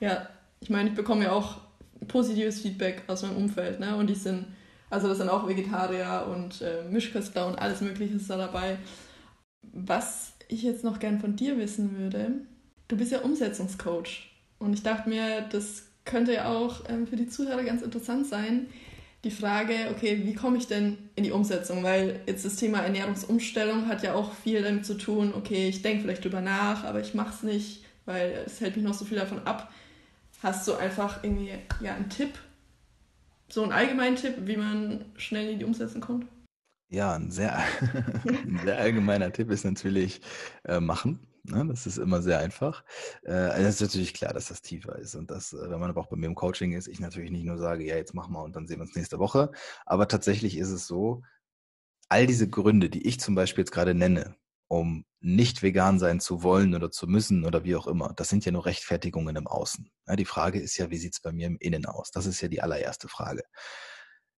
ja, 0.00 0.28
ich 0.60 0.70
meine, 0.70 0.90
ich 0.90 0.94
bekomme 0.94 1.24
ja 1.24 1.32
auch 1.32 1.58
positives 2.08 2.60
Feedback 2.60 3.02
aus 3.06 3.22
meinem 3.22 3.36
Umfeld. 3.36 3.80
Ne? 3.80 3.96
Und 3.96 4.08
die 4.08 4.14
sind 4.14 4.46
also 4.92 5.08
das 5.08 5.18
sind 5.18 5.30
auch 5.30 5.48
Vegetarier 5.48 6.28
und 6.30 6.60
äh, 6.60 6.84
Mischköstler 6.84 7.46
und 7.46 7.56
alles 7.56 7.80
Mögliche 7.80 8.16
ist 8.16 8.28
da 8.28 8.36
dabei. 8.36 8.76
Was 9.62 10.34
ich 10.48 10.62
jetzt 10.62 10.84
noch 10.84 10.98
gern 10.98 11.18
von 11.18 11.34
dir 11.34 11.56
wissen 11.56 11.96
würde, 11.96 12.32
du 12.88 12.98
bist 12.98 13.10
ja 13.10 13.20
Umsetzungscoach 13.20 14.30
und 14.58 14.74
ich 14.74 14.82
dachte 14.82 15.08
mir, 15.08 15.48
das 15.50 15.84
könnte 16.04 16.34
ja 16.34 16.52
auch 16.52 16.82
ähm, 16.90 17.06
für 17.06 17.16
die 17.16 17.26
Zuhörer 17.26 17.62
ganz 17.62 17.80
interessant 17.80 18.26
sein. 18.26 18.66
Die 19.24 19.30
Frage, 19.30 19.74
okay, 19.92 20.20
wie 20.24 20.34
komme 20.34 20.58
ich 20.58 20.66
denn 20.66 20.98
in 21.14 21.24
die 21.24 21.30
Umsetzung? 21.30 21.82
Weil 21.82 22.20
jetzt 22.26 22.44
das 22.44 22.56
Thema 22.56 22.80
Ernährungsumstellung 22.80 23.88
hat 23.88 24.02
ja 24.02 24.12
auch 24.12 24.34
viel 24.34 24.60
damit 24.60 24.84
zu 24.84 24.98
tun, 24.98 25.32
okay, 25.34 25.68
ich 25.68 25.80
denke 25.80 26.02
vielleicht 26.02 26.22
drüber 26.22 26.42
nach, 26.42 26.84
aber 26.84 27.00
ich 27.00 27.14
mache 27.14 27.30
es 27.30 27.42
nicht, 27.42 27.84
weil 28.04 28.42
es 28.44 28.60
hält 28.60 28.76
mich 28.76 28.84
noch 28.84 28.94
so 28.94 29.06
viel 29.06 29.18
davon 29.18 29.46
ab. 29.46 29.72
Hast 30.42 30.68
du 30.68 30.74
einfach 30.74 31.24
irgendwie 31.24 31.52
ja, 31.80 31.94
einen 31.94 32.10
Tipp, 32.10 32.36
so 33.52 33.62
ein 33.62 33.72
allgemeiner 33.72 34.16
Tipp, 34.16 34.34
wie 34.40 34.56
man 34.56 35.04
schnell 35.16 35.50
in 35.50 35.58
die 35.58 35.64
Umsetzung 35.64 36.00
kommt? 36.00 36.26
Ja, 36.88 37.14
ein 37.14 37.30
sehr, 37.30 37.56
ein 38.26 38.60
sehr 38.64 38.78
allgemeiner 38.78 39.32
Tipp 39.32 39.50
ist 39.50 39.64
natürlich 39.64 40.20
äh, 40.64 40.80
machen. 40.80 41.26
Ne? 41.44 41.66
Das 41.66 41.86
ist 41.86 41.98
immer 41.98 42.22
sehr 42.22 42.38
einfach. 42.38 42.84
Äh, 43.24 43.32
also 43.32 43.68
es 43.68 43.74
ist 43.76 43.80
natürlich 43.80 44.14
klar, 44.14 44.32
dass 44.32 44.48
das 44.48 44.62
tiefer 44.62 44.96
ist 44.96 45.14
und 45.14 45.30
dass, 45.30 45.52
äh, 45.52 45.70
wenn 45.70 45.80
man 45.80 45.90
aber 45.90 46.00
auch 46.00 46.08
bei 46.08 46.16
mir 46.16 46.26
im 46.26 46.34
Coaching 46.34 46.72
ist, 46.72 46.88
ich 46.88 47.00
natürlich 47.00 47.30
nicht 47.30 47.44
nur 47.44 47.58
sage, 47.58 47.84
ja, 47.84 47.96
jetzt 47.96 48.14
mach 48.14 48.28
mal 48.28 48.42
und 48.42 48.54
dann 48.56 48.66
sehen 48.66 48.78
wir 48.78 48.82
uns 48.82 48.94
nächste 48.94 49.18
Woche. 49.18 49.50
Aber 49.86 50.08
tatsächlich 50.08 50.56
ist 50.56 50.70
es 50.70 50.86
so, 50.86 51.22
all 52.08 52.26
diese 52.26 52.48
Gründe, 52.48 52.90
die 52.90 53.06
ich 53.06 53.18
zum 53.20 53.34
Beispiel 53.34 53.62
jetzt 53.62 53.72
gerade 53.72 53.94
nenne, 53.94 54.36
um 54.72 55.04
nicht 55.20 55.62
vegan 55.62 55.98
sein 55.98 56.18
zu 56.18 56.42
wollen 56.42 56.74
oder 56.74 56.90
zu 56.90 57.06
müssen 57.06 57.44
oder 57.44 57.62
wie 57.62 57.76
auch 57.76 57.86
immer. 57.86 58.14
Das 58.16 58.30
sind 58.30 58.46
ja 58.46 58.52
nur 58.52 58.64
Rechtfertigungen 58.64 59.36
im 59.36 59.46
Außen. 59.46 59.90
Ja, 60.08 60.16
die 60.16 60.24
Frage 60.24 60.58
ist 60.58 60.78
ja, 60.78 60.90
wie 60.90 60.96
sieht 60.96 61.12
es 61.12 61.20
bei 61.20 61.30
mir 61.30 61.46
im 61.46 61.58
Innen 61.60 61.84
aus? 61.84 62.10
Das 62.10 62.24
ist 62.24 62.40
ja 62.40 62.48
die 62.48 62.62
allererste 62.62 63.06
Frage. 63.06 63.42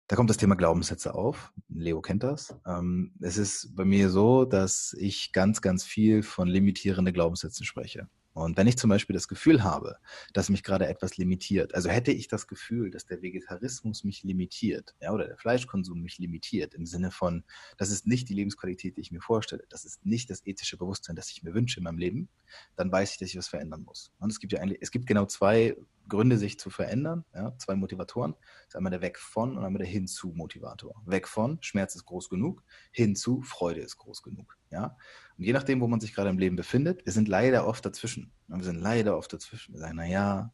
Da 0.08 0.16
kommt 0.16 0.30
das 0.30 0.36
Thema 0.36 0.56
Glaubenssätze 0.56 1.14
auf. 1.14 1.52
Leo 1.68 2.00
kennt 2.00 2.24
das. 2.24 2.52
Ähm, 2.66 3.14
es 3.20 3.38
ist 3.38 3.76
bei 3.76 3.84
mir 3.84 4.10
so, 4.10 4.44
dass 4.44 4.92
ich 4.98 5.30
ganz, 5.30 5.62
ganz 5.62 5.84
viel 5.84 6.24
von 6.24 6.48
limitierenden 6.48 7.14
Glaubenssätzen 7.14 7.64
spreche. 7.64 8.08
Und 8.34 8.56
wenn 8.56 8.66
ich 8.66 8.76
zum 8.76 8.90
Beispiel 8.90 9.14
das 9.14 9.28
Gefühl 9.28 9.62
habe, 9.62 9.96
dass 10.32 10.50
mich 10.50 10.64
gerade 10.64 10.88
etwas 10.88 11.16
limitiert, 11.16 11.74
also 11.74 11.88
hätte 11.88 12.10
ich 12.10 12.26
das 12.26 12.48
Gefühl, 12.48 12.90
dass 12.90 13.06
der 13.06 13.22
Vegetarismus 13.22 14.02
mich 14.02 14.24
limitiert, 14.24 14.94
ja, 15.00 15.12
oder 15.12 15.26
der 15.26 15.36
Fleischkonsum 15.36 16.02
mich 16.02 16.18
limitiert, 16.18 16.74
im 16.74 16.84
Sinne 16.84 17.12
von, 17.12 17.44
das 17.78 17.90
ist 17.90 18.06
nicht 18.06 18.28
die 18.28 18.34
Lebensqualität, 18.34 18.96
die 18.96 19.00
ich 19.00 19.12
mir 19.12 19.20
vorstelle, 19.20 19.64
das 19.68 19.84
ist 19.84 20.04
nicht 20.04 20.30
das 20.30 20.44
ethische 20.44 20.76
Bewusstsein, 20.76 21.14
das 21.14 21.30
ich 21.30 21.44
mir 21.44 21.54
wünsche 21.54 21.78
in 21.78 21.84
meinem 21.84 21.98
Leben, 21.98 22.28
dann 22.74 22.90
weiß 22.90 23.12
ich, 23.12 23.18
dass 23.18 23.28
ich 23.28 23.36
was 23.36 23.48
verändern 23.48 23.82
muss. 23.82 24.12
Und 24.18 24.30
es 24.30 24.40
gibt 24.40 24.52
ja 24.52 24.60
eigentlich, 24.60 24.78
es 24.82 24.90
gibt 24.90 25.06
genau 25.06 25.26
zwei 25.26 25.76
Gründe, 26.08 26.38
sich 26.38 26.58
zu 26.58 26.70
verändern, 26.70 27.24
ja, 27.34 27.56
zwei 27.58 27.74
Motivatoren. 27.74 28.34
Das 28.34 28.68
ist 28.68 28.76
einmal 28.76 28.90
der 28.90 29.00
Weg 29.00 29.18
von 29.18 29.56
und 29.56 29.64
einmal 29.64 29.78
der 29.78 29.86
Hinzu 29.86 30.32
Motivator. 30.34 31.02
Weg 31.06 31.28
von, 31.28 31.58
Schmerz 31.62 31.94
ist 31.94 32.04
groß 32.04 32.28
genug, 32.28 32.62
hinzu, 32.92 33.42
Freude 33.42 33.80
ist 33.80 33.96
groß 33.96 34.22
genug. 34.22 34.56
Ja? 34.70 34.96
Und 35.38 35.44
je 35.44 35.52
nachdem, 35.52 35.80
wo 35.80 35.86
man 35.86 36.00
sich 36.00 36.14
gerade 36.14 36.30
im 36.30 36.38
Leben 36.38 36.56
befindet, 36.56 37.04
wir 37.06 37.12
sind 37.12 37.28
leider 37.28 37.66
oft 37.66 37.84
dazwischen. 37.84 38.32
Wir 38.48 38.62
sind 38.62 38.80
leider 38.80 39.16
oft 39.16 39.32
dazwischen. 39.32 39.74
Wir 39.74 39.80
sagen, 39.80 39.96
naja, 39.96 40.52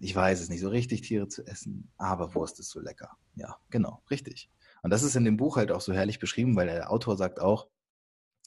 ich 0.00 0.16
weiß 0.16 0.40
es 0.40 0.48
nicht, 0.48 0.60
so 0.60 0.68
richtig 0.68 1.02
Tiere 1.02 1.28
zu 1.28 1.46
essen, 1.46 1.92
aber 1.96 2.34
Wurst 2.34 2.58
ist 2.58 2.70
so 2.70 2.80
lecker. 2.80 3.16
Ja, 3.34 3.56
genau, 3.68 4.02
richtig. 4.10 4.50
Und 4.82 4.90
das 4.90 5.02
ist 5.02 5.14
in 5.14 5.24
dem 5.24 5.36
Buch 5.36 5.56
halt 5.56 5.70
auch 5.70 5.82
so 5.82 5.92
herrlich 5.92 6.18
beschrieben, 6.18 6.56
weil 6.56 6.66
der 6.66 6.90
Autor 6.90 7.16
sagt 7.16 7.40
auch, 7.40 7.68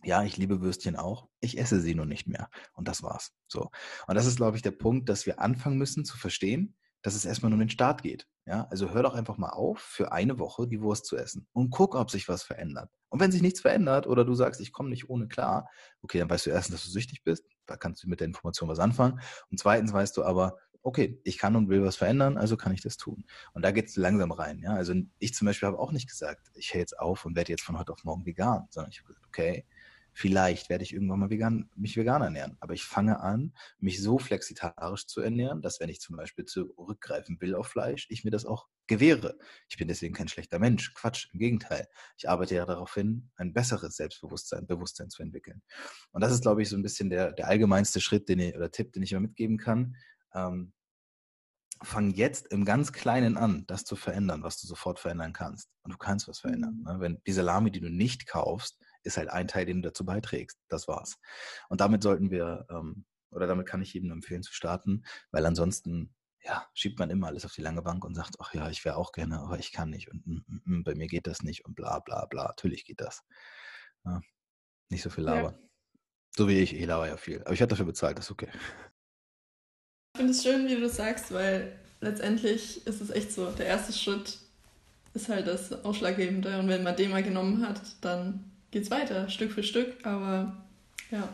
ja, 0.04 0.24
ich 0.24 0.38
liebe 0.38 0.62
Würstchen 0.62 0.96
auch, 0.96 1.28
ich 1.40 1.58
esse 1.58 1.80
sie 1.80 1.96
nur 1.96 2.06
nicht 2.06 2.28
mehr. 2.28 2.50
Und 2.74 2.88
das 2.88 3.04
war's. 3.04 3.34
So. 3.48 3.70
Und 4.08 4.16
das 4.16 4.26
ist, 4.26 4.38
glaube 4.38 4.58
ich, 4.58 4.62
der 4.62 4.72
Punkt, 4.72 5.10
dass 5.10 5.26
wir 5.26 5.40
anfangen 5.40 5.78
müssen 5.78 6.06
zu 6.06 6.18
verstehen, 6.18 6.76
dass 7.02 7.16
es 7.16 7.26
erstmal 7.26 7.50
nur 7.50 7.58
um 7.58 7.62
den 7.62 7.70
Start 7.70 8.02
geht. 8.02 8.28
Ja, 8.46 8.68
also 8.70 8.92
hör 8.92 9.04
doch 9.04 9.14
einfach 9.14 9.38
mal 9.38 9.52
auf, 9.52 9.80
für 9.80 10.12
eine 10.12 10.38
Woche 10.40 10.68
die 10.68 10.82
Wurst 10.82 11.06
zu 11.06 11.16
essen 11.16 11.48
und 11.54 11.70
guck, 11.70 11.96
ob 11.96 12.12
sich 12.12 12.28
was 12.28 12.44
verändert. 12.44 12.90
Und 13.10 13.22
wenn 13.22 13.32
sich 13.32 13.42
nichts 13.42 13.62
verändert 13.62 14.06
oder 14.06 14.26
du 14.26 14.34
sagst, 14.36 14.60
ich 14.60 14.74
komme 14.74 14.90
nicht 14.90 15.10
ohne 15.10 15.28
klar, 15.28 15.70
okay, 16.02 16.20
dann 16.20 16.30
weißt 16.30 16.48
du 16.48 16.50
erstens, 16.50 16.76
dass 16.76 16.86
du 16.86 16.92
süchtig 16.92 17.24
bist, 17.24 17.46
da 17.68 17.78
kannst 17.78 18.04
du 18.04 18.10
mit 18.10 18.20
der 18.20 18.28
Information 18.28 18.68
was 18.68 18.80
anfangen. 18.80 19.22
Und 19.50 19.60
zweitens 19.60 19.94
weißt 19.94 20.18
du 20.18 20.24
aber, 20.24 20.58
okay, 20.82 21.22
ich 21.24 21.38
kann 21.38 21.56
und 21.56 21.70
will 21.70 21.84
was 21.84 21.96
verändern, 21.96 22.38
also 22.38 22.58
kann 22.58 22.74
ich 22.74 22.82
das 22.82 22.98
tun. 22.98 23.26
Und 23.54 23.64
da 23.64 23.72
geht 23.72 23.88
es 23.88 23.96
langsam 23.96 24.32
rein. 24.32 24.60
Ja? 24.60 24.74
Also 24.74 24.94
ich 25.20 25.34
zum 25.34 25.46
Beispiel 25.46 25.68
habe 25.68 25.80
auch 25.80 25.94
nicht 25.94 26.10
gesagt, 26.10 26.52
ich 26.56 26.74
höre 26.74 26.82
jetzt 26.82 27.00
auf 27.00 27.26
und 27.26 27.36
werde 27.36 27.52
jetzt 27.52 27.64
von 27.64 27.80
heute 27.80 27.94
auf 27.94 28.04
morgen 28.04 28.26
vegan, 28.26 28.68
sondern 28.70 28.92
ich 28.92 29.00
habe 29.00 29.08
gesagt, 29.08 29.26
okay, 29.28 29.66
Vielleicht 30.14 30.70
werde 30.70 30.84
ich 30.84 30.94
irgendwann 30.94 31.20
mal 31.20 31.30
vegan, 31.30 31.70
mich 31.76 31.98
vegan 31.98 32.22
ernähren. 32.22 32.56
Aber 32.60 32.74
ich 32.74 32.84
fange 32.84 33.20
an, 33.20 33.54
mich 33.80 34.02
so 34.02 34.20
flexitarisch 34.20 35.08
zu 35.08 35.22
ernähren, 35.22 35.62
dass 35.62 35.80
wenn 35.80 35.90
ich 35.90 36.00
zum 36.00 36.16
Beispiel 36.16 36.46
zurückgreifen 36.46 37.42
will 37.42 37.56
auf 37.56 37.68
Fleisch, 37.68 38.08
ich 38.10 38.24
mir 38.24 38.32
das 38.32 38.46
auch 38.46 38.68
gewähre. 38.88 39.38
Ich 39.70 39.78
bin 39.78 39.88
deswegen 39.88 40.14
kein 40.14 40.28
schlechter 40.28 40.60
Mensch. 40.60 40.94
Quatsch, 40.94 41.30
im 41.34 41.40
Gegenteil. 41.40 41.88
Ich 42.18 42.30
arbeite 42.30 42.56
ja 42.56 42.66
darauf 42.66 42.94
hin, 42.94 43.32
ein 43.38 43.54
besseres 43.54 43.96
Selbstbewusstsein, 43.96 44.68
Bewusstsein 44.68 45.10
zu 45.10 45.24
entwickeln. 45.24 45.62
Und 46.12 46.22
das 46.22 46.32
ist, 46.32 46.42
glaube 46.42 46.62
ich, 46.62 46.70
so 46.70 46.76
ein 46.76 46.84
bisschen 46.84 47.10
der, 47.10 47.32
der 47.32 47.48
allgemeinste 47.48 48.00
Schritt, 48.00 48.30
den 48.30 48.40
ich, 48.40 48.56
oder 48.56 48.72
Tipp, 48.72 48.94
den 48.94 49.04
ich 49.04 49.12
immer 49.12 49.22
mitgeben 49.22 49.58
kann. 49.58 49.96
Ähm, 50.34 50.74
fang 51.82 52.12
jetzt 52.12 52.48
im 52.52 52.66
ganz 52.66 52.94
Kleinen 52.94 53.38
an, 53.38 53.66
das 53.68 53.84
zu 53.84 53.96
verändern, 53.96 54.44
was 54.44 54.60
du 54.60 54.68
sofort 54.68 55.00
verändern 55.00 55.34
kannst. 55.34 55.70
Und 55.84 55.92
du 55.92 55.98
kannst 55.98 56.28
was 56.28 56.40
verändern. 56.40 56.78
Mhm. 56.78 56.84
Ne? 56.84 57.00
Wenn 57.00 57.22
die 57.26 57.34
Salami, 57.34 57.72
die 57.72 57.82
du 57.82 57.90
nicht 57.90 58.28
kaufst, 58.28 58.78
ist 59.04 59.18
halt 59.18 59.30
ein 59.30 59.48
Teil, 59.48 59.66
den 59.66 59.82
du 59.82 59.90
dazu 59.90 60.06
beiträgst. 60.06 60.60
Das 60.70 60.88
war's. 60.88 61.20
Und 61.70 61.82
damit 61.82 62.04
sollten 62.04 62.32
wir, 62.32 62.66
ähm, 62.70 63.06
oder 63.32 63.48
damit 63.48 63.68
kann 63.68 63.82
ich 63.82 63.94
jedem 63.94 64.12
empfehlen 64.12 64.44
zu 64.44 64.54
starten, 64.54 65.04
weil 65.32 65.46
ansonsten 65.46 66.14
ja, 66.44 66.68
schiebt 66.74 67.00
man 67.00 67.10
immer 67.10 67.28
alles 67.28 67.46
auf 67.46 67.54
die 67.54 67.62
lange 67.62 67.82
Bank 67.82 68.04
und 68.04 68.16
sagt, 68.16 68.36
ach 68.40 68.54
ja, 68.54 68.70
ich 68.70 68.84
wäre 68.84 68.98
auch 68.98 69.14
gerne, 69.14 69.40
aber 69.40 69.60
ich 69.60 69.72
kann 69.72 69.90
nicht 69.90 70.12
und 70.12 70.28
mm, 70.28 70.44
mm, 70.46 70.62
mm, 70.66 70.84
bei 70.84 70.94
mir 70.94 71.08
geht 71.08 71.26
das 71.26 71.42
nicht 71.42 71.66
und 71.66 71.76
bla 71.76 72.00
bla 72.00 72.26
bla. 72.26 72.48
Natürlich 72.48 72.86
geht 72.86 73.00
das. 73.00 73.24
Ja, 74.04 74.22
nicht 74.90 75.04
so 75.04 75.10
viel 75.10 75.24
labern. 75.24 75.54
Ja. 75.54 75.70
So 76.36 76.48
wie 76.50 76.60
ich, 76.60 76.76
ich 76.76 76.86
laber 76.86 77.08
ja 77.08 77.16
viel. 77.16 77.42
Aber 77.42 77.54
ich 77.54 77.62
hatte 77.62 77.70
dafür 77.70 77.86
bezahlt, 77.86 78.18
das 78.18 78.26
ist 78.26 78.32
okay. 78.32 78.50
Ich 80.14 80.20
finde 80.20 80.32
es 80.32 80.44
schön, 80.44 80.68
wie 80.68 80.76
du 80.76 80.82
das 80.82 80.98
sagst, 80.98 81.32
weil 81.34 81.80
letztendlich 82.02 82.86
ist 82.86 83.02
es 83.02 83.10
echt 83.10 83.32
so, 83.32 83.50
der 83.52 83.68
erste 83.68 83.94
Schritt 83.94 84.40
ist 85.14 85.30
halt 85.30 85.48
das 85.48 85.86
Ausschlaggebende 85.86 86.60
und 86.60 86.68
wenn 86.68 86.84
man 86.84 86.96
den 86.96 87.12
mal 87.12 87.24
genommen 87.24 87.68
hat, 87.68 87.82
dann 88.02 88.52
geht 88.74 88.84
es 88.84 88.92
weiter, 88.92 89.30
Stück 89.30 89.52
für 89.52 89.62
Stück, 89.62 90.04
aber 90.04 90.58
ja. 91.12 91.30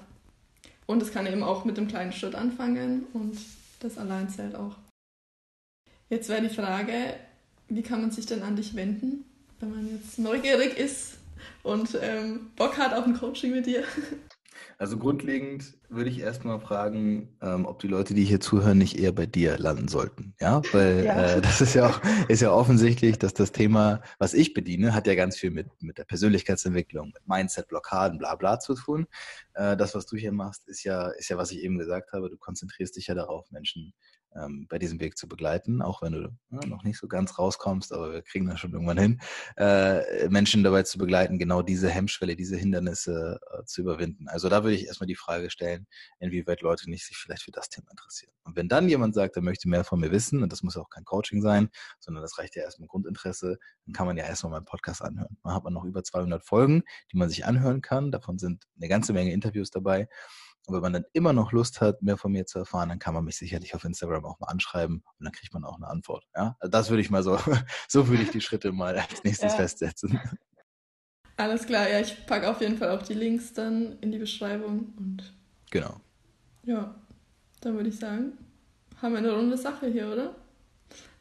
Und 0.85 1.01
es 1.01 1.11
kann 1.11 1.25
eben 1.25 1.41
auch 1.41 1.63
mit 1.63 1.77
dem 1.77 1.87
kleinen 1.87 2.11
Schritt 2.11 2.35
anfangen 2.35 3.07
und 3.13 3.39
das 3.79 3.97
allein 3.97 4.29
zählt 4.29 4.55
auch. 4.55 4.75
Jetzt 6.09 6.27
wäre 6.27 6.41
die 6.41 6.53
Frage, 6.53 7.15
wie 7.69 7.81
kann 7.81 8.01
man 8.01 8.11
sich 8.11 8.25
denn 8.25 8.43
an 8.43 8.57
dich 8.57 8.75
wenden, 8.75 9.23
wenn 9.59 9.69
man 9.69 9.89
jetzt 9.89 10.19
neugierig 10.19 10.77
ist 10.77 11.13
und 11.63 11.97
ähm, 12.01 12.51
Bock 12.57 12.77
hat 12.77 12.93
auf 12.93 13.05
ein 13.05 13.17
Coaching 13.17 13.51
mit 13.51 13.65
dir? 13.65 13.83
Also 14.79 14.97
grundlegend 14.97 15.77
würde 15.89 16.09
ich 16.09 16.21
erstmal 16.21 16.57
fragen, 16.61 17.37
ähm, 17.41 17.65
ob 17.65 17.79
die 17.79 17.89
Leute, 17.89 18.13
die 18.13 18.23
hier 18.23 18.39
zuhören, 18.39 18.77
nicht 18.77 18.97
eher 18.97 19.11
bei 19.11 19.25
dir 19.25 19.57
landen 19.57 19.89
sollten. 19.89 20.33
Ja, 20.39 20.61
weil 20.71 21.03
ja. 21.03 21.35
Äh, 21.35 21.41
das 21.41 21.59
ist 21.59 21.73
ja 21.73 21.87
auch 21.89 22.01
ist 22.29 22.41
ja 22.41 22.53
offensichtlich, 22.53 23.19
dass 23.19 23.33
das 23.33 23.51
Thema, 23.51 24.01
was 24.19 24.33
ich 24.33 24.53
bediene, 24.53 24.93
hat 24.93 25.05
ja 25.05 25.15
ganz 25.15 25.35
viel 25.35 25.51
mit 25.51 25.67
mit 25.81 25.97
der 25.97 26.05
Persönlichkeitsentwicklung, 26.05 27.11
mit 27.13 27.27
Mindset, 27.27 27.67
Blockaden, 27.67 28.19
bla 28.19 28.35
bla 28.35 28.61
zu 28.61 28.73
tun. 28.73 29.05
Äh, 29.53 29.75
das, 29.75 29.95
was 29.95 30.05
du 30.05 30.15
hier 30.15 30.31
machst, 30.31 30.65
ist 30.69 30.85
ja 30.85 31.09
ist 31.09 31.27
ja, 31.27 31.35
was 31.35 31.51
ich 31.51 31.59
eben 31.59 31.77
gesagt 31.77 32.13
habe. 32.13 32.29
Du 32.29 32.37
konzentrierst 32.37 32.95
dich 32.95 33.07
ja 33.07 33.15
darauf, 33.15 33.51
Menschen 33.51 33.93
ähm, 34.35 34.67
bei 34.69 34.79
diesem 34.79 34.99
Weg 34.99 35.17
zu 35.17 35.27
begleiten, 35.27 35.81
auch 35.81 36.01
wenn 36.01 36.13
du 36.13 36.37
ja, 36.51 36.65
noch 36.67 36.83
nicht 36.83 36.97
so 36.97 37.07
ganz 37.07 37.37
rauskommst, 37.39 37.93
aber 37.93 38.13
wir 38.13 38.21
kriegen 38.21 38.47
das 38.47 38.59
schon 38.59 38.73
irgendwann 38.73 38.97
hin, 38.97 39.21
äh, 39.57 40.29
Menschen 40.29 40.63
dabei 40.63 40.83
zu 40.83 40.97
begleiten, 40.97 41.39
genau 41.39 41.61
diese 41.61 41.89
Hemmschwelle, 41.89 42.35
diese 42.35 42.55
Hindernisse 42.55 43.39
äh, 43.51 43.65
zu 43.65 43.81
überwinden. 43.81 44.27
Also 44.27 44.49
da 44.49 44.63
würde 44.63 44.75
ich 44.75 44.87
erstmal 44.87 45.07
die 45.07 45.15
Frage 45.15 45.49
stellen, 45.49 45.87
inwieweit 46.19 46.61
Leute 46.61 46.89
nicht 46.89 47.05
sich 47.05 47.17
vielleicht 47.17 47.43
für 47.43 47.51
das 47.51 47.69
Thema 47.69 47.89
interessieren. 47.91 48.33
Und 48.43 48.55
wenn 48.55 48.67
dann 48.67 48.89
jemand 48.89 49.13
sagt, 49.15 49.35
er 49.35 49.41
möchte 49.41 49.69
mehr 49.69 49.83
von 49.83 49.99
mir 49.99 50.11
wissen, 50.11 50.43
und 50.43 50.51
das 50.51 50.63
muss 50.63 50.77
auch 50.77 50.89
kein 50.89 51.05
Coaching 51.05 51.41
sein, 51.41 51.69
sondern 51.99 52.23
das 52.23 52.37
reicht 52.37 52.55
ja 52.55 52.63
erstmal 52.63 52.87
Grundinteresse, 52.87 53.57
dann 53.85 53.93
kann 53.93 54.07
man 54.07 54.17
ja 54.17 54.25
erstmal 54.25 54.51
meinen 54.51 54.65
Podcast 54.65 55.01
anhören. 55.01 55.37
Da 55.43 55.53
hat 55.53 55.63
man 55.63 55.73
noch 55.73 55.85
über 55.85 56.03
200 56.03 56.43
Folgen, 56.43 56.83
die 57.11 57.17
man 57.17 57.29
sich 57.29 57.45
anhören 57.45 57.81
kann. 57.81 58.11
Davon 58.11 58.37
sind 58.37 58.65
eine 58.77 58.87
ganze 58.87 59.13
Menge 59.13 59.33
Interviews 59.33 59.71
dabei. 59.71 60.07
Und 60.69 60.75
wenn 60.75 60.81
man 60.81 60.93
dann 60.93 61.05
immer 61.13 61.33
noch 61.33 61.51
Lust 61.51 61.81
hat, 61.81 62.01
mehr 62.01 62.17
von 62.17 62.31
mir 62.31 62.45
zu 62.45 62.59
erfahren, 62.59 62.89
dann 62.89 62.99
kann 62.99 63.13
man 63.13 63.23
mich 63.23 63.37
sicherlich 63.37 63.73
auf 63.75 63.83
Instagram 63.83 64.25
auch 64.25 64.39
mal 64.39 64.47
anschreiben 64.47 64.97
und 64.97 65.25
dann 65.25 65.33
kriegt 65.33 65.53
man 65.53 65.65
auch 65.65 65.77
eine 65.77 65.87
Antwort. 65.87 66.25
Ja, 66.35 66.55
also 66.59 66.69
das 66.69 66.89
würde 66.89 67.01
ich 67.01 67.09
mal 67.09 67.23
so, 67.23 67.37
so 67.87 68.07
würde 68.07 68.23
ich 68.23 68.31
die 68.31 68.41
Schritte 68.41 68.71
mal 68.71 68.97
als 68.97 69.23
nächstes 69.23 69.53
ja. 69.53 69.57
festsetzen. 69.57 70.19
Alles 71.37 71.65
klar, 71.65 71.89
ja, 71.89 71.99
ich 71.99 72.25
packe 72.25 72.49
auf 72.49 72.61
jeden 72.61 72.77
Fall 72.77 72.89
auch 72.89 73.01
die 73.01 73.13
Links 73.13 73.53
dann 73.53 73.97
in 74.01 74.11
die 74.11 74.19
Beschreibung 74.19 74.93
und. 74.97 75.33
Genau. 75.71 75.99
Ja, 76.63 76.95
dann 77.61 77.75
würde 77.75 77.89
ich 77.89 77.97
sagen, 77.97 78.37
haben 79.01 79.13
wir 79.13 79.19
eine 79.19 79.31
runde 79.31 79.57
Sache 79.57 79.87
hier, 79.87 80.11
oder? 80.11 80.35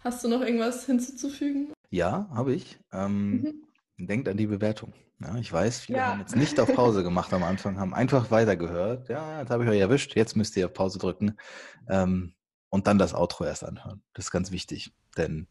Hast 0.00 0.22
du 0.24 0.28
noch 0.28 0.40
irgendwas 0.40 0.86
hinzuzufügen? 0.86 1.72
Ja, 1.90 2.28
habe 2.30 2.54
ich. 2.54 2.78
Ähm, 2.92 3.62
mhm. 3.96 4.06
Denkt 4.06 4.28
an 4.28 4.36
die 4.36 4.46
Bewertung. 4.46 4.92
Ja, 5.20 5.36
ich 5.36 5.52
weiß, 5.52 5.80
viele 5.80 5.98
ja. 5.98 6.06
haben 6.08 6.20
jetzt 6.20 6.36
nicht 6.36 6.60
auf 6.60 6.72
Pause 6.72 7.02
gemacht 7.02 7.32
am 7.32 7.42
Anfang, 7.42 7.78
haben 7.80 7.92
einfach 7.92 8.30
weitergehört. 8.30 9.08
Ja, 9.08 9.40
jetzt 9.40 9.50
habe 9.50 9.64
ich 9.64 9.70
euch 9.70 9.80
erwischt, 9.80 10.14
jetzt 10.14 10.36
müsst 10.36 10.56
ihr 10.56 10.66
auf 10.66 10.72
Pause 10.72 10.98
drücken 10.98 11.36
ähm, 11.88 12.34
und 12.68 12.86
dann 12.86 12.98
das 12.98 13.14
Outro 13.14 13.44
erst 13.44 13.64
anhören. 13.64 14.02
Das 14.14 14.26
ist 14.26 14.30
ganz 14.30 14.52
wichtig, 14.52 14.92
denn 15.16 15.48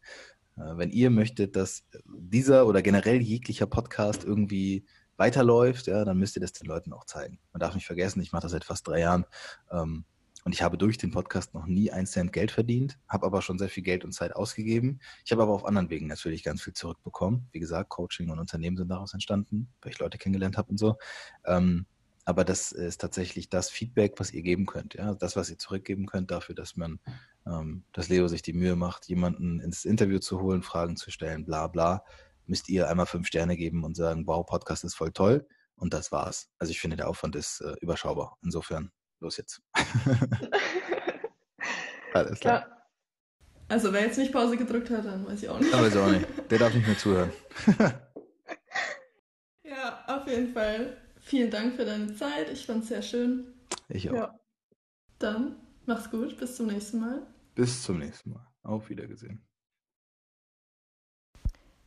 äh, 0.56 0.76
wenn 0.76 0.90
ihr 0.90 1.10
möchtet, 1.10 1.54
dass 1.54 1.84
dieser 2.06 2.66
oder 2.66 2.80
generell 2.80 3.20
jeglicher 3.20 3.66
Podcast 3.66 4.24
irgendwie 4.24 4.86
weiterläuft, 5.18 5.86
ja, 5.86 6.04
dann 6.04 6.16
müsst 6.16 6.36
ihr 6.36 6.40
das 6.40 6.52
den 6.52 6.66
Leuten 6.66 6.94
auch 6.94 7.04
zeigen. 7.04 7.38
Man 7.52 7.60
darf 7.60 7.74
nicht 7.74 7.86
vergessen, 7.86 8.22
ich 8.22 8.32
mache 8.32 8.42
das 8.42 8.52
seit 8.52 8.64
fast 8.64 8.86
drei 8.88 9.00
Jahren. 9.00 9.26
Ähm, 9.70 10.04
und 10.48 10.54
ich 10.54 10.62
habe 10.62 10.78
durch 10.78 10.96
den 10.96 11.10
Podcast 11.10 11.52
noch 11.52 11.66
nie 11.66 11.90
ein 11.90 12.06
Cent 12.06 12.32
Geld 12.32 12.50
verdient, 12.50 12.98
habe 13.06 13.26
aber 13.26 13.42
schon 13.42 13.58
sehr 13.58 13.68
viel 13.68 13.82
Geld 13.82 14.02
und 14.02 14.12
Zeit 14.12 14.34
ausgegeben. 14.34 14.98
Ich 15.22 15.30
habe 15.30 15.42
aber 15.42 15.52
auf 15.52 15.66
anderen 15.66 15.90
Wegen 15.90 16.06
natürlich 16.06 16.42
ganz 16.42 16.62
viel 16.62 16.72
zurückbekommen. 16.72 17.46
Wie 17.52 17.58
gesagt, 17.58 17.90
Coaching 17.90 18.30
und 18.30 18.38
Unternehmen 18.38 18.78
sind 18.78 18.88
daraus 18.88 19.12
entstanden, 19.12 19.68
weil 19.82 19.92
ich 19.92 19.98
Leute 19.98 20.16
kennengelernt 20.16 20.56
habe 20.56 20.70
und 20.70 20.78
so. 20.78 20.96
Ähm, 21.44 21.84
aber 22.24 22.46
das 22.46 22.72
ist 22.72 22.98
tatsächlich 22.98 23.50
das 23.50 23.68
Feedback, 23.68 24.14
was 24.16 24.32
ihr 24.32 24.40
geben 24.40 24.64
könnt. 24.64 24.94
Ja? 24.94 25.12
Das, 25.12 25.36
was 25.36 25.50
ihr 25.50 25.58
zurückgeben 25.58 26.06
könnt 26.06 26.30
dafür, 26.30 26.54
dass 26.54 26.76
man, 26.76 26.98
ähm, 27.46 27.84
dass 27.92 28.08
Leo 28.08 28.26
sich 28.26 28.40
die 28.40 28.54
Mühe 28.54 28.74
macht, 28.74 29.04
jemanden 29.04 29.60
ins 29.60 29.84
Interview 29.84 30.18
zu 30.18 30.40
holen, 30.40 30.62
Fragen 30.62 30.96
zu 30.96 31.10
stellen, 31.10 31.44
bla 31.44 31.66
bla, 31.66 32.02
müsst 32.46 32.70
ihr 32.70 32.88
einmal 32.88 33.04
fünf 33.04 33.26
Sterne 33.26 33.58
geben 33.58 33.84
und 33.84 33.98
sagen, 33.98 34.26
wow, 34.26 34.46
Podcast 34.46 34.82
ist 34.82 34.94
voll 34.94 35.12
toll. 35.12 35.46
Und 35.76 35.92
das 35.92 36.10
war's. 36.10 36.48
Also 36.58 36.70
ich 36.70 36.80
finde, 36.80 36.96
der 36.96 37.10
Aufwand 37.10 37.36
ist 37.36 37.60
äh, 37.60 37.74
überschaubar. 37.82 38.38
Insofern 38.42 38.90
los 39.20 39.36
jetzt. 39.36 39.62
Alles 42.14 42.40
klar. 42.40 42.66
Ja. 42.68 42.78
Also 43.68 43.92
wer 43.92 44.02
jetzt 44.02 44.16
nicht 44.16 44.32
Pause 44.32 44.56
gedrückt 44.56 44.88
hat, 44.90 45.04
dann 45.04 45.26
weiß 45.26 45.42
ich 45.42 45.48
auch 45.48 45.58
nicht. 45.58 45.68
Ich 45.68 45.74
auch 45.74 46.10
nicht. 46.10 46.26
Der 46.50 46.58
darf 46.58 46.74
nicht 46.74 46.86
mehr 46.86 46.96
zuhören. 46.96 47.30
ja, 49.62 50.04
auf 50.06 50.26
jeden 50.26 50.54
Fall. 50.54 50.96
Vielen 51.20 51.50
Dank 51.50 51.76
für 51.76 51.84
deine 51.84 52.14
Zeit. 52.14 52.48
Ich 52.50 52.64
fand 52.64 52.82
es 52.82 52.88
sehr 52.88 53.02
schön. 53.02 53.52
Ich 53.88 54.08
auch. 54.08 54.14
Ja. 54.14 54.40
Dann 55.18 55.56
mach's 55.84 56.10
gut. 56.10 56.38
Bis 56.38 56.56
zum 56.56 56.68
nächsten 56.68 57.00
Mal. 57.00 57.26
Bis 57.54 57.82
zum 57.82 57.98
nächsten 57.98 58.30
Mal. 58.30 58.46
Auf 58.62 58.88
Wiedergesehen. 58.88 59.44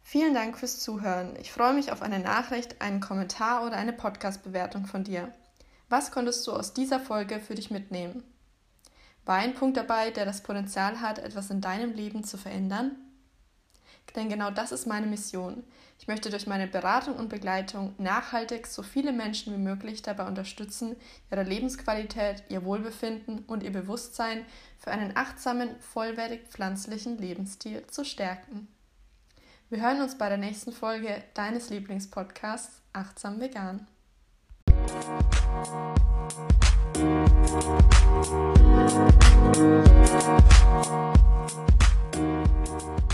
Vielen 0.04 0.36
Dank 0.36 0.60
fürs 0.60 0.82
Zuhören. 0.82 1.36
Ich 1.38 1.52
freue 1.52 1.74
mich 1.74 1.92
auf 1.92 2.04
eine 2.04 2.20
Nachricht, 2.20 2.82
einen 2.82 3.00
Kommentar 3.00 3.66
oder 3.66 3.78
eine 3.78 3.94
Podcast-Bewertung 3.94 4.86
von 4.86 5.04
dir. 5.04 5.34
Was 5.92 6.10
konntest 6.10 6.48
du 6.48 6.54
aus 6.54 6.72
dieser 6.72 7.02
Folge 7.02 7.42
für 7.42 7.54
dich 7.54 7.70
mitnehmen? 7.70 8.24
War 9.26 9.36
ein 9.36 9.54
Punkt 9.54 9.76
dabei, 9.76 10.10
der 10.10 10.24
das 10.24 10.42
Potenzial 10.42 11.02
hat, 11.02 11.20
etwas 11.20 11.50
in 11.50 11.60
deinem 11.60 11.92
Leben 11.92 12.24
zu 12.24 12.38
verändern? 12.38 12.96
Denn 14.16 14.30
genau 14.30 14.52
das 14.52 14.72
ist 14.72 14.88
meine 14.88 15.06
Mission. 15.06 15.66
Ich 16.00 16.08
möchte 16.08 16.30
durch 16.30 16.48
meine 16.48 16.68
Beratung 16.68 17.18
und 17.18 17.28
Begleitung 17.28 17.94
nachhaltig 17.98 18.68
so 18.68 18.84
viele 18.84 19.12
Menschen 19.12 19.54
wie 19.54 19.58
möglich 19.58 20.02
dabei 20.02 20.28
unterstützen, 20.28 20.96
ihre 21.30 21.44
Lebensqualität, 21.44 22.46
ihr 22.48 22.64
Wohlbefinden 22.64 23.40
und 23.40 23.62
ihr 23.62 23.74
Bewusstsein 23.74 24.46
für 24.80 24.92
einen 24.92 25.18
achtsamen, 25.18 25.78
vollwertig 25.82 26.48
pflanzlichen 26.48 27.18
Lebensstil 27.18 27.86
zu 27.88 28.06
stärken. 28.06 28.70
Wir 29.70 29.82
hören 29.82 30.00
uns 30.00 30.18
bei 30.18 30.30
der 30.30 30.38
nächsten 30.38 30.72
Folge 30.72 31.22
deines 31.34 31.70
Lieblingspodcasts 31.70 32.82
Achtsam 32.94 33.42
Vegan. 33.42 33.88
Thank 34.88 35.06
you. 42.92 43.11